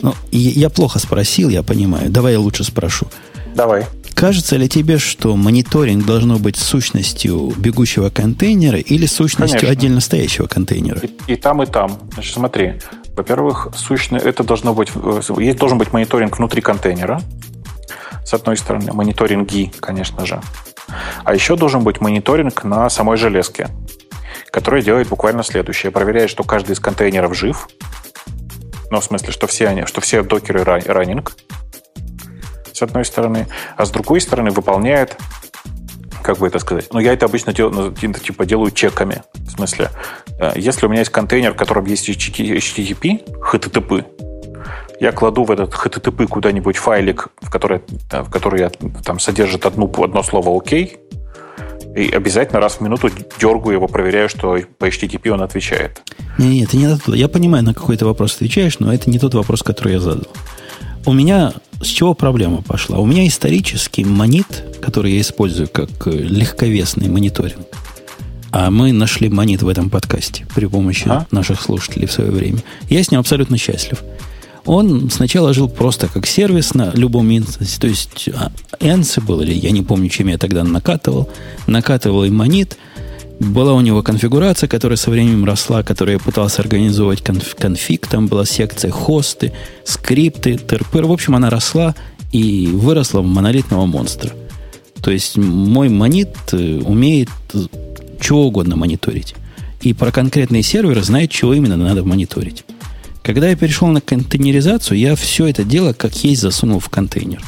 [0.02, 2.10] Ну, я плохо спросил, я понимаю.
[2.10, 3.06] Давай я лучше спрошу.
[3.54, 3.86] Давай.
[4.16, 9.70] Кажется ли тебе, что мониторинг должно быть сущностью бегущего контейнера или сущностью Конечно.
[9.70, 11.02] отдельно стоящего контейнера?
[11.28, 12.00] И, и там, и там.
[12.14, 12.74] Значит, смотри.
[13.16, 17.22] Во-первых, сущно, это должно быть, э, есть должен быть мониторинг внутри контейнера.
[18.26, 20.42] С одной стороны, мониторинги, конечно же.
[21.24, 23.70] А еще должен быть мониторинг на самой железке,
[24.52, 25.92] который делает буквально следующее.
[25.92, 27.70] Проверяет, что каждый из контейнеров жив.
[28.92, 31.34] Ну, в смысле, что все, они, что все докеры раннинг,
[32.74, 33.48] с одной стороны.
[33.78, 35.18] А с другой стороны, выполняет
[36.26, 36.88] как бы это сказать?
[36.92, 39.22] Ну, я это обычно делаю, ну, типа делаю чеками.
[39.36, 39.92] В смысле,
[40.40, 43.22] э, если у меня есть контейнер, в котором есть HTTP,
[43.54, 44.06] HTTP,
[45.00, 48.70] я кладу в этот HTTP куда-нибудь файлик, в который, в который я,
[49.04, 54.58] там содержит одну, одно слово «ОК», и обязательно раз в минуту дергаю его, проверяю, что
[54.80, 56.02] по HTTP он отвечает.
[56.38, 57.16] Нет, нет, не на тот.
[57.16, 60.28] Я понимаю, на какой то вопрос отвечаешь, но это не тот вопрос, который я задал.
[61.06, 62.98] У меня с чего проблема пошла?
[62.98, 67.68] У меня исторический монит, который я использую как легковесный мониторинг.
[68.52, 71.28] А мы нашли монит в этом подкасте при помощи а?
[71.30, 72.60] наших слушателей в свое время.
[72.90, 74.02] Я с ним абсолютно счастлив
[74.66, 78.30] он сначала жил просто как сервис на любом инстансе, то есть
[78.80, 81.30] Ansible, или я не помню, чем я тогда накатывал,
[81.68, 82.78] накатывал и монит,
[83.40, 88.28] была у него конфигурация, которая со временем росла, которую я пытался организовать конф, конфиг, там
[88.28, 89.52] была секция хосты,
[89.84, 91.96] скрипты, ТРПР, в общем, она росла
[92.32, 94.32] и выросла в монолитного монстра.
[95.02, 97.30] То есть мой монит э, умеет
[98.20, 99.36] чего угодно мониторить.
[99.82, 102.64] И про конкретные серверы знает, чего именно надо мониторить.
[103.22, 107.44] Когда я перешел на контейнеризацию, я все это дело как есть засунул в контейнер.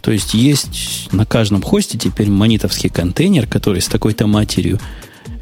[0.00, 4.78] То есть есть на каждом хосте теперь монитовский контейнер, который с такой-то матерью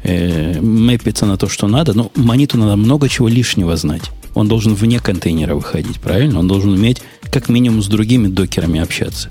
[0.03, 1.93] э, на то, что надо.
[1.93, 4.11] Но мониту надо много чего лишнего знать.
[4.33, 6.39] Он должен вне контейнера выходить, правильно?
[6.39, 7.01] Он должен уметь
[7.31, 9.29] как минимум с другими докерами общаться.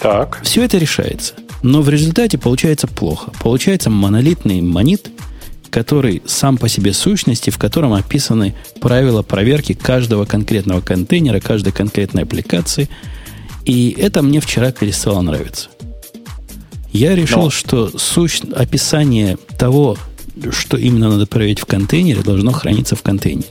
[0.00, 0.40] Так.
[0.42, 1.34] Все это решается.
[1.62, 3.32] Но в результате получается плохо.
[3.42, 5.10] Получается монолитный монит,
[5.70, 12.22] который сам по себе сущности, в котором описаны правила проверки каждого конкретного контейнера, каждой конкретной
[12.22, 12.88] аппликации.
[13.64, 15.68] И это мне вчера перестало нравиться.
[16.98, 17.50] Я решил, Но...
[17.50, 18.40] что сущ...
[18.52, 19.96] описание того,
[20.50, 23.46] что именно надо проверить в контейнере, должно храниться в контейнере.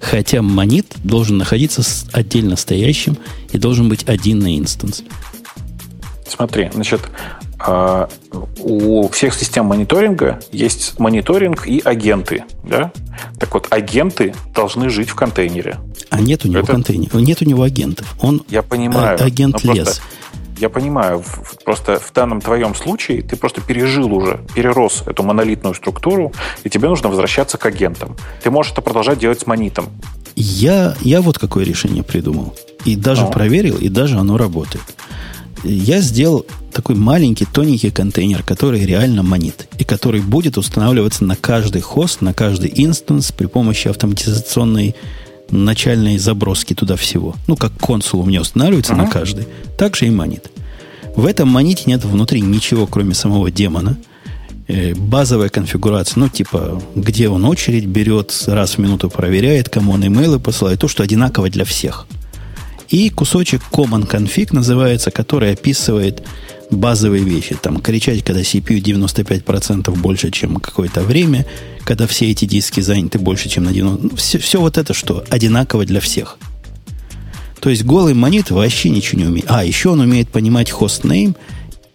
[0.00, 3.16] Хотя монит должен находиться отдельно стоящим
[3.52, 5.04] и должен быть один на инстанс.
[6.26, 7.02] Смотри, значит,
[7.60, 8.08] а,
[8.58, 12.42] у всех систем мониторинга есть мониторинг и агенты.
[12.64, 12.90] Да?
[13.38, 15.76] Так вот, агенты должны жить в контейнере.
[16.08, 16.72] А нет у него Это...
[16.72, 18.16] контейнера, нет у него агентов.
[18.20, 19.16] Он Я понимаю.
[19.20, 19.84] А, агент лес.
[19.84, 20.02] Просто
[20.60, 21.24] я понимаю,
[21.64, 26.32] просто в данном твоем случае ты просто пережил уже, перерос эту монолитную структуру,
[26.64, 28.16] и тебе нужно возвращаться к агентам.
[28.42, 29.88] Ты можешь это продолжать делать с монитом.
[30.36, 32.54] Я, я вот какое решение придумал.
[32.84, 33.30] И даже ну.
[33.30, 34.84] проверил, и даже оно работает.
[35.64, 41.80] Я сделал такой маленький, тоненький контейнер, который реально монит, и который будет устанавливаться на каждый
[41.80, 44.94] хост, на каждый инстанс при помощи автоматизационной
[45.50, 47.34] начальные заброски туда всего.
[47.46, 49.04] Ну, как консул у меня устанавливается uh-huh.
[49.04, 49.46] на каждый,
[49.76, 50.50] так же и манит.
[51.16, 53.96] В этом маните нет внутри ничего, кроме самого демона.
[54.68, 60.06] Э, базовая конфигурация, ну, типа, где он очередь берет, раз в минуту проверяет, кому он
[60.06, 62.06] имейлы посылает, то, что одинаково для всех.
[62.88, 66.22] И кусочек common config называется, который описывает
[66.70, 67.56] базовые вещи.
[67.60, 71.46] Там кричать, когда CPU 95% больше, чем какое-то время,
[71.84, 74.16] когда все эти диски заняты больше, чем на 90%.
[74.16, 75.24] Все, все вот это что?
[75.28, 76.38] Одинаково для всех.
[77.60, 79.46] То есть голый монит вообще ничего не умеет.
[79.48, 81.36] А, еще он умеет понимать хостнейм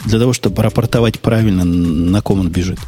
[0.05, 2.79] для того, чтобы рапортовать правильно, на ком он бежит.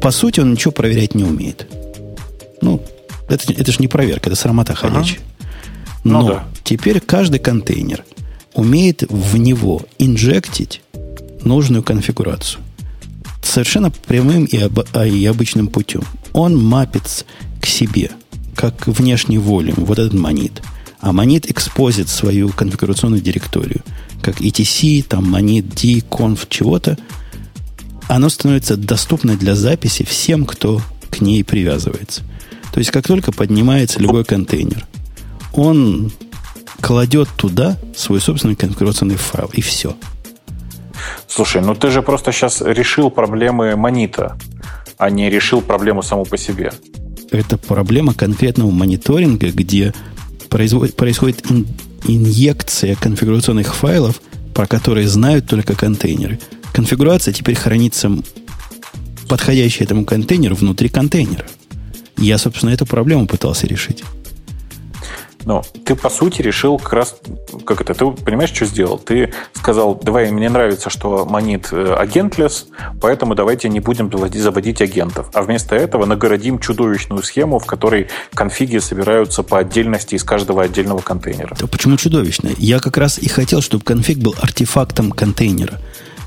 [0.00, 1.66] По сути, он ничего проверять не умеет.
[2.62, 2.82] Ну,
[3.28, 5.18] это, это же не проверка, это срамота ходячая.
[5.18, 5.48] Ага.
[6.04, 6.44] Но ну, да.
[6.64, 8.04] теперь каждый контейнер–
[8.56, 10.80] умеет в него инжектить
[11.44, 12.60] нужную конфигурацию.
[13.42, 16.02] Совершенно прямым и, об, а, и обычным путем.
[16.32, 17.24] Он мапится
[17.60, 18.10] к себе,
[18.56, 20.62] как внешний волюм, вот этот монит.
[20.98, 23.82] А монит экспозит свою конфигурационную директорию,
[24.22, 26.98] как etc, там монит, d, conf, чего-то.
[28.08, 30.80] Оно становится доступно для записи всем, кто
[31.10, 32.22] к ней привязывается.
[32.72, 34.86] То есть, как только поднимается любой контейнер,
[35.52, 36.12] он
[36.80, 39.96] кладет туда свой собственный конфигурационный файл, и все.
[41.28, 44.36] Слушай, ну ты же просто сейчас решил проблемы монита,
[44.98, 46.72] а не решил проблему саму по себе.
[47.30, 49.92] Это проблема конкретного мониторинга, где
[50.48, 51.66] происходит ин,
[52.04, 54.20] инъекция конфигурационных файлов,
[54.54, 56.38] про которые знают только контейнеры.
[56.72, 58.10] Конфигурация теперь хранится
[59.28, 61.46] подходящая этому контейнеру внутри контейнера.
[62.16, 64.02] Я, собственно, эту проблему пытался решить.
[65.46, 67.16] Но ты, по сути, решил как раз...
[67.64, 67.94] Как это?
[67.94, 68.98] Ты понимаешь, что сделал?
[68.98, 72.66] Ты сказал, давай, мне нравится, что монит э, агентлес,
[73.00, 75.28] поэтому давайте не будем заводить агентов.
[75.32, 81.00] А вместо этого нагородим чудовищную схему, в которой конфиги собираются по отдельности из каждого отдельного
[81.00, 81.56] контейнера.
[81.60, 82.54] Да почему чудовищная?
[82.58, 85.80] Я как раз и хотел, чтобы конфиг был артефактом контейнера.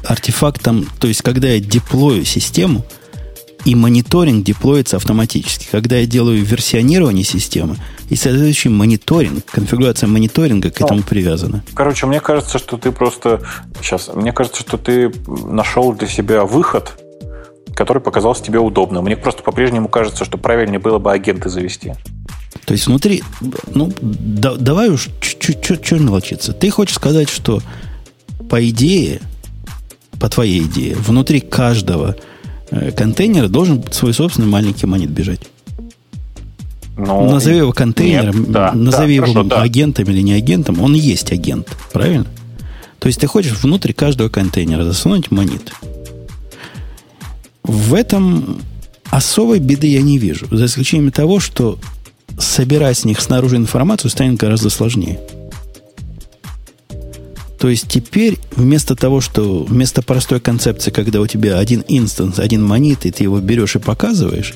[0.06, 2.86] Артефактом, то есть, когда я деплою систему,
[3.66, 5.68] и мониторинг деплоится автоматически.
[5.72, 7.78] Когда я делаю версионирование системы,
[8.10, 11.64] и следующий мониторинг, конфигурация мониторинга к ну, этому привязана.
[11.74, 13.42] Короче, мне кажется, что ты просто...
[13.82, 17.00] Сейчас, мне кажется, что ты нашел для себя выход,
[17.76, 19.06] который показался тебе удобным.
[19.06, 21.94] Мне просто по-прежнему кажется, что правильнее было бы агенты завести.
[22.66, 23.24] То есть внутри...
[23.74, 26.54] Ну, да, давай уж чуть-чуть мелочиться.
[26.54, 27.62] Ты хочешь сказать, что
[28.50, 29.22] по идее,
[30.20, 32.16] по твоей идее, внутри каждого
[32.96, 35.42] контейнера должен свой собственный маленький монет бежать.
[36.98, 39.62] Ну, назови его контейнером, нет, да, назови да, его хорошо, да.
[39.62, 42.28] агентом или не агентом, он есть агент, правильно?
[43.00, 45.72] То есть ты хочешь внутрь каждого контейнера засунуть монет.
[47.64, 48.62] В этом
[49.10, 51.80] особой беды я не вижу, за исключением того, что
[52.38, 55.20] собирать с них снаружи информацию станет гораздо сложнее.
[57.60, 62.64] То есть теперь вместо того, что вместо простой концепции, когда у тебя один инстанс, один
[62.64, 64.54] монит, и ты его берешь и показываешь,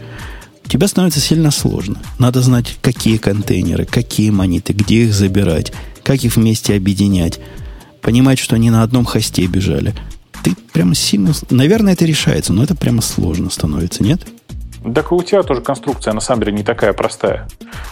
[0.69, 2.01] тебя становится сильно сложно.
[2.17, 7.39] Надо знать, какие контейнеры, какие монеты, где их забирать, как их вместе объединять,
[8.01, 9.93] понимать, что они на одном хосте бежали.
[10.41, 11.34] Ты прямо сильно...
[11.49, 14.21] Наверное, это решается, но это прямо сложно становится, нет?
[14.93, 17.47] Так и у тебя тоже конструкция на самом деле не такая простая.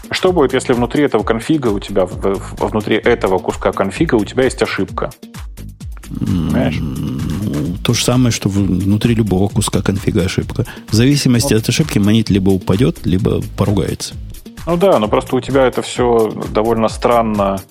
[0.09, 4.61] Что будет, если внутри этого конфига у тебя, внутри этого куска конфига у тебя есть
[4.61, 5.11] ошибка?
[6.19, 6.77] Понимаешь?
[6.80, 10.65] Ну, то же самое, что внутри любого куска конфига ошибка.
[10.89, 11.63] В зависимости вот.
[11.63, 14.15] от ошибки монет либо упадет, либо поругается.
[14.68, 17.61] Ну да, но просто у тебя это все довольно странно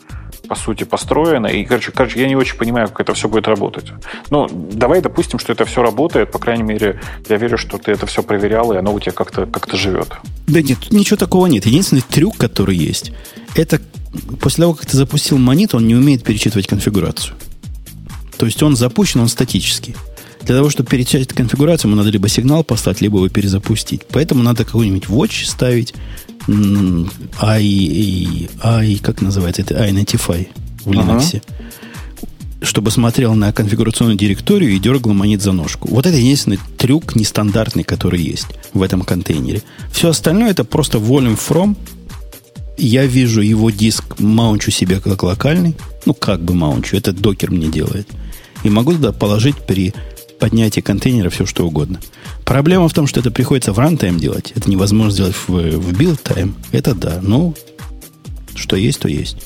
[0.51, 1.47] по сути, построено.
[1.47, 3.93] И, короче, короче, я не очень понимаю, как это все будет работать.
[4.31, 6.32] Ну, давай допустим, что это все работает.
[6.32, 9.47] По крайней мере, я верю, что ты это все проверял, и оно у тебя как-то
[9.47, 10.09] как живет.
[10.48, 11.66] Да нет, ничего такого нет.
[11.66, 13.12] Единственный трюк, который есть,
[13.55, 13.81] это
[14.40, 17.36] после того, как ты запустил монет, он не умеет перечитывать конфигурацию.
[18.36, 19.94] То есть он запущен, он статический.
[20.43, 24.01] Для того, чтобы перечислить конфигурацию, ему надо либо сигнал послать, либо его перезапустить.
[24.10, 25.94] Поэтому надо какой-нибудь watch ставить,
[26.51, 30.48] i, i, как называется это, i95
[30.85, 31.43] в Linux, ага.
[32.62, 35.89] чтобы смотрел на конфигурационную директорию и дергал монет за ножку.
[35.89, 39.62] Вот это единственный трюк нестандартный, который есть в этом контейнере.
[39.93, 41.77] Все остальное это просто volume from.
[42.77, 45.77] Я вижу его диск, маунчу себе как локальный.
[46.06, 46.97] Ну, как бы маунчу.
[46.97, 48.09] Это докер мне делает.
[48.64, 49.93] И могу туда положить при
[50.40, 52.00] поднятие контейнера, все что угодно.
[52.44, 54.52] Проблема в том, что это приходится в рантайм делать.
[54.56, 56.54] Это невозможно сделать в, в time.
[56.72, 57.20] Это да.
[57.22, 57.54] Ну,
[58.56, 59.36] что есть, то есть.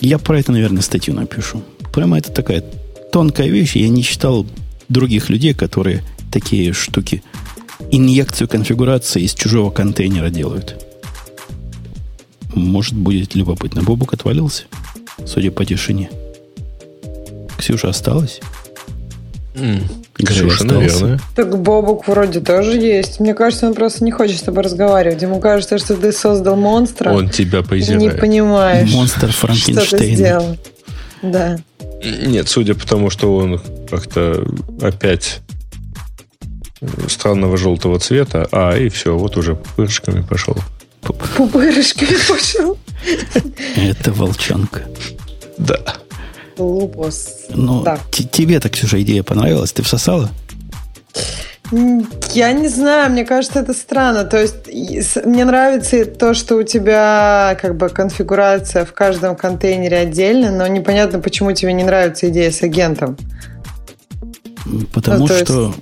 [0.00, 1.62] Я про это, наверное, статью напишу.
[1.92, 2.62] Прямо это такая
[3.10, 3.74] тонкая вещь.
[3.74, 4.46] Я не читал
[4.88, 7.22] других людей, которые такие штуки,
[7.90, 10.84] инъекцию конфигурации из чужого контейнера делают.
[12.54, 13.82] Может, будет любопытно.
[13.82, 14.64] Бобук отвалился,
[15.26, 16.10] судя по тишине.
[17.62, 18.40] Ксюша осталась?
[19.54, 19.84] Mm.
[20.14, 21.20] Ксюша, наверное.
[21.36, 23.20] Так Бобук вроде тоже есть.
[23.20, 25.22] Мне кажется, он просто не хочет с тобой разговаривать.
[25.22, 27.12] Ему кажется, что ты создал монстра.
[27.12, 28.02] Он тебя поизирает.
[28.02, 28.92] Не понимаешь.
[28.92, 29.84] Монстр Франкенштейна.
[29.84, 30.56] Что ты сделал.
[31.22, 31.60] Да.
[32.02, 34.44] Нет, судя по тому, что он как-то
[34.80, 35.40] опять
[37.06, 40.56] странного желтого цвета, а, и все, вот уже пупырышками пошел.
[41.36, 42.76] Пупырышками пошел.
[43.76, 44.82] Это волчонка.
[45.58, 45.78] Да.
[46.58, 47.28] Лупус.
[47.50, 47.98] Ну, да.
[48.10, 49.72] тебе-то, Ксюша, идея понравилась?
[49.72, 50.30] Ты всосала?
[52.34, 54.24] Я не знаю, мне кажется, это странно.
[54.24, 60.50] То есть мне нравится то, что у тебя как бы конфигурация в каждом контейнере отдельно,
[60.50, 63.16] но непонятно, почему тебе не нравится идея с агентом.
[64.92, 65.74] Потому ну, что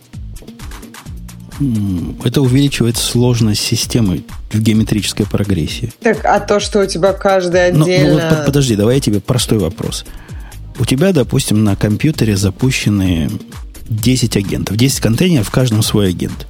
[1.60, 2.24] есть...
[2.24, 4.22] это увеличивает сложность системы
[4.52, 5.92] в геометрической прогрессии.
[6.00, 8.14] Так, а то, что у тебя каждый отдельно...
[8.14, 10.04] Ну, ну вот подожди, давай я тебе простой вопрос.
[10.80, 13.30] У тебя, допустим, на компьютере запущены
[13.90, 16.46] 10 агентов, 10 контейнеров, в каждом свой агент.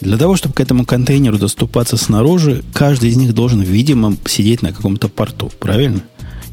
[0.00, 4.72] Для того, чтобы к этому контейнеру доступаться снаружи, каждый из них должен, видимо, сидеть на
[4.72, 6.02] каком-то порту, правильно?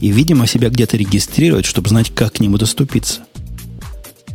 [0.02, 3.22] И, видимо, себя где-то регистрировать, чтобы знать, как к нему доступиться.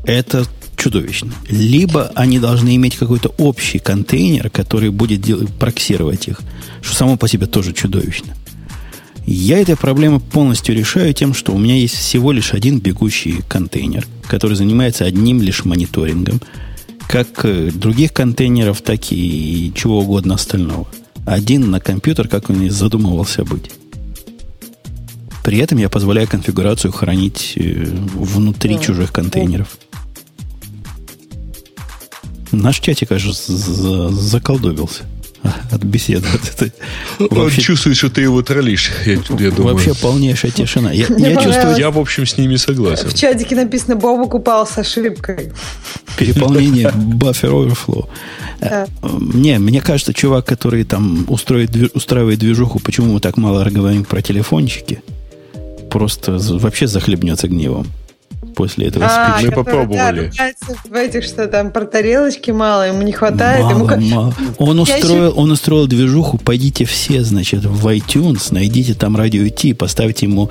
[0.05, 0.45] Это
[0.77, 1.33] чудовищно.
[1.49, 6.41] Либо они должны иметь какой-то общий контейнер, который будет делать, проксировать их,
[6.83, 8.35] что само по себе тоже чудовищно.
[9.33, 14.05] Я этой проблемы полностью решаю тем, что у меня есть всего лишь один бегущий контейнер,
[14.27, 16.41] который занимается одним лишь мониторингом,
[17.07, 20.89] как э, других контейнеров, так и чего угодно остального.
[21.27, 23.71] Один на компьютер, как он и задумывался быть.
[25.45, 28.85] При этом я позволяю конфигурацию хранить э, внутри mm.
[28.85, 29.79] чужих контейнеров.
[32.51, 35.05] Наш чатик аж заколдобился
[35.43, 36.27] от беседы.
[37.19, 38.91] Вот Он чувствует, что ты его троллишь.
[39.07, 39.75] Я, я думаю.
[39.75, 40.93] Вообще полнейшая тишина.
[40.93, 41.77] Я, я чувствую...
[41.77, 43.09] Я, в общем, с ними согласен.
[43.09, 45.53] В чатике написано «Бобок упал с ошибкой».
[46.17, 48.09] Переполнение buffer overflow.
[48.61, 48.87] Да.
[49.03, 54.21] Не, мне кажется, чувак, который там устроит, устраивает движуху, почему мы так мало говорим про
[54.21, 55.03] телефончики,
[55.91, 57.87] просто вообще захлебнется гневом
[58.55, 59.49] после этого а, спича.
[59.49, 60.33] Мы попробовали.
[60.37, 60.51] Да,
[60.89, 63.65] в этих, что там про тарелочки мало, ему не хватает.
[63.65, 64.15] Мало, ему...
[64.15, 64.35] мало.
[64.59, 65.35] Он, устроил, еще...
[65.37, 70.51] он устроил движуху, пойдите все, значит, в iTunes, найдите там радио IT, поставьте ему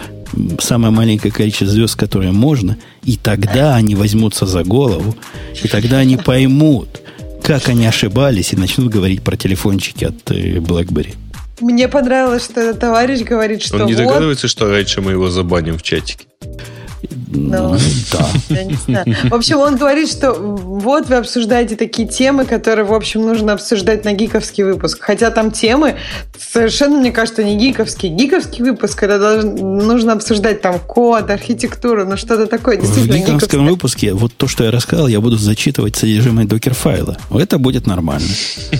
[0.59, 5.15] самое маленькое количество звезд, которое можно, и тогда они возьмутся за голову,
[5.63, 7.01] и тогда они поймут,
[7.43, 11.15] как они ошибались, и начнут говорить про телефончики от э, BlackBerry.
[11.61, 14.03] Мне понравилось, что этот товарищ говорит, что Он не вот...
[14.03, 16.25] догадывается, что раньше мы его забаним в чатике.
[17.31, 17.77] Ну,
[18.11, 18.29] да.
[18.49, 19.05] Я не знаю.
[19.29, 24.05] В общем, он говорит, что вот вы обсуждаете такие темы, которые, в общем, нужно обсуждать
[24.05, 24.99] на гиковский выпуск.
[25.01, 25.95] Хотя там темы
[26.37, 28.11] совершенно, мне кажется, не гиковские.
[28.11, 32.79] Гиковский выпуск, это должен, нужно обсуждать там код, архитектуру, ну что-то такое.
[32.79, 33.61] В гиковском гиковское.
[33.61, 37.17] выпуске вот то, что я рассказал, я буду зачитывать содержимое докер-файла.
[37.31, 38.27] Это будет нормально.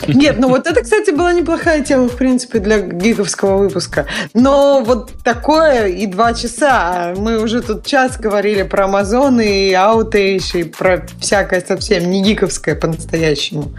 [0.08, 4.06] Нет, ну вот это, кстати, была неплохая тема, в принципе, для гиковского выпуска.
[4.34, 6.70] Но вот такое и два часа.
[6.72, 12.24] А мы уже тут час говорили про Amazon и Outage, и про всякое совсем не
[12.24, 13.72] гиковское по-настоящему.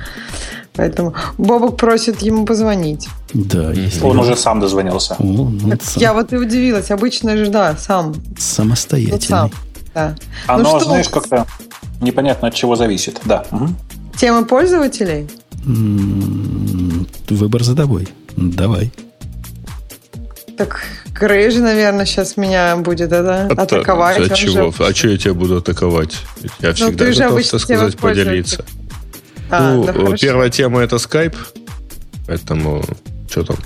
[0.75, 3.09] Поэтому Бобок просит ему позвонить.
[3.35, 5.17] Да, если Он уже сам дозвонился.
[5.19, 6.01] О, ну, сам.
[6.01, 6.91] Я вот и удивилась.
[6.91, 8.15] Обычно же, да, сам.
[8.39, 9.19] Самостоятельный.
[9.19, 9.51] Ну, сам,
[9.95, 10.17] да.
[10.47, 10.89] Оно, ну, что...
[10.89, 11.47] знаешь, как-то
[12.01, 13.21] непонятно от чего зависит.
[13.25, 13.45] Да.
[13.51, 13.69] Угу.
[14.17, 15.29] Темы пользователей?
[15.67, 18.09] М-м, выбор за тобой.
[18.37, 18.93] Давай.
[20.57, 20.83] Так
[21.21, 24.31] Же, наверное, сейчас меня будет это, От, атаковать.
[24.31, 24.71] А чего?
[24.71, 24.85] Же...
[24.85, 26.19] А что я тебя буду атаковать?
[26.61, 28.65] Я ну, всегда ну, готов, так сказать, поделиться.
[29.51, 31.37] А, ну, ну первая тема это Skype,
[32.27, 32.85] поэтому
[33.29, 33.57] что там?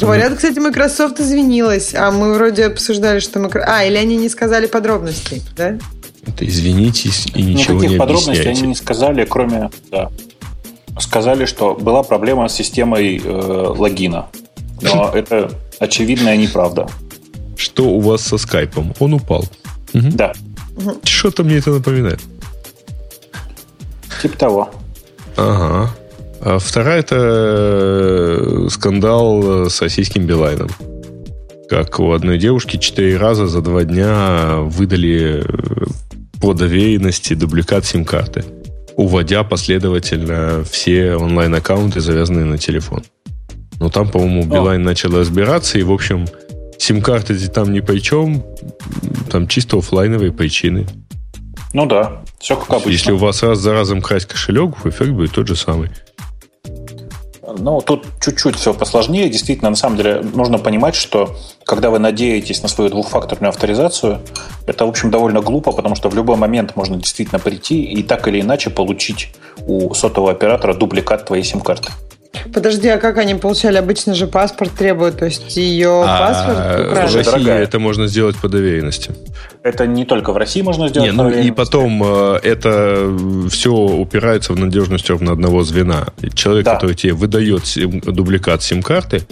[0.00, 3.70] Говорят, кстати, Microsoft извинилась, а мы вроде обсуждали, что Microsoft...
[3.70, 5.78] А, или они не сказали подробностей, да?
[6.26, 8.60] Это извинитесь и ничего Никаких не подробностей объясняйте.
[8.60, 9.70] они не сказали, кроме...
[9.90, 10.10] Да.
[10.98, 14.28] Сказали, что была проблема с системой э, логина.
[14.82, 15.50] Но это
[15.82, 16.88] очевидная неправда.
[17.56, 18.94] Что у вас со скайпом?
[19.00, 19.44] Он упал.
[19.94, 20.10] Угу.
[20.12, 20.32] Да.
[21.04, 22.20] Что-то мне это напоминает.
[24.20, 24.70] Типа того.
[25.36, 25.90] Ага.
[26.40, 30.68] А вторая это э, скандал с российским Билайном.
[31.68, 35.86] Как у одной девушки четыре раза за два дня выдали э,
[36.40, 38.44] по доверенности дубликат сим-карты,
[38.96, 43.04] уводя последовательно все онлайн-аккаунты, завязанные на телефон.
[43.82, 46.28] Но там, по-моему, Билайн начал разбираться, и, в общем,
[46.78, 48.44] сим-карты там ни при чем,
[49.28, 50.86] там чисто офлайновые причины.
[51.72, 52.90] Ну да, все как обычно.
[52.90, 55.90] Если у вас раз за разом красть кошелек, эффект будет тот же самый.
[57.58, 59.28] Ну, тут чуть-чуть все посложнее.
[59.28, 64.20] Действительно, на самом деле, нужно понимать, что когда вы надеетесь на свою двухфакторную авторизацию,
[64.68, 68.28] это, в общем, довольно глупо, потому что в любой момент можно действительно прийти и так
[68.28, 69.34] или иначе получить
[69.66, 71.90] у сотового оператора дубликат твоей сим-карты.
[72.52, 73.76] Подожди, а как они получали?
[73.76, 77.08] Обычно же паспорт требуют, то есть ее а, паспорт украли.
[77.08, 77.62] В России Дорогая.
[77.62, 79.10] это можно сделать по доверенности.
[79.62, 81.10] Это не только в России можно сделать.
[81.10, 83.16] Не, ну и потом э, это
[83.50, 86.08] все упирается в надежность ровно одного звена.
[86.34, 86.74] Человек, да.
[86.74, 89.22] который тебе выдает дубликат сим-карты,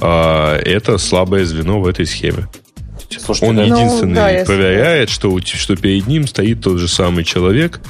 [0.00, 2.46] а, это слабое звено в этой схеме.
[3.10, 3.62] Слушайте, Он да.
[3.64, 7.80] единственный ну, да, проверяет, что, что перед ним стоит тот же самый человек,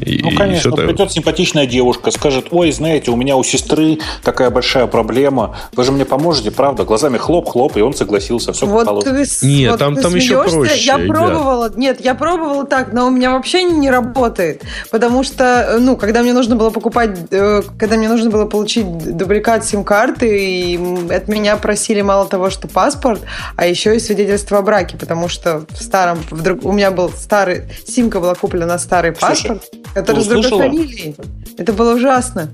[0.00, 4.50] и, ну, конечно, и придет симпатичная девушка, скажет, ой, знаете, у меня у сестры такая
[4.50, 6.84] большая проблема, вы же мне поможете, правда?
[6.84, 10.84] Глазами хлоп-хлоп, и он согласился, все вот ты, Нет, вот там, там еще проще.
[10.84, 15.96] Я пробовала, нет, я пробовала так, но у меня вообще не работает, потому что, ну,
[15.96, 21.28] когда мне нужно было покупать, э, когда мне нужно было получить дубликат сим-карты, и от
[21.28, 23.20] меня просили мало того, что паспорт,
[23.56, 27.64] а еще и свидетельство о браке, потому что в старом, вдруг у меня был старый,
[27.86, 31.14] симка была куплена на старый Слушай, паспорт, Другой фамилией.
[31.56, 32.50] Это было ужасно.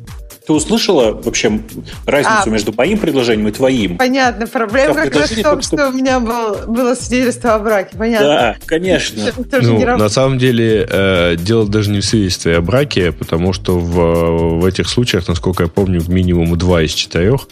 [0.46, 1.60] Ты услышала вообще
[2.04, 3.96] разницу а, между моим предложением и твоим?
[3.96, 4.46] Понятно.
[4.46, 7.96] Проблема как раз в том, что у меня был, было свидетельство о браке.
[7.96, 8.26] Понятно.
[8.26, 9.22] Да, конечно.
[9.62, 14.60] Ну, на самом деле, э, дело даже не в свидетельстве о браке, потому что в,
[14.60, 17.48] в этих случаях, насколько я помню, минимум два из четырех,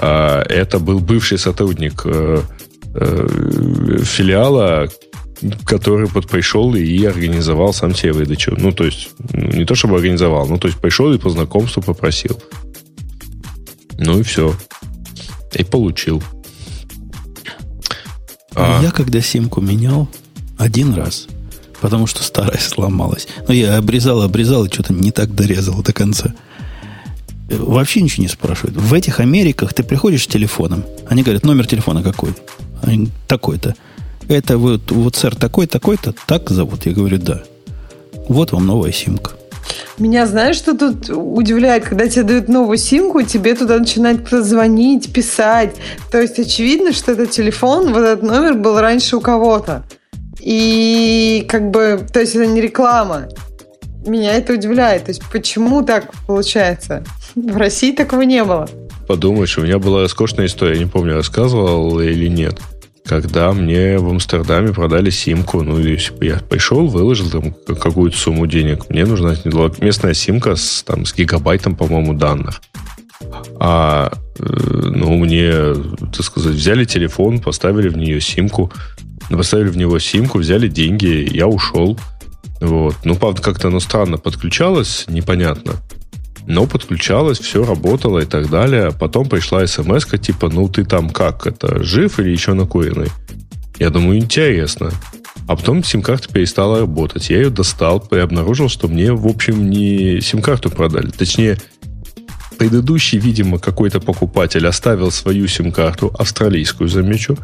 [0.00, 2.40] э, это был бывший сотрудник э,
[2.96, 3.26] э,
[4.02, 4.88] филиала,
[5.64, 8.54] который вот пришел и организовал сам себе выдачу.
[8.56, 11.82] Ну, то есть, ну, не то чтобы организовал, ну, то есть, пришел и по знакомству
[11.82, 12.40] попросил.
[13.98, 14.54] Ну и все.
[15.54, 16.22] И получил.
[18.54, 18.80] А...
[18.82, 20.08] Я когда симку менял
[20.58, 21.26] один раз,
[21.80, 23.26] потому что старая сломалась.
[23.48, 26.34] Но я обрезал, обрезал и что-то не так дорезал до конца.
[27.48, 28.76] Вообще ничего не спрашивают.
[28.76, 32.34] В этих Америках ты приходишь с телефоном, они говорят, номер телефона какой?
[33.26, 33.74] Такой-то
[34.32, 36.86] это вот, вот сэр такой, такой-то, так зовут?
[36.86, 37.42] Я говорю, да.
[38.28, 39.32] Вот вам новая симка.
[39.98, 45.12] Меня знаешь, что тут удивляет, когда тебе дают новую симку, тебе туда начинает кто-то звонить,
[45.12, 45.76] писать.
[46.10, 49.84] То есть очевидно, что этот телефон, вот этот номер был раньше у кого-то.
[50.40, 53.28] И как бы, то есть это не реклама.
[54.04, 55.04] Меня это удивляет.
[55.04, 57.04] То есть почему так получается?
[57.34, 58.68] В России такого не было.
[59.06, 62.58] Подумаешь, у меня была роскошная история, не помню, рассказывал или нет
[63.04, 65.62] когда мне в Амстердаме продали симку.
[65.62, 69.34] Ну, я пришел, выложил там какую-то сумму денег, мне нужна
[69.80, 72.62] местная симка с, там, с гигабайтом, по-моему, данных.
[73.58, 75.52] А, э, ну, мне,
[76.12, 78.72] так сказать, взяли телефон, поставили в нее симку,
[79.30, 81.98] поставили в него симку, взяли деньги, я ушел.
[82.60, 82.96] Вот.
[83.04, 85.74] Ну, правда, как-то оно странно подключалось, непонятно.
[86.46, 88.92] Но подключалось, все работало и так далее.
[88.98, 93.08] Потом пришла смс типа, ну ты там как, это жив или еще накуренный?
[93.78, 94.90] Я думаю, интересно.
[95.48, 97.30] А потом сим-карта перестала работать.
[97.30, 101.10] Я ее достал и обнаружил, что мне, в общем, не сим-карту продали.
[101.10, 101.58] Точнее,
[102.58, 107.36] предыдущий, видимо, какой-то покупатель оставил свою сим-карту, австралийскую, замечу,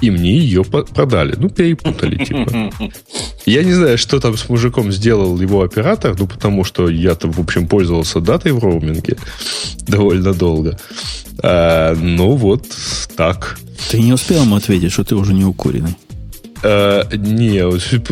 [0.00, 1.34] и мне ее продали.
[1.38, 2.72] Ну, перепутали, типа.
[3.46, 7.38] Я не знаю, что там с мужиком сделал его оператор, ну, потому что я-то, в
[7.38, 9.16] общем, пользовался датой в роуминге
[9.86, 10.78] довольно долго.
[11.42, 12.66] А, ну, вот
[13.16, 13.58] так.
[13.90, 15.96] Ты не успел ему ответить, что ты уже не укуренный?
[16.62, 17.60] Uh, не,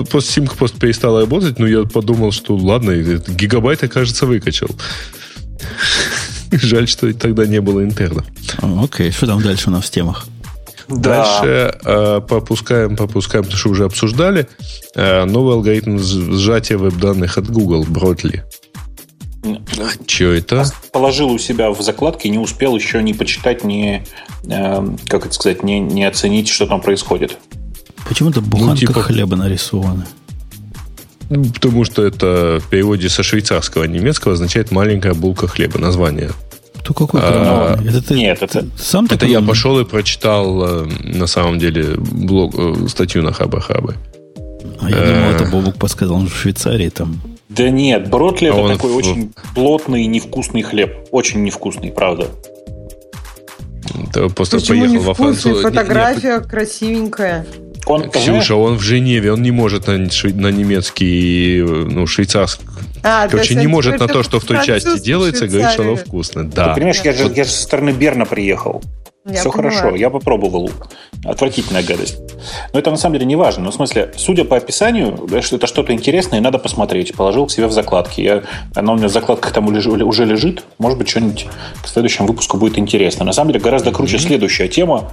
[0.05, 4.69] просто симка просто перестала работать, но я подумал, что ладно, гигабайт, кажется, выкачал.
[6.61, 8.27] Жаль, что тогда не было интернов.
[8.61, 10.27] Окей, что там дальше у нас в темах?
[10.89, 14.49] Дальше э, попускаем, попускаем, потому что уже обсуждали.
[14.95, 18.45] Э, новый алгоритм сжатия веб-данных от Google, Бротли.
[19.45, 20.67] А что это?
[20.93, 24.05] Положил у себя в закладке, не успел еще не почитать, не,
[24.45, 27.39] э, как это сказать, не, не оценить, что там происходит.
[28.09, 29.03] Почему-то буханка ну, типа...
[29.03, 30.07] хлеба нарисована.
[31.31, 35.79] Ну, потому что это в переводе со швейцарского немецкого означает маленькая булка хлеба.
[35.79, 36.31] Название.
[36.85, 38.67] То какой а, это ты, Нет, это...
[38.77, 43.61] Сам это я пошел и прочитал э, на самом деле блог, э, статью на Хаба
[43.61, 43.95] Хабы.
[44.81, 47.21] А я думал, это Бобук подсказал, он в Швейцарии там.
[47.49, 48.97] Да нет, бротли а это такой в...
[48.97, 51.07] очень плотный невкусный хлеб.
[51.13, 52.29] Очень невкусный, правда.
[54.13, 55.57] Ты просто Почему поехал во Францию.
[55.63, 57.47] Фотография нет, красивенькая.
[57.87, 62.65] Он, Ксюша, он в Женеве, он не может на, на немецкий, ну, швейцарский.
[63.03, 66.49] А, Короче, не может на то, что в той части делается, говорит, что оно вкусно.
[66.49, 66.69] Да.
[66.69, 68.83] Ты понимаешь, я же, я же со стороны Берна приехал.
[69.25, 69.71] Я Все поняла.
[69.71, 70.71] хорошо, я попробовал.
[71.25, 72.19] Отвратительная гадость.
[72.73, 73.65] Но это на самом деле не важно.
[73.65, 77.15] Ну, в смысле, судя по описанию, что это что-то интересное, надо посмотреть.
[77.15, 78.21] Положил к себе в закладки.
[78.21, 78.43] Я,
[78.75, 80.65] она у меня в закладках там уже лежит.
[80.79, 81.47] Может быть, что-нибудь
[81.83, 83.25] к следующему выпуску будет интересно.
[83.25, 84.27] На самом деле, гораздо круче mm-hmm.
[84.27, 85.13] следующая тема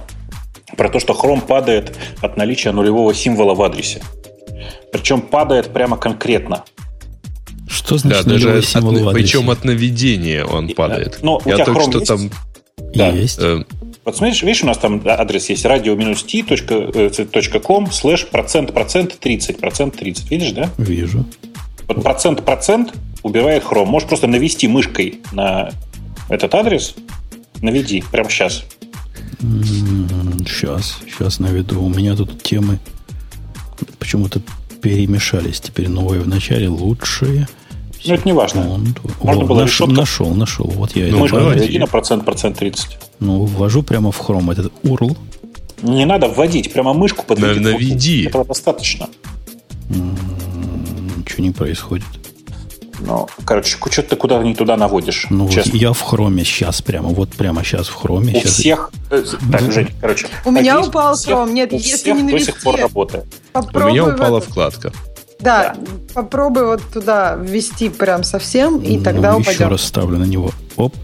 [0.76, 4.02] про то, что Chrome падает от наличия нулевого символа в адресе.
[4.92, 6.64] Причем падает прямо конкретно.
[7.70, 9.32] Что значит да, даже символ от, в адресе?
[9.32, 11.20] Причем от наведения он падает.
[11.22, 12.08] Но Я только что есть?
[12.08, 12.30] там...
[12.94, 13.10] Да.
[13.10, 13.38] Есть.
[13.38, 13.62] Э,
[14.04, 15.94] вот смотришь, видишь, у нас там адрес есть radio-t.com
[17.84, 20.30] э, слэш процент процент 30, процент 30.
[20.30, 20.68] Видишь, да?
[20.78, 21.24] Вижу.
[21.86, 22.92] Вот процент процент
[23.22, 23.84] убивает Chrome.
[23.84, 25.70] Можешь просто навести мышкой на
[26.28, 26.96] этот адрес.
[27.62, 28.64] Наведи прямо сейчас.
[29.40, 31.80] Сейчас, сейчас наведу.
[31.82, 32.80] У меня тут темы
[33.98, 34.40] почему-то
[34.82, 35.60] перемешались.
[35.60, 37.46] Теперь новые в начале, лучшие.
[38.04, 38.80] Ну, это не важно.
[39.20, 40.66] Можно О, было нашел, нашел, нашел.
[40.66, 42.98] Вот я ну, это вводи на процент, процент 30.
[43.20, 45.16] Ну, ввожу прямо в Chrome этот URL.
[45.82, 47.60] Не надо вводить, прямо мышку подведи.
[47.60, 48.24] Наведи.
[48.26, 49.08] Этого достаточно.
[49.88, 52.06] Ничего не происходит.
[53.00, 55.26] Ну, короче, что ты куда не туда наводишь?
[55.30, 55.76] Ну, честно.
[55.76, 58.34] я в хроме сейчас прямо, вот прямо сейчас в хроме.
[58.34, 58.52] У сейчас...
[58.52, 58.90] всех...
[59.10, 60.26] Э, так, Жень, короче.
[60.44, 61.54] У меня упал хром.
[61.54, 62.52] Нет, если не навести...
[62.52, 63.24] до сих пор работает.
[63.52, 64.92] Попробуй у меня упала вкладка.
[65.40, 65.76] Да, да,
[66.14, 69.54] попробуй вот туда ввести прям совсем, и ну, тогда упадет.
[69.54, 70.50] Еще раз ставлю на него.
[70.76, 70.94] Оп.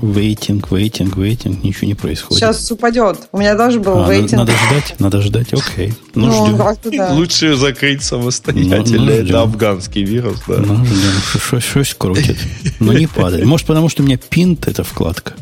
[0.00, 2.40] Вейтинг, вейтинг, вейтинг, ничего не происходит.
[2.40, 3.28] Сейчас упадет.
[3.30, 4.32] У меня тоже был а, вейтинг.
[4.32, 5.94] Надо, ждать, надо ждать, окей.
[6.16, 6.98] Ну, ну ждем.
[6.98, 7.12] Да.
[7.12, 8.98] Лучше закрыть самостоятельно.
[8.98, 10.56] Ну, ну, Это афганский вирус, да.
[10.58, 11.60] Ну, ждем.
[11.60, 12.36] Что-то крутит.
[12.80, 13.44] Но не падает.
[13.44, 15.34] Может, потому что у меня пинт эта вкладка.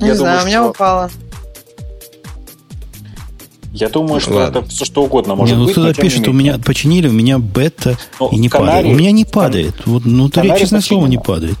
[0.00, 0.70] Не Я знаю, думаю, у меня что...
[0.70, 1.10] упала.
[3.74, 4.60] Я думаю, что Ладно.
[4.60, 5.72] это все что угодно может не, ну, быть.
[5.72, 8.94] Кто-то пишет, у меня починили, у меня бета ну, и не Канаре, падает.
[8.94, 9.74] У меня не падает.
[9.84, 11.58] Вот внутри, честное слово, не падает.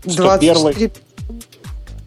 [0.07, 0.91] 101,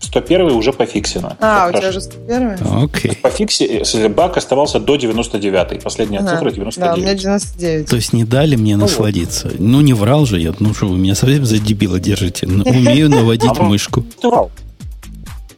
[0.06, 1.36] 101 уже пофиксено.
[1.40, 2.84] А, у тебя уже 101?
[2.84, 3.10] Окей.
[3.10, 3.16] Okay.
[3.20, 5.82] Пофиксе, баг оставался до 99.
[5.82, 6.76] Последняя ага, цифра 99.
[6.76, 7.88] Да, у меня 99.
[7.88, 9.48] То есть не дали мне ну, насладиться.
[9.48, 9.58] Вот.
[9.58, 10.54] Ну, не врал же я.
[10.58, 12.46] Ну, что вы меня совсем за дебила держите.
[12.46, 14.04] Ну, умею наводить мышку.
[14.20, 14.50] Ты врал.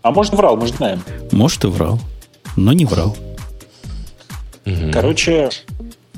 [0.09, 1.03] А может, врал, мы же знаем.
[1.33, 2.01] Может, и врал.
[2.57, 3.15] Но не врал.
[4.91, 5.51] Короче,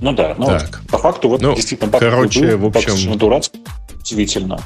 [0.00, 0.82] ну да, ну, так.
[0.88, 3.18] по факту вот ну, действительно короче, был, в общем...
[3.18, 3.60] дурацкий,
[4.00, 4.60] удивительно.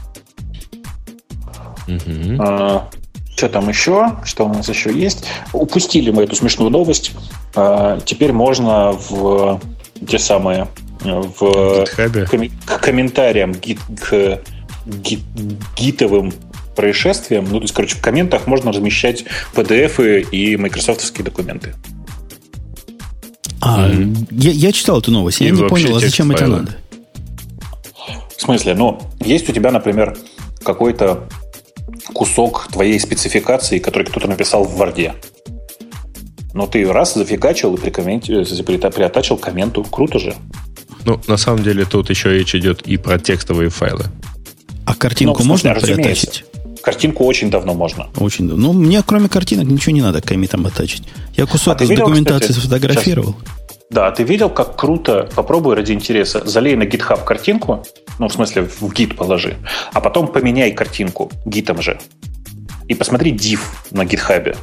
[1.88, 2.36] Угу.
[2.38, 2.90] А,
[3.34, 4.14] что там еще?
[4.24, 5.24] Что у нас еще есть?
[5.54, 7.12] Упустили мы эту смешную новость.
[7.54, 9.58] А, теперь можно в
[10.06, 10.68] те самые
[11.00, 11.86] в
[12.30, 14.42] ком- к комментариям гит, к
[14.84, 15.20] гит,
[15.78, 16.34] гитовым
[16.74, 19.24] происшествиям, ну, то есть, короче, в комментах можно размещать
[19.54, 21.74] PDF и майкрософтовские документы.
[23.60, 24.28] А, mm-hmm.
[24.30, 26.76] я, я читал эту новость, и я не понял, а зачем это надо?
[28.36, 28.74] В смысле?
[28.74, 30.16] Ну, есть у тебя, например,
[30.62, 31.28] какой-то
[32.12, 35.14] кусок твоей спецификации, который кто-то написал в Варде.
[36.52, 37.78] Но ты раз зафигачил и
[38.90, 39.82] приотачил комменту.
[39.84, 40.34] Круто же.
[41.04, 44.04] Ну, на самом деле, тут еще речь идет и про текстовые файлы.
[44.86, 46.44] А картинку ну, можно приотачить?
[46.84, 48.08] Картинку очень давно можно.
[48.18, 48.72] Очень давно.
[48.72, 51.04] Ну, мне кроме картинок ничего не надо комитом оттачить.
[51.34, 53.36] Я кусок а из видел, документации кстати, сфотографировал.
[53.40, 53.64] Сейчас.
[53.90, 57.86] Да, ты видел, как круто, попробуй ради интереса, залей на GitHub картинку,
[58.18, 59.56] ну, в смысле, в гид положи,
[59.94, 61.98] а потом поменяй картинку гитом же.
[62.86, 64.54] И посмотри div на гитхабе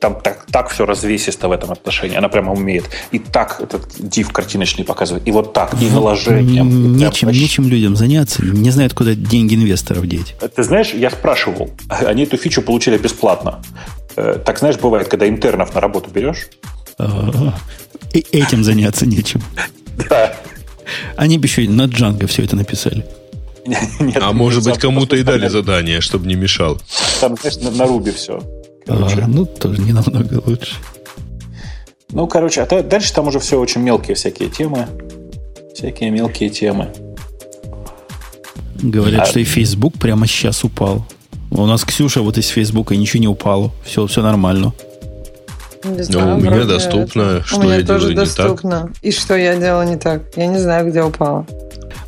[0.00, 2.16] там так, так все развесисто в этом отношении.
[2.16, 2.88] Она прямо умеет.
[3.12, 5.28] И так этот див картиночный показывает.
[5.28, 6.96] И вот так, и наложением.
[6.96, 8.42] Нечем, и нечем людям заняться.
[8.42, 10.34] Не знают, куда деньги инвесторов деть.
[10.56, 11.70] Ты знаешь, я спрашивал.
[11.88, 13.62] Они эту фичу получили бесплатно.
[14.16, 16.48] Э, так, знаешь, бывает, когда интернов на работу берешь.
[18.14, 19.42] И этим заняться нечем.
[20.08, 20.34] Да.
[21.16, 23.04] Они бы еще на Django все это написали.
[24.00, 26.80] Нет, а может быть, кому-то и дали задание, чтобы не мешал.
[27.20, 28.40] Там, знаешь, на, на Руби все.
[28.86, 29.20] Короче.
[29.22, 30.76] А, ну, тоже не намного лучше.
[32.12, 34.86] Ну, короче, а дальше там уже все очень мелкие всякие темы.
[35.74, 36.88] Всякие мелкие темы.
[38.82, 39.26] Говорят, а...
[39.26, 41.04] что и Facebook прямо сейчас упал.
[41.50, 43.72] У нас Ксюша вот из Фейсбука ничего не упало.
[43.84, 44.72] Все, все нормально.
[45.84, 47.46] Не знаю, Но у меня доступно, это.
[47.46, 48.68] что у меня я тоже делаю доступно.
[48.68, 49.02] не так.
[49.02, 50.22] И что я делала не так.
[50.36, 51.46] Я не знаю, где упало.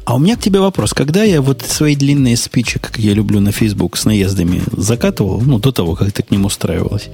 [0.04, 0.92] А у меня к тебе вопрос.
[0.94, 5.58] Когда я вот свои длинные спичи, как я люблю на Facebook, с наездами закатывал, ну,
[5.58, 7.08] до того, как ты к ним устраивалась,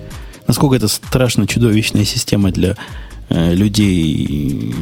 [0.46, 2.76] насколько это страшно чудовищная система для
[3.28, 4.74] э, людей,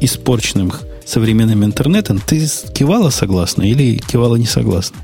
[0.00, 4.98] испорченных современным интернетом, ты кивала согласно или кивала не согласно?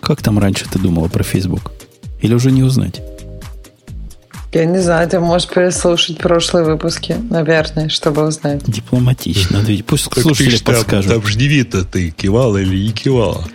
[0.00, 1.72] Как там раньше ты думала про Facebook?
[2.20, 3.02] Или уже не узнать?
[4.52, 8.62] Я не знаю, ты можешь переслушать прошлые выпуски, наверное, чтобы узнать.
[8.66, 9.58] Дипломатично.
[9.58, 11.10] Ведь пусть так слушатели ты, подскажут.
[11.10, 13.48] Там, там же не видно, ты кивала или не кивала.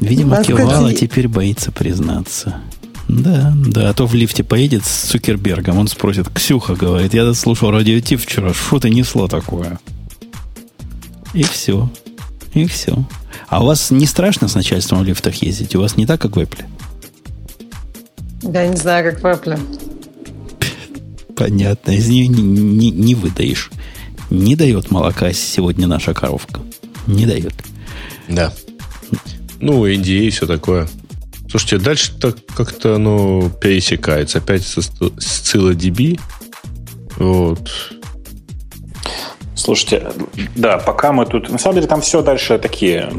[0.00, 2.56] Видимо, кивала, теперь боится признаться.
[3.08, 7.70] Да, да, а то в лифте поедет с Цукербергом, он спросит, Ксюха, говорит, я слушал
[7.70, 9.78] радио Ти вчера, что ты несло такое?
[11.32, 11.88] И все.
[12.52, 13.04] И все.
[13.48, 15.74] А у вас не страшно с начальством в лифтах ездить?
[15.76, 16.64] У вас не так, как в Apple?
[18.52, 19.58] Я не знаю, как вапля.
[21.36, 21.90] Понятно.
[21.90, 23.70] Из нее не, не, не выдаешь.
[24.30, 26.60] Не дает молока сегодня наша коровка.
[27.06, 27.54] Не дает.
[28.28, 28.52] Да.
[29.60, 30.88] Ну, NDA и все такое.
[31.48, 34.38] Слушайте, дальше так как-то оно пересекается.
[34.38, 36.18] Опять с, с DB.
[37.16, 37.95] Вот.
[39.56, 40.12] Слушайте,
[40.54, 41.48] да, пока мы тут...
[41.48, 43.10] На самом деле там все дальше такие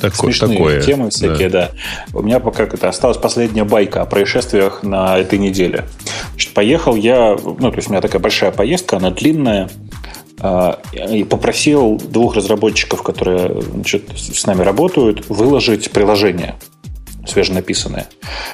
[0.00, 1.70] такое, смешные такое, темы всякие, да.
[2.12, 2.18] да.
[2.18, 5.84] У меня пока это осталась последняя байка о происшествиях на этой неделе.
[6.30, 7.36] Значит, поехал я...
[7.36, 9.68] Ну, то есть у меня такая большая поездка, она длинная.
[10.40, 16.54] А, и попросил двух разработчиков, которые значит, с нами работают, выложить приложение
[17.26, 18.06] свеженаписанное.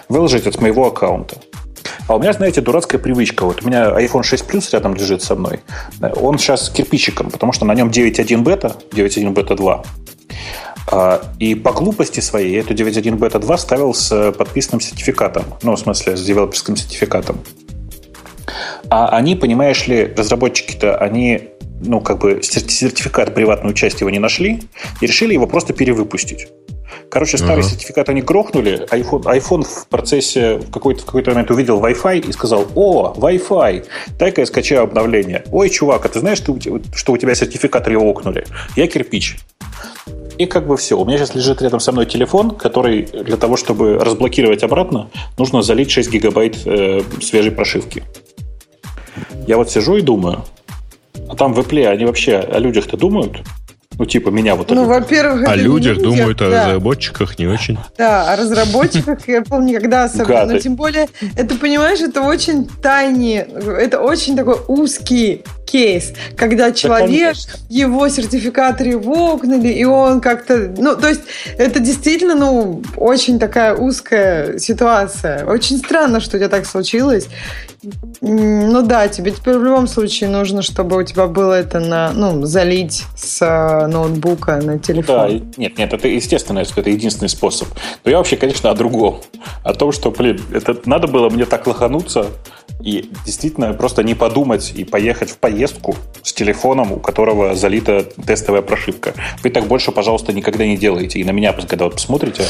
[0.08, 1.36] Выложить от моего аккаунта.
[2.08, 3.44] А у меня, знаете, дурацкая привычка.
[3.44, 5.60] Вот у меня iPhone 6 Plus рядом лежит со мной.
[6.16, 9.84] Он сейчас кирпичиком, потому что на нем 9.1 бета, 9.1 бета 2.
[11.38, 15.44] И по глупости своей я эту 9.1 бета 2 ставил с подписанным сертификатом.
[15.62, 17.38] Ну, в смысле, с девелоперским сертификатом.
[18.90, 21.50] А они, понимаешь ли, разработчики-то, они
[21.80, 24.62] ну, как бы сертификат приватной части его не нашли
[25.00, 26.48] и решили его просто перевыпустить.
[27.10, 27.68] Короче, старый uh-huh.
[27.68, 28.86] сертификат они грохнули.
[28.90, 33.84] iPhone, iPhone в процессе в какой-то, в какой-то момент увидел Wi-Fi и сказал, о, Wi-Fi,
[34.18, 35.44] дай-ка я скачаю обновление.
[35.50, 38.44] Ой, чувак, а ты знаешь, что у тебя сертификат ревокнули?
[38.76, 39.38] Я кирпич.
[40.38, 40.98] И как бы все.
[40.98, 45.62] У меня сейчас лежит рядом со мной телефон, который для того, чтобы разблокировать обратно, нужно
[45.62, 48.02] залить 6 гигабайт э, свежей прошивки.
[49.46, 50.44] Я вот сижу и думаю,
[51.28, 53.42] а там в Apple они вообще о людях-то думают?
[53.98, 56.46] Ну, типа меня вот Ну, во-первых, О людях не думают, да.
[56.46, 57.78] о разработчиках не очень.
[57.96, 60.46] Да, о разработчиках я Apple никогда особенно.
[60.46, 67.34] Но тем более, это, понимаешь, это очень тайни, это очень такой узкий кейс, когда человек,
[67.34, 70.70] да, его сертификат ревокнули, и он как-то...
[70.76, 71.22] Ну, то есть,
[71.56, 75.46] это действительно, ну, очень такая узкая ситуация.
[75.46, 77.28] Очень странно, что у тебя так случилось.
[78.20, 82.44] Ну да, тебе теперь в любом случае нужно, чтобы у тебя было это на, ну,
[82.44, 85.16] залить с э, ноутбука на телефон.
[85.16, 87.68] Да, нет, нет, это естественно, это единственный способ.
[88.04, 89.20] Но я вообще, конечно, о другом.
[89.64, 92.26] О том, что, блин, это надо было мне так лохануться,
[92.80, 98.62] и действительно просто не подумать и поехать в поездку с телефоном, у которого залита тестовая
[98.62, 99.12] прошивка.
[99.42, 101.18] Вы так больше, пожалуйста, никогда не делаете.
[101.18, 102.44] И на меня, когда вот посмотрите...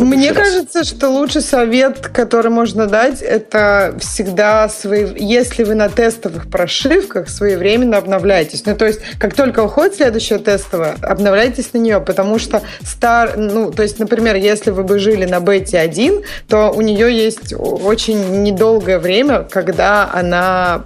[0.00, 0.88] Мне кажется, раз.
[0.88, 5.06] что лучший совет, который можно дать, это всегда, свои...
[5.16, 8.64] если вы на тестовых прошивках, своевременно обновляйтесь.
[8.64, 13.36] Ну, то есть, как только уходит следующая тестовая, обновляйтесь на нее, потому что стар...
[13.36, 17.52] Ну, то есть, например, если вы бы жили на бете 1, то у нее есть
[17.52, 20.84] очень недолгое время, когда она,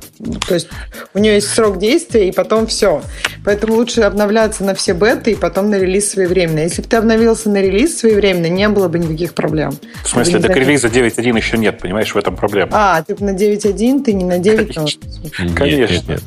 [0.49, 0.69] то есть
[1.15, 3.03] у нее есть срок действия, и потом все.
[3.45, 6.61] Поэтому лучше обновляться на все беты и потом на релиз своевременно.
[6.61, 9.73] Если бы ты обновился на релиз своевременно, не было бы никаких проблем.
[10.03, 12.71] В смысле, до релиза 9.1 еще нет, понимаешь, в этом проблема.
[12.73, 14.75] А, ты на 9.1, ты не на 9?
[14.75, 15.03] Конечно.
[15.55, 15.95] Конечно.
[15.95, 16.23] Нет, нет.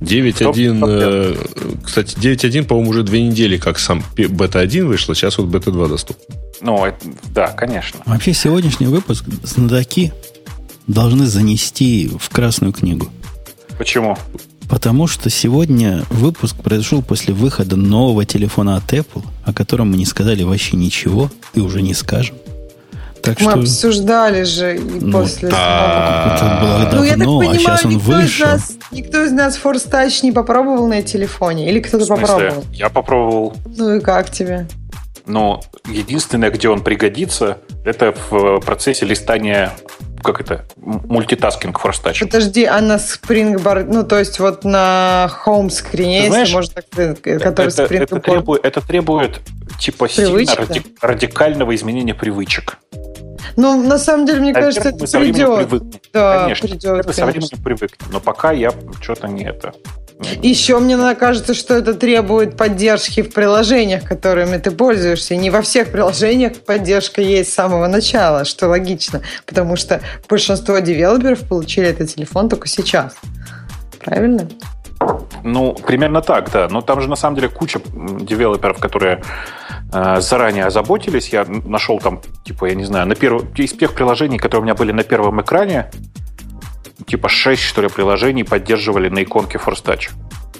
[0.00, 1.36] 9.1, э,
[1.82, 5.88] кстати, 9.1, по-моему, уже две недели, как сам бета 1 вышла, сейчас вот бета 2
[5.88, 6.36] доступна.
[6.60, 6.98] Ну, это,
[7.34, 8.00] да, конечно.
[8.06, 10.12] Вообще, сегодняшний выпуск знатоки
[10.86, 13.08] должны занести в Красную книгу.
[13.78, 14.16] Почему?
[14.68, 20.06] Потому что сегодня выпуск произошел после выхода нового телефона от Apple, о котором мы не
[20.06, 22.36] сказали вообще ничего и уже не скажем.
[23.22, 23.60] Так мы что...
[23.60, 26.36] обсуждали же и ну, после да.
[26.36, 28.46] Это было давно, ну, я так понимаю, а сейчас он никто вышел.
[28.46, 31.68] Из нас, никто из нас Force Touch не попробовал на телефоне?
[31.68, 32.64] Или кто-то попробовал?
[32.72, 33.56] Я попробовал.
[33.76, 34.68] Ну и как тебе?
[35.26, 39.72] Но единственное, где он пригодится, это в процессе листания
[40.22, 42.20] как это, мультитаскинг форстач.
[42.20, 47.22] Подожди, а на Springboard, ну, то есть вот на home скрине, если можно так сказать,
[47.22, 49.40] который это, это, требует, это требует
[49.78, 52.78] типа сильно ради, радикального изменения привычек.
[53.56, 56.02] Ну, на самом деле, мне Наверное, кажется, это придет.
[56.12, 58.12] Да, конечно, придет, это со временем привыкнем.
[58.12, 59.72] Но пока я что-то не это.
[60.42, 65.36] Еще мне кажется, что это требует поддержки в приложениях, которыми ты пользуешься.
[65.36, 71.40] Не во всех приложениях поддержка есть с самого начала, что логично, потому что большинство девелоперов
[71.40, 73.14] получили этот телефон только сейчас.
[74.02, 74.48] Правильно?
[75.44, 76.68] Ну, примерно так, да.
[76.70, 77.80] Но там же на самом деле куча
[78.20, 79.22] девелоперов, которые
[79.92, 81.28] э, заранее озаботились.
[81.28, 83.42] Я нашел там, типа, я не знаю, на перв...
[83.58, 85.90] из тех приложений, которые у меня были на первом экране,
[87.06, 90.10] типа 6, что ли, приложений поддерживали на иконке Force Touch.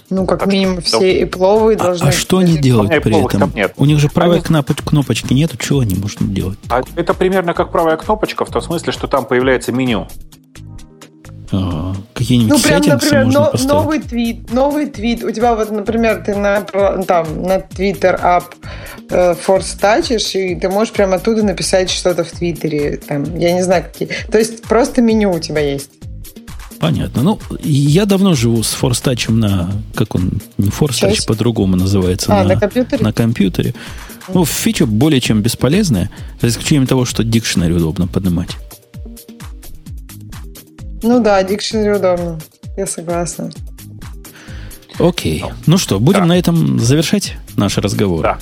[0.09, 2.07] Ну, как так минимум, что, все ипловые должны...
[2.07, 3.53] А, а что они делают при этом?
[3.55, 3.75] Нет.
[3.77, 4.45] У них же правой они...
[4.45, 6.59] кнопоч- кнопочки нету, чего они могут делать?
[6.69, 10.07] А это примерно как правая кнопочка, в том смысле, что там появляется меню.
[11.53, 15.25] А, какие-нибудь ну, прям, например, но, новый твит, новый твит.
[15.25, 18.45] У тебя вот, например, ты на, там, на Twitter app
[19.11, 22.97] э, Force тачишь, и ты можешь прямо оттуда написать что-то в Твиттере.
[22.97, 24.09] Там, я не знаю, какие.
[24.31, 25.91] То есть просто меню у тебя есть.
[26.79, 27.23] Понятно.
[27.23, 29.71] Ну, я давно живу с форстачем на...
[29.95, 30.41] Как он?
[30.59, 32.33] Не форстач, по-другому называется.
[32.33, 33.05] А, на, на компьютере?
[33.05, 33.75] На компьютере.
[34.29, 38.57] Ну, фича более чем бесполезная, за исключением того, что дикшнери удобно поднимать.
[41.03, 42.41] Ну да, дикшнери удобно.
[42.77, 43.51] Я согласна.
[44.99, 45.45] Окей.
[45.67, 46.27] Ну что, будем да.
[46.27, 48.23] на этом завершать наш разговор?
[48.23, 48.39] Да.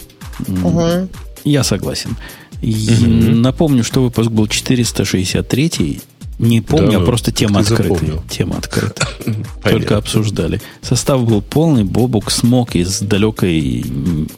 [0.49, 1.09] Угу.
[1.45, 2.17] Я согласен.
[2.63, 3.37] Угу.
[3.37, 6.01] Напомню, что выпуск был 463
[6.39, 8.23] не помню, да, а просто тема открыта.
[8.29, 9.07] Тема открыта.
[9.63, 10.61] Только обсуждали.
[10.83, 11.85] Состав был полный.
[11.85, 13.85] Бобук смог из далекой,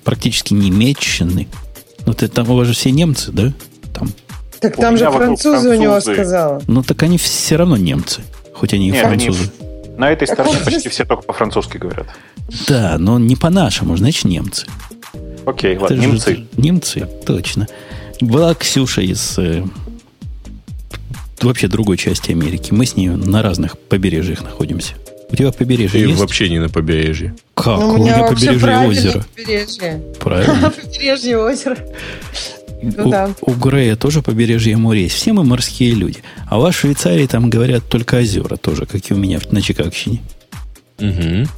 [0.05, 1.49] практически немеччины.
[2.05, 3.53] Ну, ты там, у вас же все немцы, да?
[3.95, 4.11] Там.
[4.61, 6.63] Так там же французы, у него сказал.
[6.67, 8.23] Ну, так они все равно немцы.
[8.55, 9.51] Хоть они и Нет, французы.
[9.61, 12.07] Они, на этой стороне почти все только по-французски говорят.
[12.69, 14.67] Да, но не по-нашему, значит, немцы.
[15.47, 16.47] Окей, ладно, немцы.
[16.57, 17.67] Немцы, точно.
[18.21, 19.65] Была Ксюша из э,
[21.43, 22.73] вообще другой части Америки.
[22.73, 24.95] Мы с ней на разных побережьях находимся.
[25.29, 26.21] У тебя побережье И есть?
[26.21, 27.35] вообще не на побережье.
[27.55, 27.81] Как?
[27.81, 29.27] Ну, у, у меня, меня побережье озера.
[29.35, 30.03] Побережье.
[30.21, 30.71] Правильно.
[30.83, 31.77] побережье озера.
[32.83, 33.31] Ну, у, да.
[33.41, 35.17] у Грея тоже побережье моря есть.
[35.17, 36.19] Все мы морские люди.
[36.47, 40.21] А в Швейцарии там говорят только озера тоже, как и у меня на Чикагщине.
[40.99, 41.49] Угу.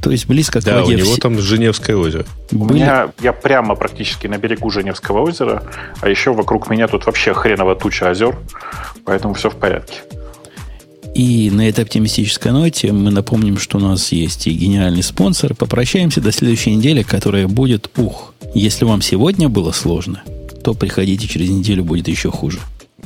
[0.00, 0.94] То есть близко к да, воде.
[0.94, 2.24] у него там Женевское озеро.
[2.52, 2.78] У Были...
[2.78, 5.62] меня, я прямо практически на берегу Женевского озера,
[6.00, 8.36] а еще вокруг меня тут вообще хреново туча озер,
[9.04, 10.00] поэтому все в порядке.
[11.14, 15.54] И на этой оптимистической ноте мы напомним, что у нас есть и гениальный спонсор.
[15.54, 18.34] Попрощаемся до следующей недели, которая будет ух.
[18.54, 20.22] Если вам сегодня было сложно,
[20.62, 22.60] то приходите через неделю, будет еще хуже.